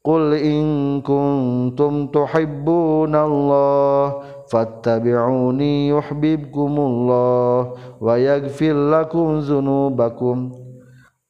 Qul 0.00 0.32
in 0.40 1.04
kuntum 1.04 2.08
tuhibbunallah 2.08 4.39
fattabi'uni 4.50 5.94
yuhibbukumullah 5.94 7.58
wa 8.02 8.14
yaghfir 8.18 8.74
lakum 8.74 9.40
dzunubakum 9.40 10.60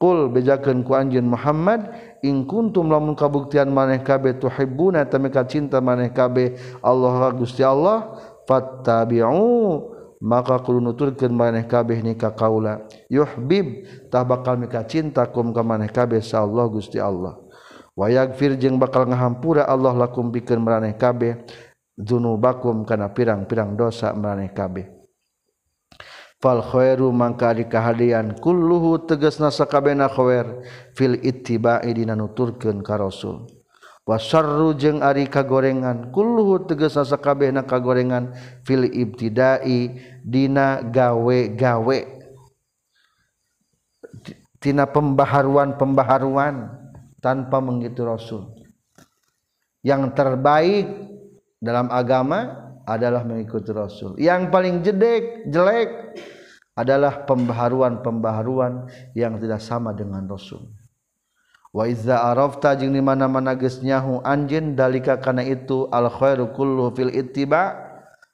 Qul 0.01 0.33
bejakeun 0.33 0.81
ku 0.81 0.97
anjeun 0.97 1.29
Muhammad 1.29 1.93
in 2.25 2.49
kuntum 2.49 2.89
lamun 2.89 3.13
kabuktian 3.13 3.69
maneh 3.69 4.01
kabeh 4.01 4.41
tuhibbuna 4.41 5.05
tamika 5.05 5.45
cinta 5.45 5.77
maneh 5.85 6.09
kabeh 6.09 6.57
Allah 6.81 7.29
Gusti 7.37 7.61
Allah. 7.61 8.17
Fattabi'u 8.49 9.93
maka 10.25 10.57
kudu 10.65 10.81
nuturkeun 10.81 11.37
maneh 11.37 11.69
kabeh 11.69 12.01
ni 12.01 12.17
ka 12.17 12.33
kaula. 12.33 12.81
Yuhbib 13.13 13.85
tah 14.09 14.25
bakal 14.25 14.57
mika 14.57 14.81
cinta 14.89 15.29
kum 15.29 15.53
ka 15.53 15.61
maneh 15.61 15.93
kabeh 15.93 16.25
sa 16.25 16.49
Allah 16.49 16.65
Gusti 16.73 16.97
Allah. 16.97 17.37
Wa 17.93 18.09
yaghfir 18.09 18.57
jeung 18.57 18.81
bakal 18.81 19.05
ngahampura 19.05 19.69
Allah 19.69 19.93
lakum 19.93 20.33
pikeun 20.33 20.65
maneh 20.65 20.97
kabeh. 20.97 21.45
dzunubakum 21.97 22.87
kana 22.87 23.11
pirang-pirang 23.11 23.75
dosa 23.75 24.15
maraneh 24.15 24.53
kabeh. 24.53 24.87
Fal 26.41 26.65
khairu 26.65 27.13
mangka 27.13 27.53
di 27.53 27.69
kahadian 27.69 28.41
kulluhu 28.41 29.05
tegasna 29.05 29.53
sakabehna 29.53 30.09
khair 30.09 30.65
fil 30.97 31.21
ittiba'i 31.21 31.93
dina 31.93 32.17
nuturkeun 32.17 32.81
ka 32.81 32.97
rasul. 32.97 33.45
Wasarru 34.09 34.73
jeung 34.73 35.05
ari 35.05 35.29
kagorengan 35.29 36.09
kulluhu 36.09 36.65
tegasna 36.65 37.05
sakabehna 37.05 37.69
kagorengan 37.69 38.33
fil 38.65 38.89
ibtidai 38.89 40.01
dina 40.25 40.81
gawe-gawe. 40.81 41.99
Tina 44.61 44.89
pembaharuan-pembaharuan 44.89 46.73
tanpa 47.21 47.61
menggitu 47.61 48.09
rasul. 48.09 48.49
Yang 49.85 50.17
terbaik 50.17 50.89
dalam 51.61 51.93
agama 51.93 52.73
adalah 52.89 53.23
mengikuti 53.23 53.71
rasul. 53.71 54.17
Yang 54.17 54.51
paling 54.51 54.83
jedek 54.83 55.53
jelek 55.53 55.91
adalah 56.75 57.29
pembaharuan-pembaharuan 57.29 58.89
yang 59.13 59.37
tidak 59.37 59.61
sama 59.61 59.93
dengan 59.93 60.25
rasul. 60.27 60.73
Waiza 61.71 62.19
arafta 62.19 62.75
jeung 62.75 62.91
di 62.91 62.99
mana-mana 62.99 63.55
geus 63.55 63.79
nyahu 63.79 64.19
anjeun 64.27 64.75
dalika 64.75 65.23
kana 65.23 65.47
itu 65.47 65.87
al 65.95 66.11
khairu 66.11 66.51
kullu 66.51 66.91
fil 66.99 67.15
ittiba 67.15 67.79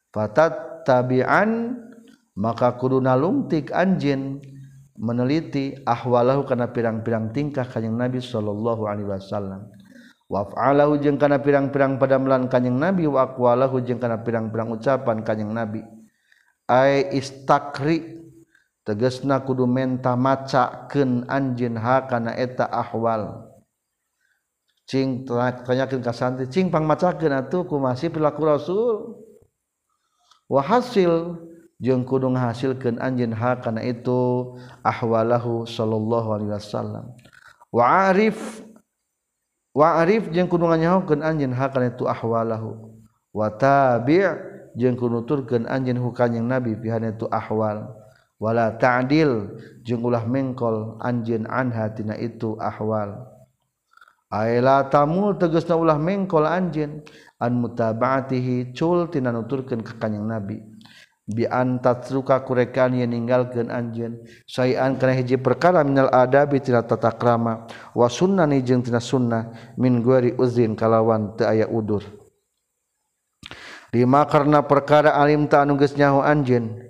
fatat 0.09 0.89
tabi'an 0.89 1.77
maka 2.33 2.73
kudu 2.81 2.97
nalungtik 3.05 3.69
anjeun 3.77 4.41
meneliti 4.97 5.77
ahwalahu 5.85 6.49
kana 6.49 6.73
pirang-pirang 6.73 7.29
tingkah 7.37 7.69
kanjing 7.69 7.93
Nabi 7.93 8.25
sallallahu 8.25 8.89
alaihi 8.89 9.13
wasallam 9.13 9.69
waf'alahu 10.27 10.99
jeung 10.99 11.19
kana 11.19 11.39
pirang-pirang 11.39 12.03
padamelan 12.03 12.51
kanjing 12.51 12.75
nabi 12.75 13.07
wa 13.07 13.31
aqwalahu 13.31 13.79
jeung 13.87 14.03
kana 14.03 14.21
pirang-pirang 14.27 14.75
ucapan 14.75 15.23
kanjing 15.23 15.55
nabi. 15.55 15.87
Ai 16.67 17.15
istakri 17.15 18.27
tegasna 18.83 19.39
kudu 19.47 19.71
menta 19.71 20.19
macakeun 20.19 21.31
anjeun 21.31 21.79
ha 21.79 22.11
kana 22.11 22.35
eta 22.35 22.67
ahwal. 22.67 23.47
Cing 24.87 25.27
tanyakeun 25.27 26.03
ka 26.03 26.11
santri 26.11 26.51
cing 26.51 26.75
pang 26.75 26.83
macakeun 26.83 27.31
atuh 27.31 27.63
kumasih 27.67 28.11
perilaku 28.11 28.43
rasul. 28.43 29.23
Wa 30.51 30.59
hasil 30.63 31.39
jeung 31.79 32.03
kudu 32.03 32.35
ngahasilkeun 32.35 32.99
anjeun 32.99 33.31
ha 33.31 33.63
kana 33.63 33.87
itu 33.87 34.55
ahwalahu 34.83 35.71
sallallahu 35.71 36.29
alaihi 36.35 36.51
wasallam. 36.51 37.15
Wa 37.71 38.11
arif 38.11 38.66
Waif 39.77 40.33
jeung 40.33 40.49
kununganyahukan 40.49 41.21
anjin 41.21 41.53
hakan 41.53 41.93
itu 41.93 42.09
ahwalahu. 42.09 42.97
Watabi 43.37 44.25
jeung 44.73 44.97
kunuturkan 44.97 45.69
anjin 45.69 46.01
hukanyang 46.01 46.49
nabi 46.49 46.73
pihan 46.81 47.05
itu 47.05 47.29
ahwal. 47.29 47.93
Wala 48.41 48.73
ta'dil 48.81 49.53
jeung 49.85 50.01
ulah 50.01 50.25
mengkol 50.25 50.97
anjin 51.05 51.45
anha 51.45 51.93
tina 51.93 52.17
itu 52.17 52.57
ahwal. 52.57 53.29
Aila 54.33 54.89
tamul 54.89 55.37
tegasna 55.37 55.77
ulah 55.77 56.01
mengkol 56.01 56.49
anjin 56.49 57.05
an 57.37 57.61
mutaba'atihi 57.61 58.73
cul 58.73 59.13
tina 59.13 59.29
nuturkeun 59.29 59.85
ka 59.85 60.01
kanjing 60.01 60.25
nabi. 60.25 60.57
biantatruka 61.27 62.47
kurekan 62.47 62.95
yang 62.95 63.11
ninggalkeun 63.11 63.69
anjeun. 63.69 64.23
Sayan 64.47 64.95
kana 64.97 65.13
hiji 65.19 65.37
perkara 65.37 65.83
minal 65.83 66.07
adabi 66.15 66.63
tina 66.63 66.87
tata 66.87 67.11
krama 67.11 67.67
wa 67.93 68.07
sunnani 68.07 68.63
jeung 68.63 68.87
tina 68.87 69.03
sunnah 69.03 69.75
min 69.75 70.01
guari 70.01 70.33
uzrin 70.39 70.79
kalawan 70.79 71.35
teu 71.35 71.51
aya 71.51 71.67
udur. 71.67 72.07
Lima 73.91 74.27
karena 74.27 74.63
perkara 74.63 75.15
alim 75.19 75.51
ta 75.51 75.67
anu 75.67 75.75
geus 75.75 75.99
nyaho 75.99 76.23
anjeun. 76.23 76.87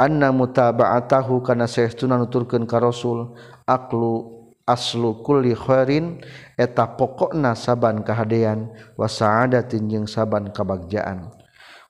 Anna 0.00 0.32
mutaba'atahu 0.32 1.44
kana 1.44 1.68
saestuna 1.68 2.16
nuturkeun 2.16 2.64
ka 2.64 2.80
rasul 2.80 3.36
aklu 3.68 4.40
aslu 4.64 5.20
kulli 5.20 5.52
khairin 5.52 6.24
eta 6.56 6.88
pokokna 6.96 7.52
saban 7.52 8.00
kahadean 8.00 8.72
wa 8.96 9.04
sa'adatin 9.04 9.92
jeung 9.92 10.06
saban 10.08 10.54
kabagjaan. 10.56 11.39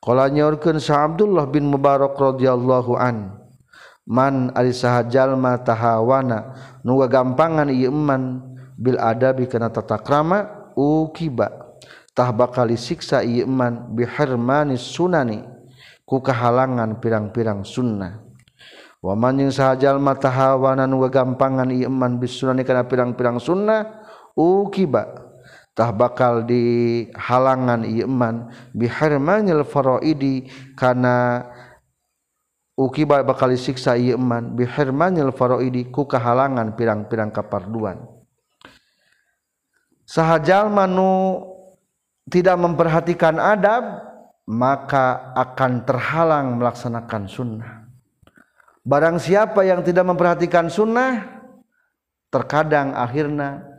Kala 0.00 0.32
nyaurkeun 0.32 0.80
Sa 0.80 1.04
Abdullah 1.04 1.44
bin 1.44 1.68
Mubarak 1.68 2.16
radhiyallahu 2.16 2.96
an. 2.96 3.36
Man 4.08 4.48
ari 4.56 4.72
saha 4.72 5.04
jalma 5.04 5.60
tahawana 5.60 6.56
nu 6.80 6.96
gampangan 7.04 7.68
ieu 7.68 7.92
iman 7.92 8.40
bil 8.80 8.96
adabi 8.96 9.44
kana 9.44 9.68
tata 9.68 10.00
krama 10.00 10.72
ukiba 10.72 11.76
tah 12.16 12.32
bakal 12.32 12.72
disiksa 12.72 13.20
ieu 13.20 13.44
iman 13.44 13.92
biharmanis 13.92 14.82
sunani 14.82 15.44
ku 16.08 16.24
kahalangan 16.24 16.96
pirang-pirang 16.98 17.62
sunnah. 17.62 18.24
Waman 19.00 19.36
yang 19.40 19.52
sahajal 19.52 19.96
mata 19.96 20.28
hawanan 20.28 20.88
nu 20.88 21.00
gampangan 21.04 21.68
ieu 21.72 21.92
iman 21.92 22.16
bisunani 22.16 22.64
kana 22.64 22.88
pirang-pirang 22.88 23.36
sunnah 23.36 24.00
ukiba 24.32 25.29
ukibakitah 25.80 25.96
bakal 25.96 26.44
di 26.44 26.62
halangan 27.16 27.88
Iman 27.88 28.52
biharmanyil 28.76 29.64
Faroidi 29.64 30.52
karena 30.76 31.48
ukiba 32.76 33.24
bakal 33.24 33.56
siksa 33.56 33.96
Iman 33.96 34.52
biharmanyil 34.52 35.32
Faroidi 35.32 35.88
ku 35.88 36.04
kehalangan 36.04 36.76
pirang-pirang 36.76 37.32
kaparduan 37.32 38.04
sahjal 40.04 40.68
manu 40.68 41.48
tidak 42.28 42.60
memperhatikan 42.60 43.40
adab 43.40 44.04
maka 44.50 45.30
akan 45.38 45.86
terhalang 45.86 46.58
melaksanakan 46.58 47.30
sunnah. 47.30 47.86
Barang 48.82 49.22
siapa 49.22 49.62
yang 49.62 49.86
tidak 49.86 50.02
memperhatikan 50.10 50.66
sunnah, 50.66 51.22
terkadang 52.34 52.90
akhirnya 52.98 53.69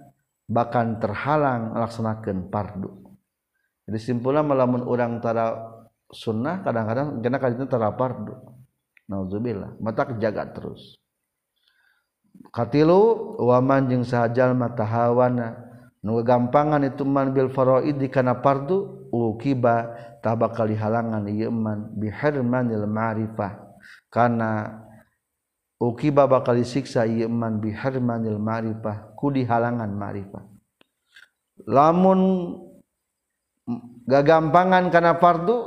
bahkan 0.52 0.99
terhalang 0.99 1.72
melaksanakan 1.72 2.52
fardu. 2.52 2.91
Jadi 3.88 3.99
simpulnya 4.04 4.43
melamun 4.43 4.84
orang 4.84 5.24
tara 5.24 5.56
sunnah 6.12 6.60
kadang-kadang 6.60 7.24
kena 7.24 7.39
kajitnya 7.39 7.72
tara 7.72 7.95
fardu. 7.95 8.36
Nauzubillah, 9.08 9.80
mata 9.80 10.08
jaga 10.20 10.47
terus. 10.52 10.99
Katilu 12.52 13.36
waman 13.43 13.91
jeung 13.91 14.04
sahajal 14.08 14.56
matahawana 14.56 15.56
nu 15.99 16.20
gampangan 16.24 16.84
itu 16.88 17.04
man 17.04 17.36
bil 17.36 17.52
faraidi 17.52 18.08
kana 18.08 18.39
fardu 18.39 19.08
ukiba 19.12 19.91
kali 20.56 20.74
halangan 20.74 21.28
Yeman 21.28 21.91
bihirmanil 21.99 22.88
ma'rifah 22.88 23.52
uki 25.82 26.13
baba 26.13 26.45
kali 26.45 26.61
siksa 26.61 27.09
iman 27.09 27.57
biharmanil 27.57 28.38
marifah 28.38 29.17
ku 29.17 29.34
di 29.34 29.41
halangan 29.41 29.89
marifah. 29.89 30.45
Lamun 31.65 32.53
gagampangan 34.05 34.93
karena 34.93 35.17
fardu 35.17 35.57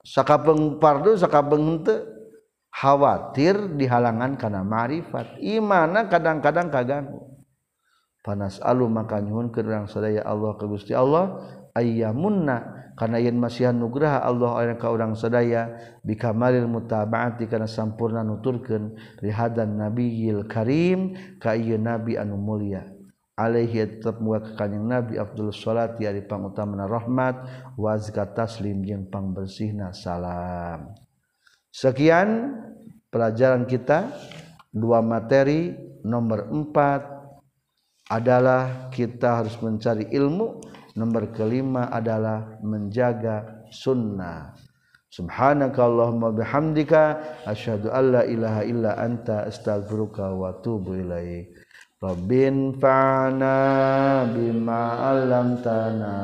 sakapeng 0.00 0.80
fardu 0.80 1.20
sakapeng 1.20 1.62
henteu 1.64 2.04
khawatir 2.72 3.76
di 3.76 3.84
halangan 3.88 4.40
karena 4.40 4.64
marifat 4.64 5.36
imana 5.40 6.08
kadang-kadang 6.08 6.72
kaganggu. 6.72 7.20
Panas 8.24 8.60
alu 8.60 8.88
maka 8.92 9.20
nyuhun 9.24 9.48
kedurang 9.48 9.88
sadaya 9.88 10.20
Allah 10.24 10.52
ke 10.60 10.64
Gusti 10.68 10.92
Allah 10.92 11.38
ayyamunna 11.72 12.77
karena 12.98 13.22
yen 13.22 13.38
masihan 13.38 13.78
nugraha 13.78 14.18
Allah 14.26 14.50
orang 14.58 14.74
ka 14.74 14.90
urang 14.90 15.14
sadaya 15.14 15.70
bikamalil 16.02 16.66
mutabaati 16.66 17.46
kana 17.46 17.70
sampurna 17.70 18.26
nuturkeun 18.26 18.98
rihadan 19.22 19.78
nabiyil 19.78 20.50
karim 20.50 21.14
ka 21.38 21.54
ieu 21.54 21.78
nabi 21.78 22.18
anu 22.18 22.34
mulia. 22.34 22.82
Alaihi 23.38 24.02
tetep 24.02 24.18
muga 24.18 24.42
ka 24.42 24.66
kanjing 24.66 24.82
nabi 24.82 25.14
afdul 25.14 25.54
sholati 25.54 26.10
ari 26.10 26.26
pangutamana 26.26 26.90
rahmat 26.90 27.38
wa 27.78 27.94
zakat 27.94 28.34
taslim 28.34 28.82
jeung 28.82 29.06
pangbersihna 29.06 29.94
salam. 29.94 30.90
Sekian 31.70 32.58
pelajaran 33.14 33.62
kita. 33.70 34.10
Dua 34.68 35.00
materi 35.00 35.72
nomor 36.04 36.52
empat 36.52 37.00
adalah 38.12 38.92
kita 38.92 39.40
harus 39.40 39.56
mencari 39.60 40.12
ilmu 40.12 40.60
nomor 40.98 41.30
kelima 41.30 41.86
adalah 41.94 42.58
menjaga 42.58 43.62
sunnah. 43.70 44.58
Subhanaka 45.08 45.86
allahumma 45.86 46.34
bihamdika 46.34 47.16
asyhadu 47.48 47.88
alla 47.88 48.26
ilaha 48.28 48.66
illa 48.66 48.98
anta 48.98 49.46
astaghfiruka 49.48 50.34
wa 50.34 50.52
atubu 50.52 50.98
ilaik. 51.00 51.54
Rabbin 52.02 52.76
fa'na 52.76 53.56
bima 54.30 54.82
'allamtana 55.00 56.14